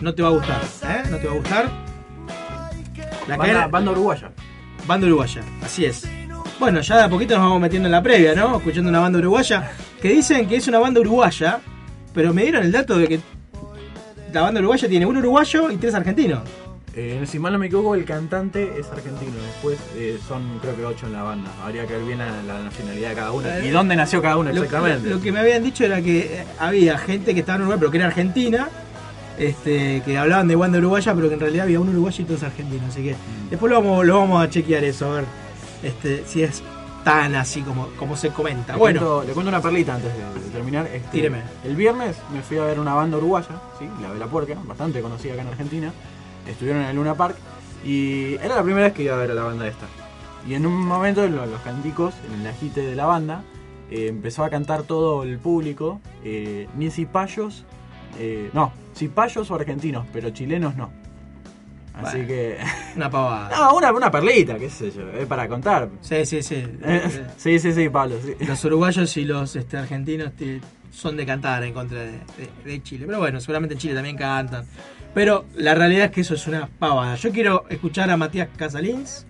[0.00, 1.02] No te va a gustar, ¿eh?
[1.12, 1.70] No te va a gustar.
[3.28, 4.32] La Banda, banda uruguaya.
[4.84, 6.08] Banda uruguaya, así es.
[6.58, 8.56] Bueno, ya de a poquito nos vamos metiendo en la previa, ¿no?
[8.56, 9.70] Escuchando una banda uruguaya.
[10.02, 11.60] Que dicen que es una banda uruguaya,
[12.12, 13.20] pero me dieron el dato de que
[14.32, 16.40] la banda uruguaya tiene un uruguayo y tres argentinos.
[16.94, 19.32] Eh, si mal no me equivoco, el cantante es argentino.
[19.46, 21.50] Después eh, son, creo que ocho en la banda.
[21.64, 23.48] Habría que ver bien la, la nacionalidad de cada uno.
[23.48, 25.08] Eh, ¿Y dónde nació cada uno exactamente?
[25.08, 27.90] lo que me habían dicho era que eh, había gente que estaba en Uruguay, pero
[27.90, 28.68] que era argentina,
[29.38, 32.42] este, que hablaban de banda uruguaya, pero que en realidad había un uruguayo y todos
[32.42, 32.88] argentinos.
[32.90, 33.50] Así que Mm.
[33.50, 35.24] después lo vamos, lo vamos a chequear eso, a ver
[35.82, 36.62] este, si es
[37.04, 38.74] tan así como, como se comenta.
[38.74, 40.86] Le, Bueno, cuento, le cuento una perlita antes de, de terminar.
[40.92, 41.38] Este, Tíreme.
[41.64, 43.86] El viernes me fui a ver una banda uruguaya, ¿sí?
[44.02, 45.92] la Vela Puerca, bastante conocida acá en Argentina.
[46.46, 47.36] Estuvieron en el Luna Park
[47.84, 49.86] y era la primera vez que iba a ver a la banda esta.
[50.48, 53.42] Y en un momento lo- los canticos, en el agite de la banda,
[53.90, 57.64] eh, empezó a cantar todo el público, eh, ni cipayos,
[58.18, 60.90] eh, no, cipayos o argentinos, pero chilenos no.
[61.94, 62.28] Así Bueno.
[62.28, 62.58] que...
[62.96, 63.50] una pavada.
[63.56, 65.90] No, una, una perlita, qué sé yo, es para contar.
[66.00, 66.64] Sí, sí, sí.
[66.82, 68.16] Eh, sí, sí, sí, Pablo.
[68.24, 68.34] sí.
[68.46, 72.82] Los uruguayos y los este, argentinos ti- son de cantar en contra de, de- de
[72.82, 73.04] Chile.
[73.06, 74.64] Pero bueno, seguramente en Chile también cantan.
[75.14, 77.16] Pero la realidad es que eso es una pavada.
[77.16, 79.26] Yo quiero escuchar a Matías Casalins.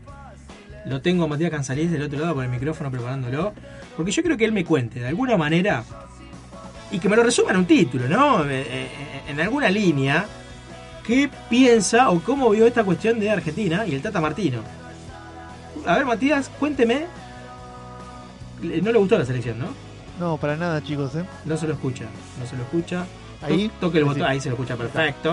[0.87, 3.53] Lo tengo a Matías Casalins del otro lado con el micrófono preparándolo.
[3.97, 5.85] Porque yo quiero que él me cuente de alguna manera
[6.91, 8.45] y que me lo resuma en un título, ¿no?
[8.45, 8.89] Eh, eh,
[9.29, 10.27] En alguna línea.
[11.05, 14.61] ¿Qué piensa o cómo vio esta cuestión de Argentina y el Tata Martino?
[15.85, 17.07] A ver, Matías, cuénteme.
[18.61, 19.67] No le gustó la selección, ¿no?
[20.21, 21.25] No, para nada, chicos, ¿eh?
[21.45, 22.05] No se lo escucha,
[22.39, 23.05] no se lo escucha.
[23.41, 23.69] Ahí.
[23.81, 25.33] Toque el botón, ahí se lo escucha perfecto.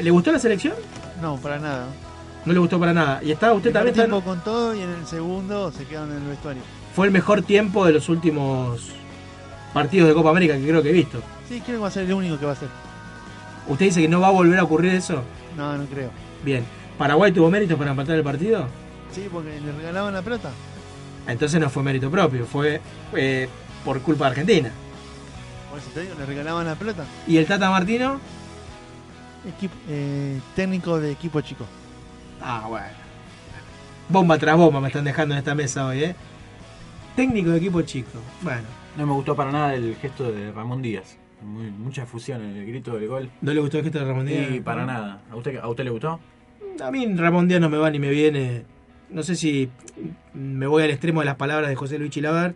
[0.00, 0.74] ¿Le gustó la selección?
[1.20, 1.86] No, para nada.
[2.44, 3.20] No le gustó para nada.
[3.22, 4.06] Y estaba usted Primer también.
[4.10, 6.62] tiempo con todo y en el segundo se quedaron en el vestuario.
[6.94, 8.90] Fue el mejor tiempo de los últimos
[9.72, 11.20] partidos de Copa América que creo que he visto.
[11.48, 12.68] Sí, creo que va a ser el único que va a ser.
[13.68, 15.22] ¿Usted dice que no va a volver a ocurrir eso?
[15.56, 16.10] No, no creo.
[16.44, 16.64] Bien.
[16.98, 18.66] ¿Paraguay tuvo méritos para empatar el partido?
[19.12, 20.50] Sí, porque le regalaban la pelota.
[21.26, 22.80] Entonces no fue mérito propio, fue
[23.14, 23.48] eh,
[23.84, 24.70] por culpa de Argentina.
[25.70, 27.04] Por eso te digo, le regalaban la pelota.
[27.26, 28.20] ¿Y el Tata Martino?
[29.46, 31.66] Equipo, eh, técnico de equipo chico.
[32.40, 32.86] Ah, bueno.
[34.08, 36.14] Bomba tras bomba me están dejando en esta mesa hoy, ¿eh?
[37.16, 38.18] Técnico de equipo chico.
[38.42, 38.62] Bueno,
[38.96, 41.16] No me gustó para nada el gesto de Ramón Díaz.
[41.42, 43.30] Muy- mucha fusión en el grito del gol.
[43.40, 44.50] ¿no le gustó el gesto de Ramón Díaz?
[44.52, 45.20] Y para nada.
[45.30, 46.20] ¿A usted, ¿A usted le gustó?
[46.82, 48.64] A mí Ramón Díaz no me va ni me viene.
[49.10, 49.68] No sé si
[50.32, 52.54] me voy al extremo de las palabras de José Luis Chilaver,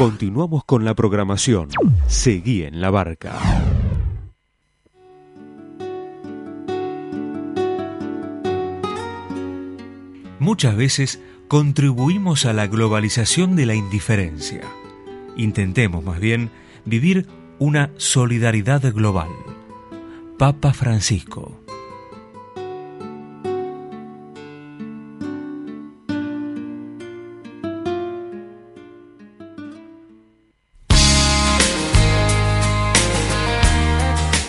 [0.00, 1.68] Continuamos con la programación.
[2.06, 3.38] Seguí en la barca.
[10.38, 11.20] Muchas veces
[11.50, 14.60] contribuimos a la globalización de la indiferencia.
[15.36, 16.52] Intentemos más bien
[16.84, 17.26] vivir
[17.58, 19.30] una solidaridad global.
[20.38, 21.60] Papa Francisco.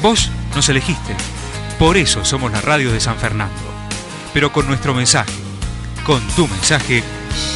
[0.03, 1.15] Vos nos elegiste.
[1.79, 3.55] Por eso somos la radio de San Fernando.
[4.35, 5.50] Pero con nuestro mensaje,
[6.05, 7.03] con tu mensaje,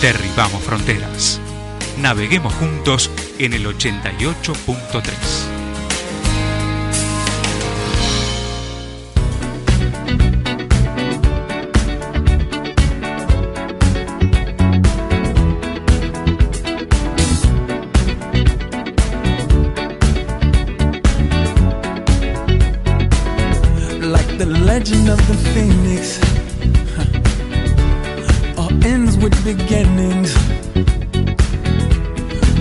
[0.02, 1.40] derribamos fronteras.
[1.98, 5.65] Naveguemos juntos en el 88.3.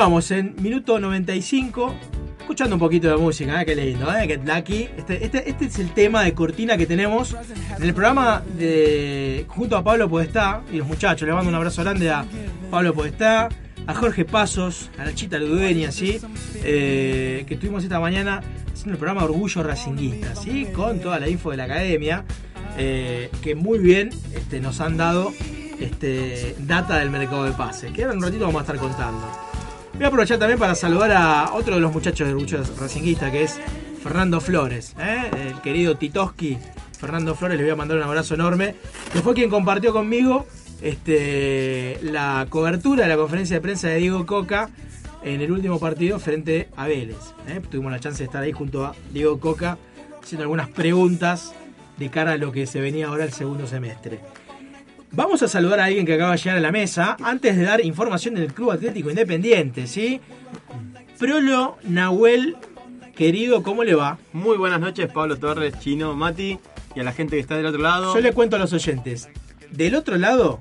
[0.00, 1.94] Continuamos en minuto 95,
[2.40, 3.66] escuchando un poquito de música, ¿eh?
[3.66, 4.26] qué lindo, ¿eh?
[4.26, 4.88] Get Lucky.
[4.96, 7.36] Este, este, este es el tema de cortina que tenemos
[7.76, 11.28] en el programa de junto a Pablo Podestá y los muchachos.
[11.28, 12.24] Le mando un abrazo grande a
[12.70, 13.50] Pablo Podestá,
[13.86, 16.18] a Jorge Pasos, a Nachita Ludueña, ¿sí?
[16.64, 18.40] Eh, que estuvimos esta mañana
[18.72, 20.68] haciendo el programa Orgullo Racinguista, ¿sí?
[20.74, 22.24] Con toda la info de la academia,
[22.78, 25.30] eh, que muy bien este, nos han dado
[25.78, 29.49] este, data del mercado de pases, que en un ratito vamos a estar contando.
[30.00, 33.42] Voy a aprovechar también para saludar a otro de los muchachos de Orgullo Racinguista, que
[33.42, 33.60] es
[34.02, 35.30] Fernando Flores, ¿eh?
[35.48, 36.56] el querido Titoski.
[36.98, 38.76] Fernando Flores, le voy a mandar un abrazo enorme,
[39.12, 40.46] que fue quien compartió conmigo
[40.80, 44.70] este, la cobertura de la conferencia de prensa de Diego Coca
[45.22, 47.34] en el último partido frente a Vélez.
[47.46, 47.60] ¿eh?
[47.70, 49.76] Tuvimos la chance de estar ahí junto a Diego Coca
[50.22, 51.52] haciendo algunas preguntas
[51.98, 54.20] de cara a lo que se venía ahora el segundo semestre.
[55.12, 57.84] Vamos a saludar a alguien que acaba de llegar a la mesa antes de dar
[57.84, 60.20] información del Club Atlético Independiente, ¿sí?
[61.18, 62.56] Prolo Nahuel,
[63.16, 64.18] querido, ¿cómo le va?
[64.32, 66.60] Muy buenas noches, Pablo Torres, Chino, Mati
[66.94, 68.14] y a la gente que está del otro lado.
[68.14, 69.28] Yo le cuento a los oyentes.
[69.72, 70.60] Del otro lado,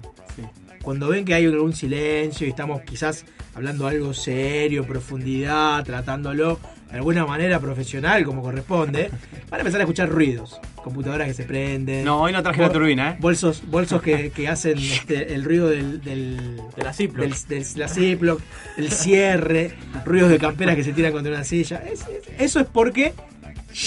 [0.82, 6.60] cuando ven que hay algún silencio y estamos quizás hablando algo serio, profundidad, tratándolo
[6.92, 9.10] de alguna manera profesional, como corresponde,
[9.50, 10.60] van a empezar a escuchar ruidos.
[10.84, 12.04] Computadoras que se prenden.
[12.06, 13.18] No, hoy no traje la turbina, ¿eh?
[13.20, 17.22] Bolsos, bolsos que, que hacen este, el ruido del, del, De la Ziploc.
[17.28, 18.42] del- del- la Ziploc,
[18.78, 19.72] el cierre,
[20.06, 21.84] ruidos de camperas que se tiran contra una silla.
[21.92, 23.14] Es- es- eso es porque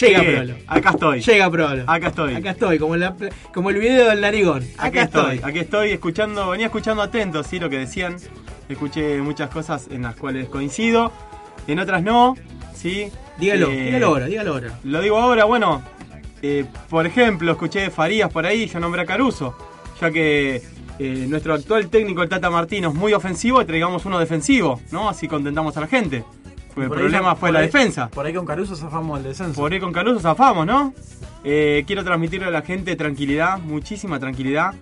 [0.00, 0.54] llega Sí, Prolo.
[0.68, 1.20] Acá estoy.
[1.22, 1.84] Llega Prolo.
[1.86, 2.34] Acá estoy.
[2.34, 3.16] Acá estoy, como, la-
[3.52, 4.62] como el video del narigón.
[4.76, 8.16] Acá, Aquí estoy, aquí estoy escuchando, venía escuchando atento, sí, lo que decían.
[8.68, 11.10] Escuché muchas cosas en las cuales coincido,
[11.66, 12.36] en otras no,
[12.82, 13.10] sí.
[13.38, 14.78] Dígalo, Eh, dígalo ahora, dígalo ahora.
[14.84, 15.82] Lo digo ahora, bueno,
[16.42, 19.56] eh, por ejemplo, escuché Farías por ahí, yo nombré a Caruso,
[20.00, 20.62] ya que
[20.98, 25.08] eh, nuestro actual técnico, el Tata Martino, es muy ofensivo y traigamos uno defensivo, ¿no?
[25.08, 26.24] Así contentamos a la gente.
[26.68, 28.08] Porque el Por problema fue la ahí- defensa.
[28.08, 29.60] Por ahí con Caruso zafamos el descenso.
[29.60, 30.94] Por ahí con Caruso zafamos, ¿no?
[31.44, 34.74] Eh, quiero transmitirle a la gente tranquilidad, muchísima tranquilidad.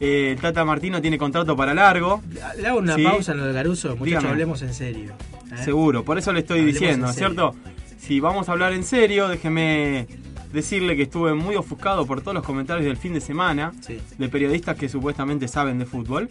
[0.00, 2.22] Eh, el Tata Martino tiene contrato para largo.
[2.58, 3.02] Le hago una Sí.
[3.02, 5.14] pausa en lo de Caruso, muchachos, hablemos en serio.
[5.52, 5.62] ¿eh?
[5.64, 7.12] Seguro, por eso le estoy Hablemos diciendo.
[7.12, 7.54] ¿cierto?
[7.98, 10.06] Si vamos a hablar en serio, déjeme
[10.52, 13.98] decirle que estuve muy ofuscado por todos los comentarios del fin de semana Sí.
[14.16, 16.28] de periodistas que supuestamente saben de fútbol.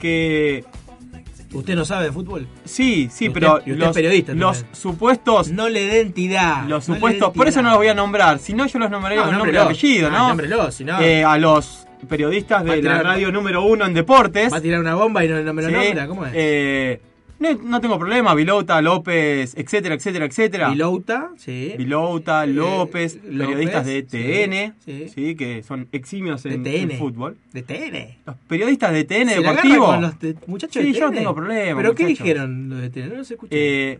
[0.00, 0.64] Que
[1.52, 2.48] ¿Usted no sabe de fútbol?
[2.64, 6.66] sí, sí, Usted- pero usted los, periodista los supuestos, No le dé entidad.
[6.66, 9.20] los no supuestos, por eso no los voy a nombrar, si no yo los nombraría
[9.20, 10.28] No, con nombre y apellido, Ah, ¿no?
[10.28, 14.52] nómbrelo, si no- Eh, a los periodistas de la radio número uno en deportes.
[14.52, 16.32] Va a tirar una bomba y no, no me lo Sí, nombra, ¿cómo es?
[16.34, 17.00] eh,
[17.38, 20.70] no, no tengo problema, Vilota, López, etcétera, etcétera, etcétera.
[20.70, 21.74] Vilouta, sí.
[21.76, 25.34] Vilouta, López, López, periodistas de TN, sí, sí, sí.
[25.34, 27.36] que son eximios en, De en fútbol.
[27.52, 28.18] De TN.
[28.26, 29.86] Los periodistas de TN Deportivo.
[29.86, 31.80] con los de- muchachos sí, de yo no tengo problema.
[31.80, 33.16] ¿Pero qué dijeron los de TN?
[33.16, 33.50] No se escuchó.
[33.56, 33.98] Eh,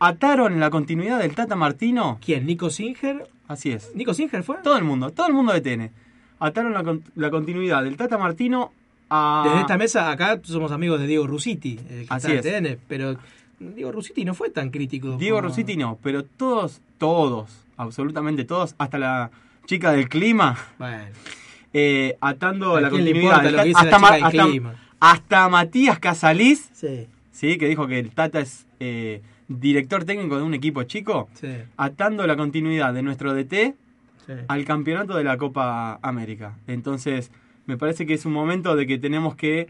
[0.00, 2.18] ataron la continuidad del Tata Martino.
[2.24, 2.46] ¿Quién?
[2.46, 3.24] ¿Nico Singer?
[3.46, 3.92] Así es.
[3.94, 4.56] ¿Nico Singer fue?
[4.64, 5.90] Todo el mundo, todo el mundo de TN.
[6.44, 8.72] Ataron la, la continuidad del Tata Martino
[9.08, 9.42] a.
[9.46, 12.54] Desde esta mesa, acá somos amigos de Diego Rusiti, el que Así está es.
[12.54, 13.16] en TN, pero
[13.60, 15.16] Diego Rusiti no fue tan crítico.
[15.18, 19.30] Diego como- Rossetti no, pero todos, todos, absolutamente todos, hasta la
[19.66, 21.04] chica del clima, Bueno,
[21.72, 23.42] eh, atando ¿A la continuidad.
[23.42, 24.74] del la hasta, Ma- clima?
[24.98, 27.56] hasta Matías Casalís, sí, ¿sí?
[27.58, 32.26] que dijo que el Tata es eh, director técnico de un equipo chico, sí, atando
[32.26, 33.74] la continuidad de nuestro DT
[34.38, 34.44] sí.
[34.48, 36.56] al campeonato de la Copa América.
[36.66, 37.30] Entonces,
[37.66, 39.68] me parece que es un momento de que tenemos que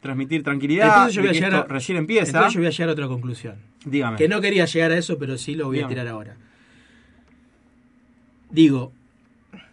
[0.00, 2.26] transmitir tranquilidad, Entonces yo voy a llegar a- recién empieza.
[2.30, 3.56] Entonces yo voy a llegar a otra conclusión.
[3.84, 4.16] Dígame.
[4.16, 6.36] Que no quería llegar a eso, pero sí lo voy a tirar ahora.
[8.50, 8.92] Digo,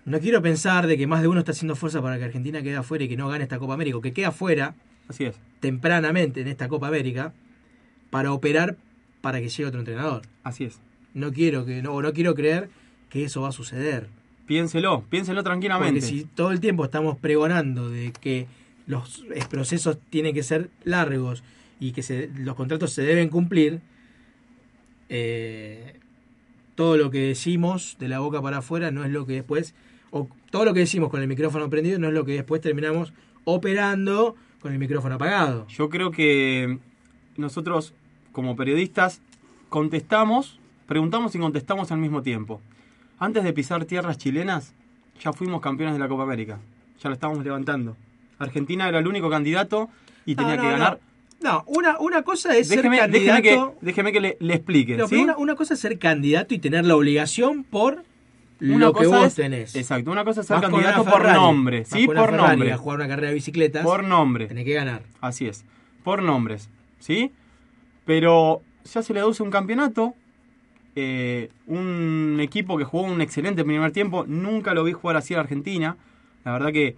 [0.06, 2.76] no quiero pensar de que más de uno está haciendo fuerza para que Argentina quede
[2.78, 4.74] afuera y que no gane esta Copa América, o que quede afuera
[5.08, 7.34] Así es, tempranamente en esta Copa América
[8.10, 8.78] para operar
[9.22, 10.24] para que llegue otro entrenador.
[10.44, 10.80] así es.
[11.14, 12.70] No quiero que no, no quiero creer
[13.10, 14.08] que eso va a suceder.
[14.52, 16.02] Piénselo, piénselo tranquilamente.
[16.02, 18.47] Porque si todo el tiempo estamos pregonando de que
[18.86, 21.41] los procesos tienen que ser largos
[21.80, 23.80] y que se- los contratos se deben cumplir,
[25.08, 25.93] eh,
[26.76, 29.74] todo lo que decimos de la boca para afuera no es lo que después,
[30.12, 33.14] o todo lo que decimos con el micrófono prendido no es lo que después terminamos
[33.45, 35.66] operando con el micrófono apagado.
[35.70, 36.78] Yo creo que
[37.38, 37.93] nosotros,
[38.34, 39.22] como periodistas,
[39.70, 42.60] contestamos, preguntamos y contestamos al mismo tiempo.
[43.22, 44.74] Antes de pisar tierras chilenas,
[45.24, 46.57] ya fuimos campeones de la Copa América.
[47.03, 47.95] Ya lo estábamos levantando.
[48.39, 49.89] Argentina era el único candidato
[50.26, 50.99] y tenía No, que ganar.
[51.39, 53.76] No, No, una, una cosa es Déjeme, ser déjeme candidato.
[53.80, 54.97] que, déjeme que le, le explique.
[55.03, 58.03] Una, una cosa es ser candidato y tener la obligación por
[58.59, 59.76] Una lo que cosa vos es- tenés.
[59.76, 61.85] Exacto, una cosa es ser Vas una candidato por Ferrari, nombre.
[61.85, 62.73] Sí, una por Ferrari nombre.
[62.73, 63.84] A jugar una carrera de bicicletas.
[63.84, 64.48] Por nombre.
[64.48, 65.03] Tenés que ganar.
[65.22, 65.64] Así es.
[66.03, 66.69] Por nombres.
[66.99, 67.31] ¿Sí?
[68.06, 68.61] Pero
[68.91, 70.15] ya se le aduce un campeonato.
[70.95, 74.26] Eh, un equipo que jugó un excelente primer tiempo.
[74.27, 75.97] Nunca lo vi jugar así a Argentina.
[76.43, 76.95] La verdad que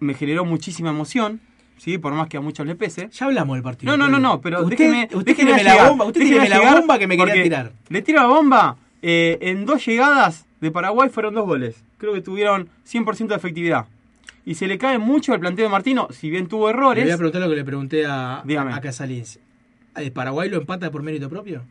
[0.00, 1.40] me generó muchísima emoción.
[1.76, 1.96] ¿Sí?
[1.96, 3.08] Por más que a muchos le pese.
[3.12, 3.96] Ya hablamos del partido.
[3.96, 6.98] No, no, no, no, pero usted, déjeme, usted déjeme la bomba, usted déjeme la bomba
[6.98, 7.72] que me quería tirar.
[7.88, 8.76] Le tiro la bomba.
[9.00, 11.84] eh, en dos llegadas de Paraguay fueron dos goles.
[11.98, 13.86] Creo que tuvieron 100% de efectividad.
[14.44, 17.04] Y se le cae mucho el planteo de Martino, si bien tuvo Le errores.
[17.04, 18.72] voy a preguntar lo que le pregunté a, Dígame.
[18.72, 19.38] a Casalins.
[19.94, 21.62] ¿El Paraguay lo empata por mérito propio?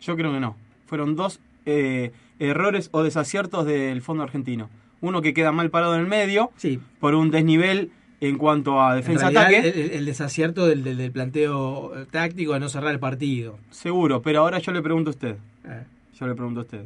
[0.00, 0.56] Yo creo que no.
[0.92, 4.68] Fueron dos eh, errores o desaciertos del fondo argentino.
[5.00, 6.80] Uno que queda mal parado en el medio Sí.
[7.00, 7.90] por un desnivel
[8.20, 9.70] en cuanto a En defensa-ataque.
[9.70, 13.58] el, el desacierto del, del- del planteo táctico de no cerrar el partido.
[13.70, 15.36] Seguro, pero ahora yo le pregunto a usted.
[15.64, 15.82] Eh,
[16.20, 16.84] Yo le pregunto a usted.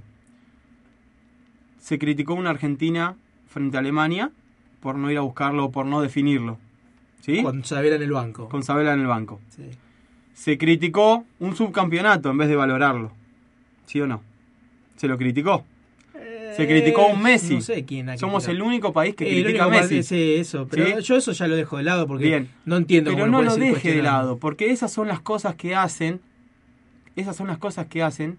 [1.81, 3.17] Se criticó una Argentina
[3.49, 4.31] frente a Alemania
[4.79, 6.59] por no ir a buscarlo, por no definirlo.
[7.23, 7.43] ¿Sí?
[7.43, 8.49] Con Savera en el banco.
[8.49, 9.41] Con Sabela en el banco.
[9.49, 9.65] Sí.
[10.33, 13.11] Se criticó un subcampeonato en vez de valorarlo.
[13.87, 14.23] ¿Sí o no?
[14.97, 15.65] Se lo criticó.
[16.57, 17.53] Se criticó a un Messi.
[17.53, 20.03] Eh, No sé quién ha Somos el único país que Eh, critica a Messi.
[20.03, 20.67] sí, eso.
[20.71, 21.03] Pero ¿Sí?
[21.03, 22.49] yo eso ya lo dejo de lado porque Bien.
[22.65, 25.55] no entiendo Pero cómo no lo ser deje de lado, porque esas son las cosas
[25.55, 26.21] que hacen,
[27.15, 28.39] esas son las cosas que hacen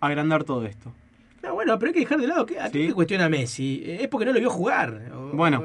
[0.00, 0.92] agrandar todo esto.
[1.42, 2.46] No, bueno, pero hay que dejar de lado.
[2.46, 2.92] que ¿A quién Sí.
[2.92, 3.82] cuestiona a Messi?
[3.84, 5.12] Eh, Es porque no lo vio jugar.
[5.14, 5.62] O, Bueno.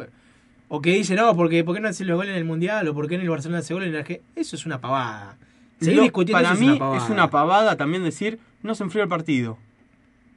[0.70, 2.88] O, o que dice, no, porque ¿por qué no hace los goles en el Mundial?
[2.90, 4.30] O por qué en el Barcelona hace goles en el Argentina.
[4.36, 5.38] Eso es una pavada.
[5.80, 7.04] Seguir discutiendo para eso mí es una pavada.
[7.04, 9.58] es una pavada también decir no se enfrió el partido.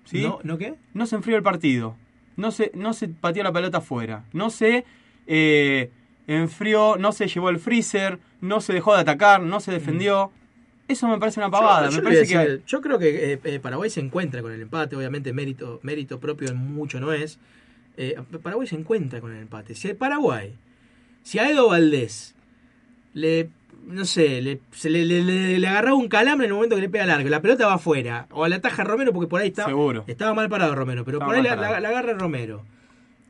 [0.05, 0.23] ¿Sí?
[0.23, 0.75] ¿No, ¿No qué?
[0.95, 1.97] No se enfrió el partido.
[2.37, 4.25] No se, no se pateó la pelota afuera.
[4.33, 4.85] No se
[5.27, 5.91] eh,
[6.27, 10.31] enfrió, no se llevó el freezer, no se dejó de atacar, no se defendió.
[10.89, 11.89] Eso me parece una pavada.
[11.89, 15.81] Yo- me que creo que eh, eh, Paraguay se encuentra con el empate, obviamente mérito,
[15.83, 17.39] mérito propio en mucho no es.
[17.97, 19.75] Eh, Paraguay se encuentra con el empate.
[19.75, 20.55] Si Paraguay,
[21.23, 22.35] si a Edo Valdés
[23.15, 23.51] le,
[23.87, 26.83] no sé, le, se le, le, le- le agarraba un calambre en el momento que
[26.83, 29.49] le pega largo, la pelota va afuera, o a la taja Romero porque por ahí
[29.49, 30.05] está, Seguro.
[30.07, 32.65] estaba mal parado Romero, pero Estaba por ahí la, la- la agarra Romero.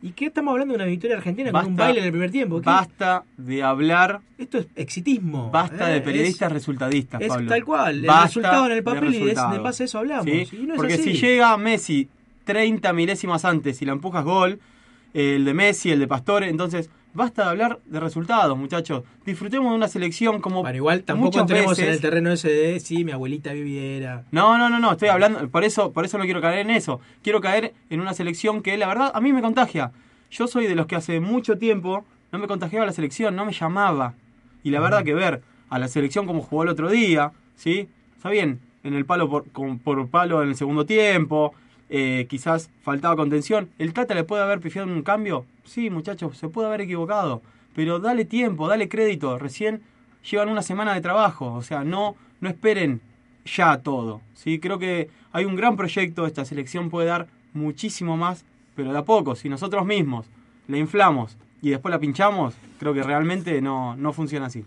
[0.04, 2.60] ¿Y qué estamos hablando de una victoria argentina con un baile en el primer tiempo?
[2.60, 2.66] ¿Qué?
[2.66, 5.48] basta de hablar, Esto es exitismo.
[5.52, 5.92] basta ¿eh?
[5.92, 7.48] de Es- periodistas resultadistas, es Pablo.
[7.48, 10.24] tal cual, el resultado en el de papel y de- en base a eso hablamos,
[10.24, 10.48] ¿Sí?
[10.52, 11.14] y no es Porque así.
[11.14, 12.08] si llega Messi
[12.44, 14.58] 30 milésimas antes y la empujas gol,
[15.14, 19.04] el de Messi, el de Pastore, entonces basta de hablar de resultados, muchachos.
[19.26, 23.04] Disfrutemos de una selección como Bueno, igual tampoco entremos en el terreno ese de si
[23.04, 24.24] mi abuelita viviera.
[24.30, 27.00] No, no, no, no, estoy hablando, por eso, por eso no quiero caer en eso.
[27.22, 29.92] Quiero caer en una selección que la verdad a mí me contagia.
[30.30, 33.52] Yo soy de los que hace mucho tiempo no me contagiaba la selección, no me
[33.52, 34.14] llamaba.
[34.64, 37.88] Y la verdad que ver a la selección como jugó el otro día, ¿sí?
[38.16, 41.52] Está bien, en el palo por, con- por palo en el segundo tiempo,
[41.94, 43.68] eh, quizás faltaba contención.
[43.78, 45.44] ¿El Tata le puede haber pifiado en un cambio?
[45.64, 47.42] Sí, muchachos, se puede haber equivocado.
[47.74, 49.38] Pero dale tiempo, dale crédito.
[49.38, 49.82] Recién
[50.28, 51.52] llevan una semana de trabajo.
[51.52, 53.02] O sea, no, no esperen
[53.44, 54.22] ya todo.
[54.32, 54.58] ¿sí?
[54.58, 59.04] Creo que hay un gran proyecto, esta selección puede dar muchísimo más, pero de a
[59.04, 59.36] poco.
[59.36, 60.24] Si nosotros mismos
[60.68, 64.64] la inflamos y después la pinchamos, creo que realmente no, no funciona así.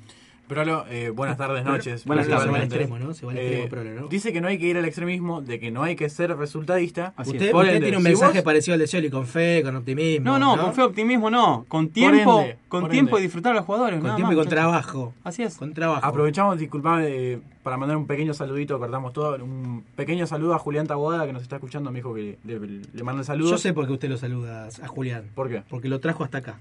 [0.47, 2.05] Prolo, eh, buenas tardes, noches.
[2.05, 2.47] buenas tardes.
[2.53, 3.13] al extremo, ¿no?
[3.15, 4.07] Se va al extremo, Eh, Prolo, ¿no?
[4.07, 7.13] Dice que no hay que ir al extremismo, de que no hay que ser resultadista.
[7.17, 9.63] Usted, Por usted ende, tiene un si mensaje vos- parecido al de Scioli, con fe,
[9.63, 10.23] con optimismo.
[10.23, 11.65] No, no, con fe optimismo no.
[11.67, 13.99] Con tiempo, ende, con tiempo y disfrutar a los jugadores.
[14.01, 15.13] Con tiempo y con trabajo.
[15.23, 15.57] Así es.
[15.57, 16.05] Con trabajo.
[16.05, 19.43] Aprovechamos, disculpame, eh, para mandar un pequeño saludito, cortamos todo.
[19.43, 21.89] Un pequeño saludo a Julián Taboada que nos está escuchando.
[21.91, 22.59] Me dijo que le,
[22.93, 23.49] le manda saludos.
[23.49, 25.23] Yo sé por qué usted lo saluda a Julián.
[25.33, 25.63] ¿Por qué?
[25.67, 26.59] Porque lo trajo hasta acá.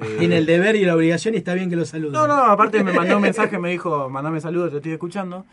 [0.00, 2.12] Eh, Tiene el deber y la obligación y está bien que lo salude.
[2.12, 5.44] No, no, aparte me mandó un mensaje, me dijo, mandame saludos, te estoy escuchando.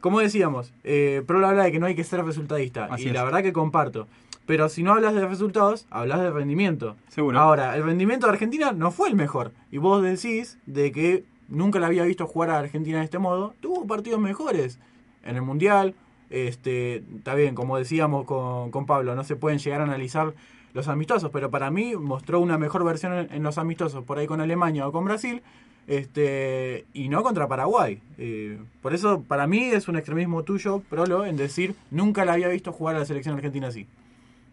[0.00, 2.86] Como decíamos, eh, Prolo habla de que no hay que ser resultadista.
[2.90, 3.14] Así y es.
[3.14, 4.06] la verdad que comparto.
[4.46, 6.96] Pero si no hablas de resultados, hablas de rendimiento.
[7.08, 7.38] Seguro.
[7.38, 9.52] Ahora, el rendimiento de Argentina no fue el mejor.
[9.70, 13.54] Y vos decís de que nunca la había visto jugar a Argentina de este modo.
[13.60, 14.78] Tuvo partidos mejores.
[15.24, 15.94] En el Mundial,
[16.30, 20.32] este, está bien, como decíamos con, con Pablo, no se pueden llegar a analizar
[20.74, 24.40] los amistosos, pero para mí mostró una mejor versión en, los amistosos, por ahí con
[24.40, 25.42] Alemania o con Brasil,
[25.86, 28.00] este, y no contra Paraguay.
[28.18, 32.48] Eh, por eso, para mí es un extremismo tuyo, Prolo, en decir, nunca la había
[32.48, 33.86] visto jugar a la selección argentina así.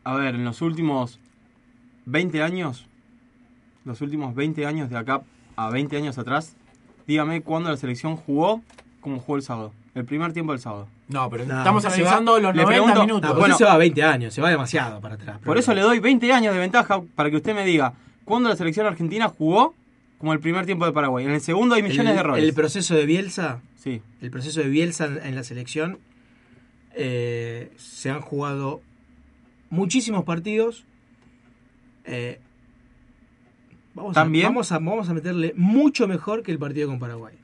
[0.04, 1.20] A ver, en los últimos
[2.06, 2.88] 20 años,
[3.84, 5.24] los últimos 20 años de acá
[5.56, 6.56] a 20 años atrás,
[7.08, 8.62] dígame cuándo la selección jugó
[9.02, 9.74] como jugó el sábado.
[9.94, 10.88] El primer tiempo del sábado.
[11.08, 13.30] No, pero No, estamos analizando va- los le 90 pregunto- minutos.
[13.34, 13.58] No, Bueno.
[13.58, 15.40] se va a 20 años, se va demasiado para atrás.
[15.44, 18.56] Por eso le doy 20 años de ventaja para que usted me diga cuándo la
[18.56, 19.76] selección argentina jugó
[20.18, 21.26] como el primer tiempo de Paraguay.
[21.26, 22.44] En el segundo hay millones el, de errores.
[22.44, 24.02] El proceso de Bielsa, Sí.
[24.22, 26.00] el proceso de Bielsa en, en la selección,
[26.96, 28.82] eh, se han jugado
[29.70, 30.86] muchísimos partidos.
[32.06, 32.40] eh,
[33.94, 34.46] vamos, a, ¿También?
[34.48, 37.36] vamos, a, vamos a meterle mucho mejor que el partido con Paraguay.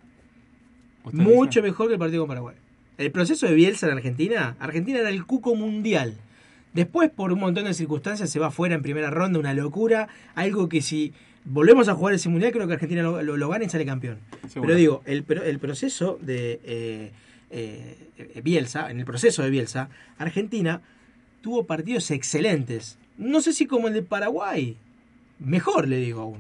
[1.04, 1.62] ¿Usted Mucho dice?
[1.64, 2.56] mejor que el partido con Paraguay.
[3.02, 6.16] El proceso de Bielsa en Argentina, Argentina era el cuco mundial.
[6.74, 10.08] Después, por un montón de circunstancias, se va fuera en primera ronda, una locura.
[10.36, 11.14] Algo que si
[11.44, 14.20] volvemos a jugar ese mundial, creo que Argentina lo, lo- lo gana y sale campeón.
[14.48, 14.68] Seguro.
[14.68, 17.12] Pero digo, el, pro- el proceso de eh,
[17.50, 20.82] eh, Bielsa, en el proceso de Bielsa, Argentina
[21.42, 22.98] tuvo partidos excelentes.
[23.18, 24.78] No sé si como el de Paraguay.
[25.40, 26.40] Mejor, le digo aún.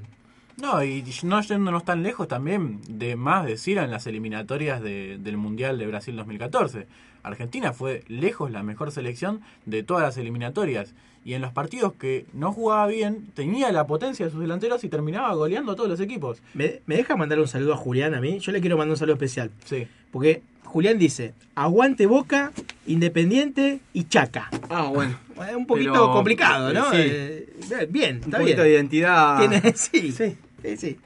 [0.57, 5.38] No, y no yéndonos tan lejos también, de más decir en las eliminatorias de- del
[5.38, 6.88] Mundial de Brasil 2014.
[7.23, 10.94] Argentina fue lejos la mejor selección de todas las eliminatorias.
[11.23, 14.90] Y en los partidos que no jugaba bien, tenía la potencia de sus delanteros y
[14.90, 16.41] terminaba goleando a todos los equipos.
[16.56, 18.40] ¿Me, me deja mandar un saludo a Julián a mí?
[18.40, 19.52] Yo le quiero mandar un saludo especial.
[19.65, 19.88] Sí.
[20.11, 20.41] Porque
[20.72, 22.53] Julián dice, aguante Boca,
[22.88, 24.49] Independiente y Chaca.
[24.69, 25.19] Ah, bueno.
[25.49, 26.91] Es un poquito Pero, complicado, ¿no?
[26.91, 26.98] sí.
[26.99, 27.45] Eh,
[27.89, 28.68] bien, Un está poquito bien.
[28.68, 29.39] de identidad.
[29.39, 30.38] Tiene- sí, sí,
[30.77, 30.98] sí,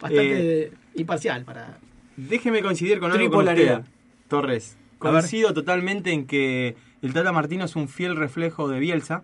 [0.00, 1.78] Bastante Eh, imparcial para...
[2.16, 3.80] Déjeme coincidir con algo con usted,
[4.28, 4.76] Torres.
[4.98, 9.22] Coincido totalmente en que el Tata Martino es un fiel reflejo de Bielsa,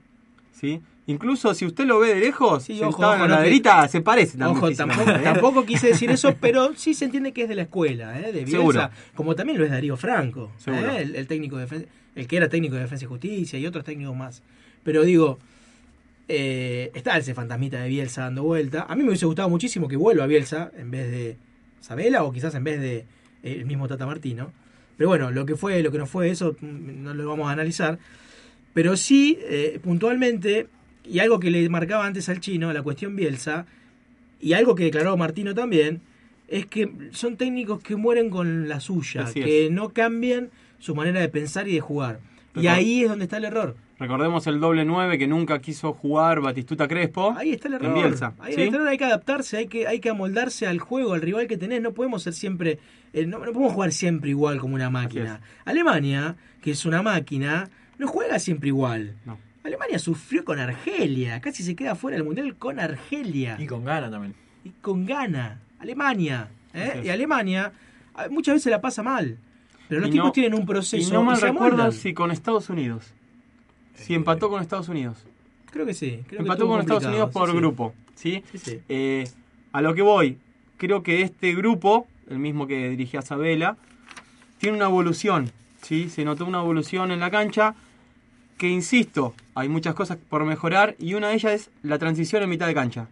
[0.53, 0.81] ¿sí?
[1.09, 4.01] Incluso si usted lo ve de lejos, Sí, sentado ojo, en ojo, la no se
[4.03, 4.59] parece también.
[4.65, 5.21] Ojo, tampoco, ¿eh?
[5.25, 8.25] tampoco quise decir eso, pero sí se entiende que es de la escuela, ¿eh?
[8.33, 8.91] de Bielsa, Seguro.
[9.15, 10.99] como también lo es Darío Franco, ¿eh?
[11.01, 13.85] El, el técnico de defen- el que era técnico de defensa y justicia y otros
[13.85, 14.43] técnicos más.
[14.85, 15.39] Pero digo,
[16.29, 18.87] está ese fantasmita de Bielsa dando vuelta.
[18.89, 21.37] A mí me hubiese gustado muchísimo que vuelva Bielsa en vez de
[21.81, 23.07] Sabela o quizás en vez de
[23.43, 24.53] el mismo Tata Martino.
[24.97, 27.53] Pero bueno, lo que fue, lo que no fue, eso mm, no lo vamos a
[27.53, 27.99] analizar.
[28.75, 29.39] Pero sí,
[29.83, 30.67] puntualmente,
[31.09, 33.67] y algo que le marcaba antes al chino, la cuestión Bielsa,
[34.41, 36.01] y algo que declaró Martino también,
[36.49, 39.73] es que son técnicos que mueren con la suya, Así que es.
[39.73, 42.21] no cambian su manera de pensar y de jugar.
[42.55, 43.77] Y ahí es donde está el error.
[43.99, 47.35] Recordemos el doble 9 que nunca quiso jugar Batistuta Crespo.
[47.37, 47.89] Ahí está el error.
[47.89, 48.35] En Bielsa.
[48.39, 48.63] Ahí ¿sí?
[48.63, 51.49] está el error, hay que adaptarse, hay que, hay que amoldarse al juego, al rival
[51.49, 51.83] que tenés.
[51.83, 52.79] No podemos ser siempre,
[53.13, 55.41] eh, no, no podemos jugar siempre igual como una máquina.
[55.65, 59.17] Alemania, que es una máquina, no juega siempre igual.
[59.27, 59.39] No.
[59.65, 63.57] Alemania sufrió con Argelia, casi se queda fuera del mundial con Argelia.
[63.59, 64.35] Y con gana también.
[64.65, 65.61] Y con gana.
[65.79, 66.49] Alemania.
[66.75, 67.03] ¿eh?
[67.05, 67.73] Y Alemania
[68.15, 69.39] a- muchas veces la pasa mal.
[69.89, 71.09] Pero los Y tipos no- tienen un proceso.
[71.09, 73.13] Y no mal recuerdo si con Estados Unidos.
[73.95, 75.19] Si empató con Estados Unidos.
[75.71, 76.21] Creo que sí.
[76.29, 77.59] Creo que empató con Estados Unidos por sí, sí.
[77.59, 77.95] grupo.
[78.15, 78.45] ¿sí?
[78.53, 78.81] Sí, sí.
[78.89, 79.29] Eh,
[79.73, 80.39] a lo que voy,
[80.77, 83.77] creo que este grupo, el mismo que dirigía Sabela,
[84.59, 85.51] tiene una evolución.
[85.83, 86.09] ¿sí?
[86.11, 87.75] Se notó una evolución en la cancha
[88.59, 92.51] que, insisto, hay muchas cosas por mejorar y una de ellas es la transición en
[92.51, 93.09] mitad de cancha.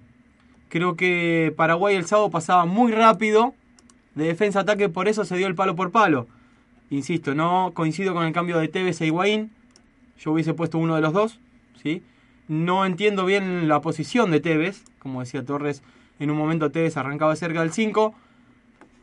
[0.69, 3.55] Creo que Paraguay el sábado pasaba muy rápido
[4.15, 6.27] de defensa ataque, por eso se dio el palo por palo.
[6.91, 9.51] Insisto, no coincido con el cambio de Tevez e Higuaín.
[10.19, 11.41] Yo hubiese puesto uno de los dos,
[11.83, 12.03] ¿sí?
[12.49, 14.85] No entiendo bien la posición de Tevez.
[14.99, 15.83] Como decía Torres,
[16.19, 18.15] en un momento Tevez arrancaba cerca del 5.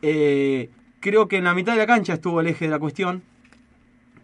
[0.02, 3.22] Eh, creo que en la mitad de la cancha estuvo el eje de la cuestión.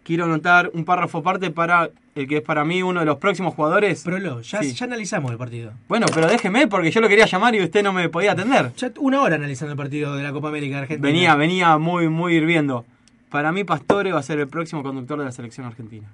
[0.03, 3.53] Quiero anotar un párrafo aparte para el que es para mí uno de los próximos
[3.53, 4.03] jugadores.
[4.03, 4.73] Prolo, ya, Sí.
[4.73, 5.73] ya analizamos el partido.
[5.87, 8.73] Bueno, pero déjeme porque yo lo quería llamar y usted no me podía atender.
[8.77, 11.07] Ya una hora analizando el partido de la Copa América de Argentina.
[11.07, 12.83] Venía, venía muy, muy hirviendo.
[13.29, 16.07] Para mí Pastore va a ser el próximo conductor de la selección argentina.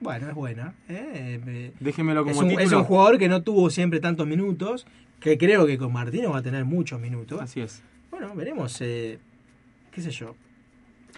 [0.00, 0.74] Bueno, es buena.
[0.88, 1.40] ¿eh?
[1.46, 2.64] Eh, Déjemelo como es, un, título.
[2.66, 4.86] es un jugador que no tuvo siempre tantos minutos,
[5.20, 7.40] que creo que con Martino va a tener muchos minutos.
[7.40, 7.82] Así es.
[8.10, 8.76] Bueno, veremos.
[8.80, 9.18] eh,
[9.90, 10.34] ¿Qué sé yo?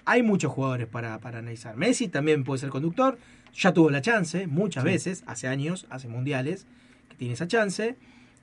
[0.07, 1.77] Hay muchos jugadores para, para analizar.
[1.77, 3.19] Messi también puede ser conductor.
[3.55, 4.91] Ya tuvo la chance muchas Sí.
[4.91, 6.67] veces, hace años, hace mundiales,
[7.11, 7.97] que tiene esa chance.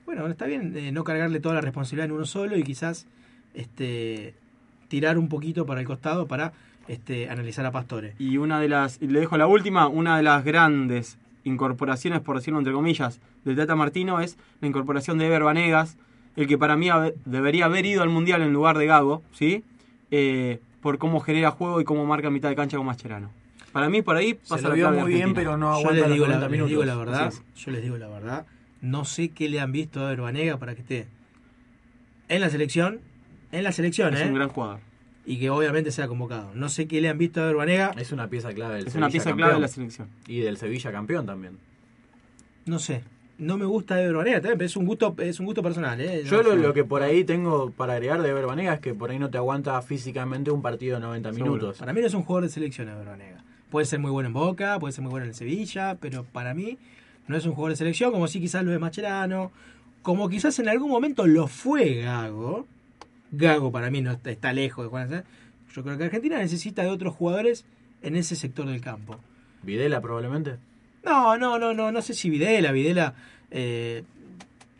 [0.06, 3.06] Bueno, está bien eh, no cargarle toda la responsabilidad en uno solo y quizás
[3.54, 4.34] este,
[4.88, 6.52] tirar un poquito para el costado para
[6.88, 8.14] este, analizar a Pastore.
[8.18, 12.36] Y una de las, y le dejo la última, una de las grandes incorporaciones, por
[12.36, 15.96] decirlo entre comillas, de Tata Martino es la incorporación de Ever Vanegas,
[16.36, 16.88] el que para mí
[17.24, 19.62] debería haber ido al Mundial en lugar de Gago, ¿sí?
[20.10, 23.30] Eh, por cómo genera juego y cómo marca mitad de cancha con Mascherano.
[23.72, 26.02] Para mí por ahí pasa lo la vio muy bien, pero no yo aguanta les
[26.02, 28.46] los digo, la, 90 les digo la verdad, yo les digo la verdad,
[28.82, 31.06] no sé qué le han visto a Verbanega para que esté
[32.28, 33.00] en la selección,
[33.50, 34.26] en la selección, Es ¿eh?
[34.26, 34.80] un gran jugador.
[35.24, 36.52] y que obviamente sea convocado.
[36.54, 39.08] No sé qué le han visto a Verbanega, Es una pieza clave del Es una
[39.08, 40.08] pieza clave de la selección.
[40.28, 41.58] Y del Sevilla campeón también.
[42.66, 43.02] no sé.
[43.36, 46.22] No me gusta de Verbanega, también, pero es un gusto, es un gusto personal, ¿eh?
[46.24, 49.18] Yo No lo, que por ahí tengo para agregar de Verbanega es que por ahí
[49.18, 51.52] no te aguanta físicamente un partido de 90 Seguro.
[51.52, 51.78] minutos.
[51.78, 53.42] Para mí no es un jugador de selección Verbanega.
[53.70, 56.78] Puede ser muy bueno en Boca, puede ser muy bueno en Sevilla, pero para mí
[57.26, 59.50] no es un jugador de selección, como si quizás lo de Macherano,
[60.02, 62.66] como quizás en algún momento lo fue Gago.
[63.32, 65.24] Gago para mí no está, está lejos de Juan.
[65.74, 67.64] Yo creo que Argentina necesita de otros jugadores
[68.02, 69.18] en ese sector del campo.
[69.62, 70.56] Videla probablemente.
[71.04, 73.14] No, no, no, no, no sé si Videla, Videla,
[73.50, 74.02] eh,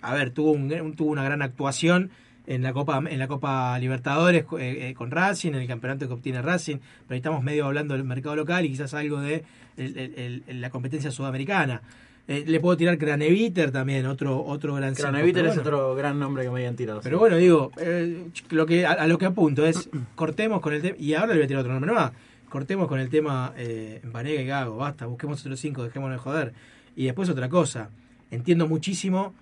[0.03, 2.11] a ver, tuvo un, un- tuvo una gran actuación
[2.47, 6.13] en la Copa, en la Copa Libertadores eh, eh, con Racing, en el campeonato que
[6.15, 9.45] obtiene Racing, pero ahí estamos medio hablando del mercado local y quizás algo de
[9.77, 11.81] el- el- el- la competencia sudamericana.
[12.27, 15.61] Eh, le puedo tirar Craneviter también, otro, otro gran Craneviter es bueno.
[15.63, 17.01] otro gran nombre que me habían tirado.
[17.03, 17.21] Pero sí.
[17.21, 20.97] bueno, digo, eh, lo que, a, a lo que apunto es, cortemos con el tema,
[20.99, 22.13] y ahora le voy a tirar otro nombre más,
[22.55, 26.53] cortemos con el tema eh, Vanega y Gago, basta, busquemos otros cinco, dejémonos de joder.
[26.95, 27.91] Y después otra cosa,
[28.31, 29.35] entiendo muchísimo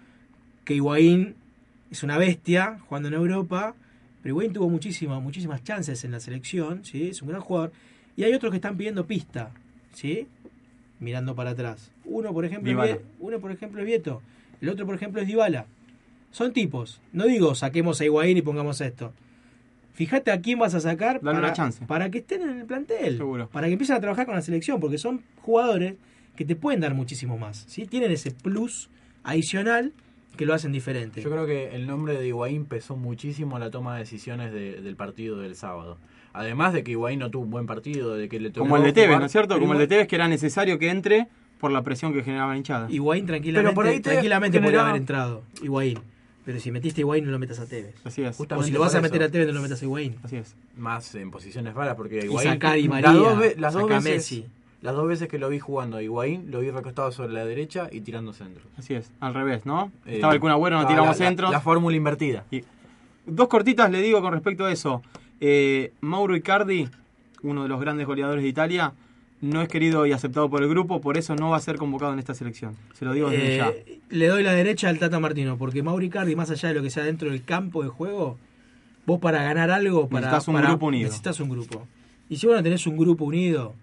[0.64, 1.34] que Higuaín
[1.90, 3.74] es una bestia jugando en Europa,
[4.22, 7.09] pero Higuaín tuvo muchísimas, muchísimas chances en la selección, ¿sí?
[7.09, 7.72] es un gran jugador,
[8.16, 9.51] y hay otros que están pidiendo pista,
[9.93, 10.26] ¿sí?
[10.98, 11.90] mirando para atrás.
[12.06, 12.97] Uno, por ejemplo, Dybala.
[13.20, 14.22] Uno, por ejemplo, es Vieto,
[14.62, 15.66] el otro, por ejemplo, es Dybala.
[16.30, 17.02] Son tipos.
[17.12, 19.12] No digo saquemos a Higuaín y pongamos esto.
[19.93, 21.85] Fíjate a quién vas a sacar Dale para, una chance.
[21.86, 23.16] para que estén en el plantel.
[23.19, 23.48] Seguro.
[23.51, 25.94] Para que empiecen a trabajar con la selección, porque son jugadores
[26.36, 27.64] que te pueden dar muchísimo más.
[27.69, 27.86] ¿sí?
[27.86, 28.89] Tienen ese plus
[29.23, 29.93] adicional
[30.36, 31.20] que lo hacen diferente.
[31.20, 34.81] Yo creo que el nombre de Higuaín pesó muchísimo en la toma de decisiones de-
[34.81, 35.98] del partido del sábado.
[36.32, 38.85] Además de que Higuaín no tuvo un buen partido, de que le tocó Como el
[38.85, 39.59] de Tevez, ¿no es cierto?
[39.60, 41.28] Como el de Tevez que era necesario que entre
[41.60, 42.90] por la presión que generaba la hinchada.
[42.90, 45.43] Higuaín tranquilamente, Pero por ahí te tranquilamente podría generaba- haber entrado.
[45.62, 45.98] Higuaín.
[46.44, 47.94] Pero si metiste a Higuaín, no lo metas a Tevez.
[48.05, 48.39] Así es.
[48.40, 49.28] O si lo vas a meter eso.
[49.28, 50.16] a Tevez, no lo metas a Higuaín.
[50.24, 50.55] Así es.
[50.77, 52.48] Más en posiciones raras, porque Y Higuaín...
[52.51, 54.47] sacá a Di las María, dos ve- las dos sacá a veces, Messi.
[54.81, 57.89] Las dos veces que lo vi jugando a Higuaín, lo vi recostado sobre la derecha
[57.93, 58.66] y tirando centros.
[58.77, 59.10] Así es.
[59.20, 59.93] Al revés, ¿no?
[60.06, 61.51] Eh, Estaba el Kun Agüero, no tiramos la- la- centros.
[61.52, 62.44] La, fórmula invertida.
[62.51, 62.64] Y-
[63.24, 65.01] Dos cortitas le digo con respecto a eso.
[65.40, 66.89] Eh, Mauro Icardi,
[67.43, 68.93] uno de los grandes goleadores de Italia,
[69.43, 72.12] no es querido y aceptado por el grupo, por eso no va a ser convocado
[72.14, 72.74] en esta selección.
[72.94, 73.73] Se lo digo desde Eh, ya.
[74.09, 76.89] le doy la derecha al Tata Martino, porque Mauri Cardi, más allá de lo que
[76.90, 78.39] sea dentro del campo de juego,
[79.05, 81.05] vos para ganar algo, para, Necesitas un para- grupo unido.
[81.05, 81.86] Necesitas un grupo.
[82.31, 83.74] Y si vos no tenés un grupo unido,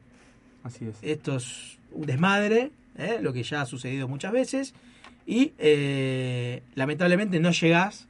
[0.64, 0.98] Así es.
[1.02, 3.20] esto es un desmadre, ¿eh?
[3.22, 4.74] lo que ya ha sucedido muchas veces,
[5.28, 8.08] y eh, lamentablemente no llegás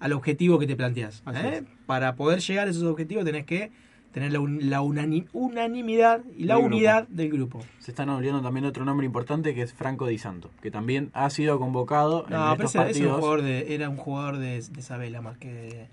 [0.00, 1.22] al objetivo que te planteás.
[1.24, 1.62] Así ¿eh?
[1.86, 3.70] Para poder llegar a esos objetivos tenés que
[4.12, 6.76] tener la, un- la unani- unanimidad y la Del grupo.
[6.76, 7.60] unidad del grupo.
[7.78, 11.30] Se están olvidando también otro nombre importante que es Franco Di Santo, que también ha
[11.30, 13.20] sido convocado No, en pero estos ese- ese era un partidos.
[13.20, 15.86] jugador de, era un jugador de, de Isabela más que...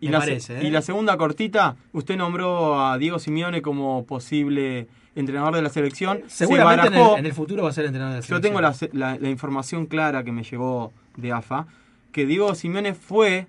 [0.00, 0.66] Y me la, parece, se- ¿eh?
[0.66, 4.86] y la segunda cortita, usted nombró a Diego Simeone como posible
[5.16, 6.20] entrenador de la selección.
[6.26, 8.40] Se Seguramente en el, barajó- en el futuro va a ser entrenador de la Yo
[8.40, 8.90] tengo selección.
[8.92, 11.66] la, la- la información clara que me llegó de AFA,
[12.12, 13.46] que Diego Simeone fue,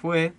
[0.00, 0.32] fue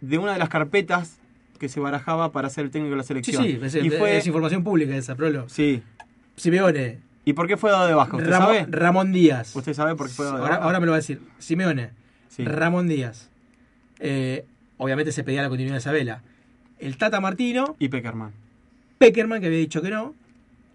[0.00, 1.18] de una de las carpetas
[1.62, 3.40] que se barajaba para ser el técnico de la selección.
[3.44, 5.48] sí, es, y fue, es información pública esa, Prolo.
[5.48, 5.80] sí.
[6.34, 8.16] Simeone, ¿Y por qué fue dado de baja?
[8.16, 8.66] ¿Usted Ramón, sabe?
[8.68, 9.54] Ramón Díaz.
[9.54, 10.64] ¿Usted sabe por qué fue dado de Ahora, baja?
[10.66, 11.20] ahora me lo va a decir.
[11.38, 11.90] Simeone,
[12.28, 12.44] Sí.
[12.44, 13.28] Ramón Díaz.
[14.00, 14.44] Eh,
[14.78, 16.22] obviamente se pedía la continuidad de Isabela.
[16.80, 18.32] El Tata Martino, Y Peckerman.
[18.98, 20.14] Peckerman, que había dicho que no.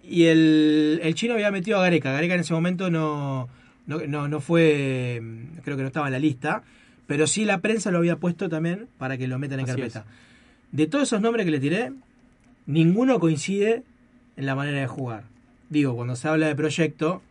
[0.07, 2.13] Y el, el chino había metido a Gareca.
[2.13, 3.49] Gareca en ese momento no,
[3.87, 5.21] no, no, no fue,
[5.65, 6.63] creo que no estaba en la lista.
[7.07, 10.05] Pero sí la prensa lo había puesto también para que lo metan en Así carpeta.
[10.71, 11.91] De todos esos nombres que le tiré,
[12.65, 13.83] ninguno coincide
[14.35, 15.23] en la manera de jugar.
[15.69, 17.21] Digo, cuando se habla de proyecto,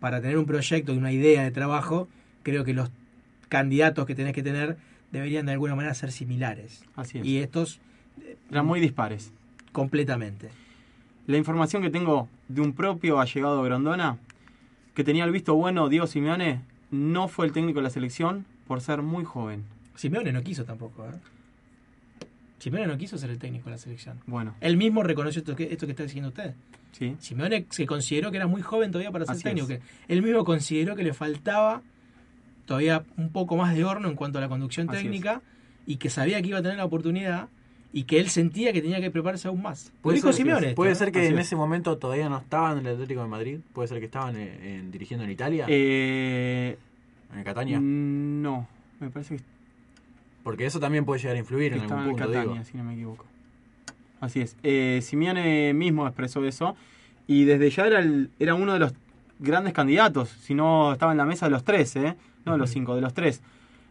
[0.00, 2.08] para tener un proyecto y una idea de trabajo,
[2.42, 2.90] creo que los
[3.48, 4.76] candidatos que tenés que tener
[5.12, 6.84] deberían de alguna manera ser similares.
[6.94, 7.26] Así es.
[7.26, 7.80] Y estos
[8.50, 9.32] Eran muy dispares.
[9.72, 10.50] completamente.
[11.26, 14.18] La información que tengo de un propio allegado Grandona,
[14.94, 16.60] que tenía el visto bueno, Diego Simeone,
[16.90, 19.64] no fue el técnico de la selección por ser muy joven.
[19.96, 21.04] Simeone no quiso tampoco.
[21.06, 21.10] ¿eh?
[22.58, 24.18] Simeone no quiso ser el técnico de la selección.
[24.26, 26.54] Bueno, Él mismo reconoció esto que, esto que está diciendo usted.
[26.92, 27.14] sí.
[27.18, 29.70] Simeone se consideró que era muy joven todavía para ser Así técnico.
[29.70, 29.78] es.
[29.80, 31.82] Que él mismo consideró que le faltaba
[32.64, 35.42] todavía un poco más de horno en cuanto a la conducción Así técnica
[35.86, 37.48] y que sabía que iba a tener la oportunidad
[37.92, 39.92] y que él sentía que tenía que prepararse aún más.
[39.94, 40.66] Lo Puede dijo ser, Simeone.
[40.68, 41.46] esto, puede ser que en es.
[41.46, 43.60] ese momento todavía no estaban en el Atlético de Madrid.
[43.72, 46.76] Puede ser que estaban en- en- dirigiendo en Italia, Eh,
[47.34, 47.78] en Catania.
[47.80, 48.66] mm, no,
[49.00, 49.42] me parece que,
[50.46, 52.64] Porque eso también puede llegar a influir en algún en punto, Catania, digo.
[52.64, 53.24] si no me equivoco.
[54.20, 54.56] Así es.
[54.62, 56.76] Eh, Simeone mismo expresó eso
[57.26, 58.94] y desde ya era, el- era uno de los
[59.40, 62.14] grandes candidatos, si no estaba en la mesa de los tres, ¿eh?
[62.44, 63.42] no de los cinco, de los tres.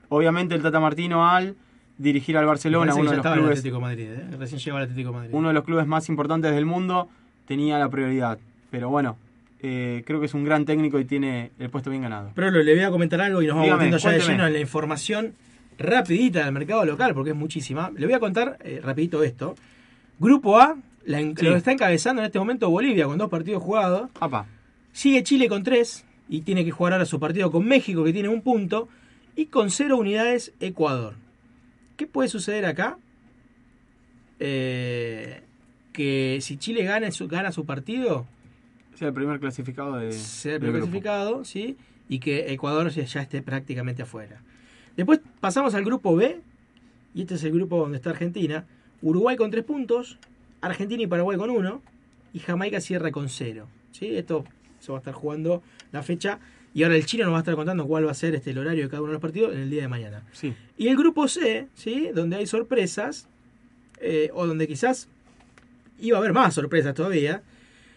[0.07, 1.57] Obviamente el Tata Martino al
[1.98, 4.07] dirigir al Barcelona, uno de los clubes Atlético Madrid.
[4.11, 4.38] ¿eh?
[4.40, 5.32] Recién llegaba al Atlético Madrid.
[5.34, 7.10] uno de los clubes más importantes del mundo,
[7.49, 8.40] tenía la prioridad.
[8.72, 9.18] Pero bueno,
[9.61, 12.32] eh, creo que es un gran técnico y tiene el puesto bien ganado.
[12.34, 14.53] Pero le voy a comentar algo y nos vamos Dígame, metiendo ya de lleno en
[14.53, 15.34] la información
[15.77, 17.91] rapidita del mercado local, porque es muchísima.
[17.95, 19.56] Le voy a contar eh, rapidito esto.
[20.19, 21.45] Grupo A, la en- Sí.
[21.45, 24.10] lo está encabezando en este momento Bolivia con dos partidos jugados.
[24.19, 24.45] Apa,
[24.93, 28.30] Sigue Chile con tres y tiene que jugar ahora su partido con México, que tiene
[28.30, 28.88] un punto.
[29.35, 31.15] Y con cero unidades Ecuador.
[31.97, 32.97] ¿Qué puede suceder acá?
[34.39, 35.41] Eh,
[35.93, 38.26] que si Chile gana su, gana su partido,
[38.95, 41.77] sea el primer clasificado de, sea el primer clasificado, ¿sí?
[42.10, 44.41] Y que Ecuador ya, ya esté prácticamente afuera.
[44.95, 46.41] Después pasamos al grupo B,
[47.13, 48.65] y este es el grupo donde está Argentina.
[49.01, 50.17] Uruguay con tres puntos,
[50.61, 51.81] Argentina y Paraguay con uno,
[52.34, 53.67] y Jamaica cierra con cero.
[53.91, 54.15] ¿sí?
[54.17, 54.45] Esto
[54.80, 56.39] se va a estar jugando la fecha,
[56.73, 58.57] y ahora el chino nos va a estar contando cuál va a ser este, el
[58.57, 60.23] horario de cada uno de los partidos en el día de mañana.
[60.34, 62.09] Sí, Y el grupo C, ¿sí?
[62.13, 63.30] donde hay sorpresas,
[64.01, 65.07] eh, o donde quizás
[65.99, 67.41] iba a haber más sorpresas todavía.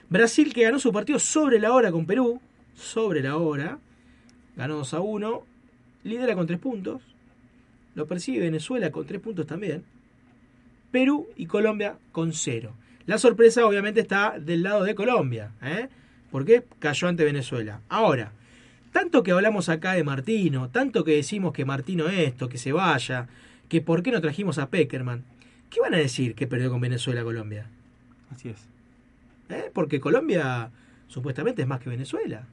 [0.09, 2.41] Brasil que ganó su partido sobre la hora con Perú,
[2.75, 3.79] sobre la hora,
[4.57, 5.43] ganó 2 a 1,
[6.09, 7.03] lidera con 3 puntos,
[7.95, 9.85] lo persigue Venezuela con 3 puntos también,
[10.91, 12.73] Perú y Colombia con 0.
[13.07, 15.89] La sorpresa obviamente está del lado de Colombia, ¿eh?
[16.31, 17.81] porque cayó ante Venezuela.
[17.89, 18.33] Ahora,
[18.93, 23.29] tanto que hablamos acá de Martino, tanto que decimos que Martino esto, que se vaya,
[23.69, 25.25] que por qué no trajimos a Peckerman,
[25.71, 27.67] ¿qué van a decir que perdió con Venezuela Colombia?
[28.31, 28.69] así es.
[29.49, 29.71] ¿Eh?
[29.73, 30.71] Porque Colombia
[31.09, 32.47] supuestamente es más que Venezuela.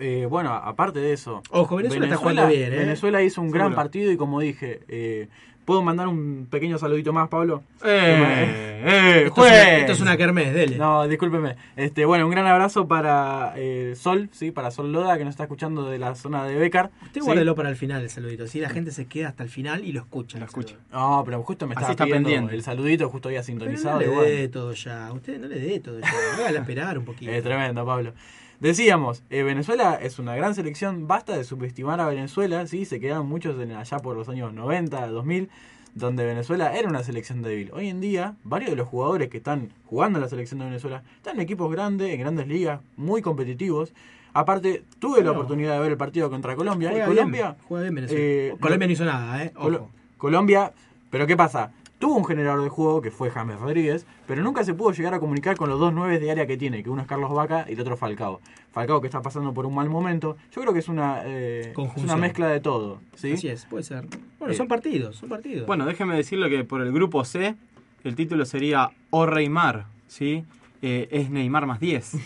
[0.00, 1.42] Eh, bueno, aparte de eso.
[1.50, 2.76] Ojo, Venezuela está jugando bien, ¿eh?
[2.78, 5.28] Venezuela hizo un gran partido y como dije, eh,
[5.66, 7.62] ¿puedo mandar un pequeño saludito más, Pablo?
[7.84, 10.78] Eh, eh, Esto es una- esto es una kermés, dele.
[10.78, 11.56] No, discúlpeme.
[11.76, 15.44] Este, bueno, un gran abrazo para eh, Sol, sí, para Sol Loda, que nos está
[15.44, 16.90] escuchando de la zona de Becar.
[17.02, 17.26] Usted ¿sí?
[17.26, 18.44] guárdelo para el final el saludito.
[18.44, 20.38] Así la gente se queda hasta el final y lo escucha.
[20.38, 20.76] Lo escucha.
[20.90, 22.54] No, pero justo me estaba está pendiente.
[22.54, 24.00] el saludito, justo había Pero sintonizado.
[24.00, 25.12] no le dé todo ya.
[25.12, 26.08] Usted no le dé todo ya.
[26.38, 27.30] Hágala esperar un poquito.
[27.40, 28.12] Es tremendo, Pablo.
[28.60, 33.26] Decíamos, eh, Venezuela es una gran selección, basta de subestimar a Venezuela, sí, se quedaron
[33.26, 35.48] muchos en- allá por los años 90, 2000,
[35.94, 37.70] donde Venezuela era una selección débil.
[37.72, 41.02] Hoy en día, varios de los jugadores que están jugando en la selección de Venezuela
[41.16, 43.94] están en equipos grandes, en grandes ligas, muy competitivos.
[44.34, 46.90] Aparte, tuve la oportunidad de ver el partido contra Colombia.
[46.90, 48.22] Juega y Colombia, bien, juega bien Venezuela.
[48.22, 49.52] eh, Colombia no hizo nada, ¿eh?
[49.56, 49.90] Ojo.
[50.18, 50.72] Colombia,
[51.08, 51.72] pero ¿qué pasa?
[52.00, 55.20] Tuvo un generador de juego que fue James Rodríguez, pero nunca se pudo llegar a
[55.20, 57.74] comunicar con los dos nueve de área que tiene, que uno es Carlos Vaca y
[57.74, 58.40] el otro Falcao.
[58.72, 60.38] Falcao que está pasando por un mal momento.
[60.50, 63.00] Yo creo que es una, eh, es una mezcla de todo.
[63.16, 63.34] ¿sí?
[63.34, 64.06] Así es, puede ser.
[64.38, 65.66] Bueno, Eh, son partidos, son partidos.
[65.66, 67.54] Bueno, déjeme decirle que por el grupo C,
[68.02, 70.44] el título sería O Reymar, ¿sí?
[70.80, 72.12] Eh, es Neymar más 10.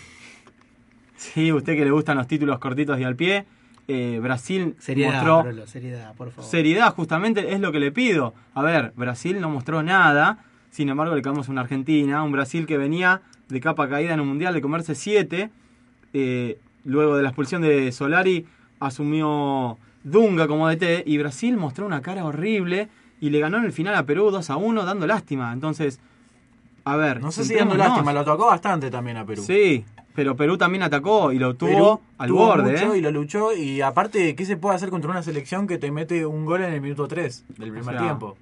[1.16, 3.46] Sí, usted que le gustan los títulos cortitos y al pie.
[3.88, 6.50] Eh, Brasil seriedad, mostró seriedad, por favor.
[6.50, 8.34] seriedad, justamente es lo que le pido.
[8.54, 10.38] A ver, Brasil no mostró nada,
[10.70, 14.20] sin embargo le quedamos a una Argentina, un Brasil que venía de capa caída en
[14.20, 15.50] un mundial de comerse 7.
[16.84, 18.46] luego de la expulsión de Solari
[18.80, 22.88] asumió Dunga como DT y Brasil mostró una cara horrible
[23.20, 25.52] y le ganó en el final a Perú 2 a 1 dando lástima.
[25.52, 25.98] Entonces,
[26.84, 29.42] a ver, No sé si dando lástima, lo atacó bastante también a Perú.
[29.42, 29.84] Sí,
[30.14, 32.72] pero Perú también atacó y lo tuvo Perú al tuvo borde.
[32.72, 32.98] mucho ¿eh?
[32.98, 33.52] y lo luchó.
[33.52, 36.72] Y aparte, ¿qué se puede hacer contra una selección que te mete un gol en
[36.72, 38.36] el minuto 3 del primer sea, tiempo?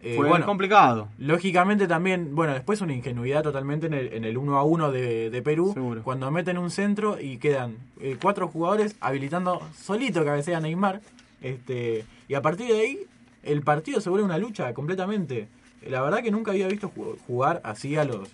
[0.00, 1.08] Eh, Fue bueno, complicado.
[1.18, 5.28] Lógicamente también, bueno, después una ingenuidad totalmente en el, en el 1 a 1 de,
[5.28, 6.02] de Perú, Seguro.
[6.04, 11.00] cuando meten un centro y quedan eh, cuatro jugadores habilitando solito cabecea Neymar,
[11.42, 12.98] este y a partir de ahí
[13.42, 15.48] el partido se vuelve una lucha completamente.
[15.88, 18.28] La verdad que nunca había visto ju- jugar así a los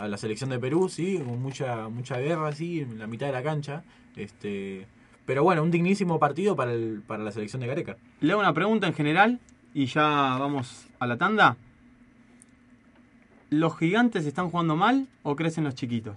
[0.00, 3.32] a la selección de Perú, sí, con mucha mucha guerra así en la mitad de
[3.32, 3.84] la cancha,
[4.16, 4.86] este
[5.26, 7.96] pero bueno, un dignísimo partido para el, para la selección de Gareca.
[8.20, 9.38] Le hago una pregunta en general
[9.74, 11.56] y ya vamos a la tanda.
[13.50, 16.16] ¿Los gigantes están jugando mal o crecen los chiquitos?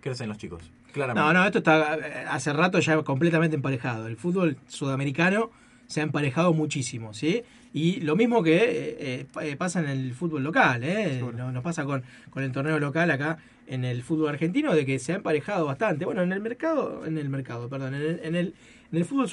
[0.00, 1.26] Crecen los chicos, claramente.
[1.26, 4.06] No, no, esto está eh, hace rato ya completamente emparejado.
[4.06, 5.50] El fútbol sudamericano
[5.86, 7.42] se ha emparejado muchísimo, ¿sí?
[7.72, 11.20] Y lo mismo que eh, eh, eh, pasa en el fútbol local, ¿eh?
[11.36, 14.98] No- Nos pasa con, con el torneo local acá en el fútbol argentino, de que
[14.98, 16.04] se ha emparejado bastante.
[16.06, 18.54] Bueno, en el mercado, en el mercado, perdón, en el, en el,
[18.92, 19.26] en el fútbol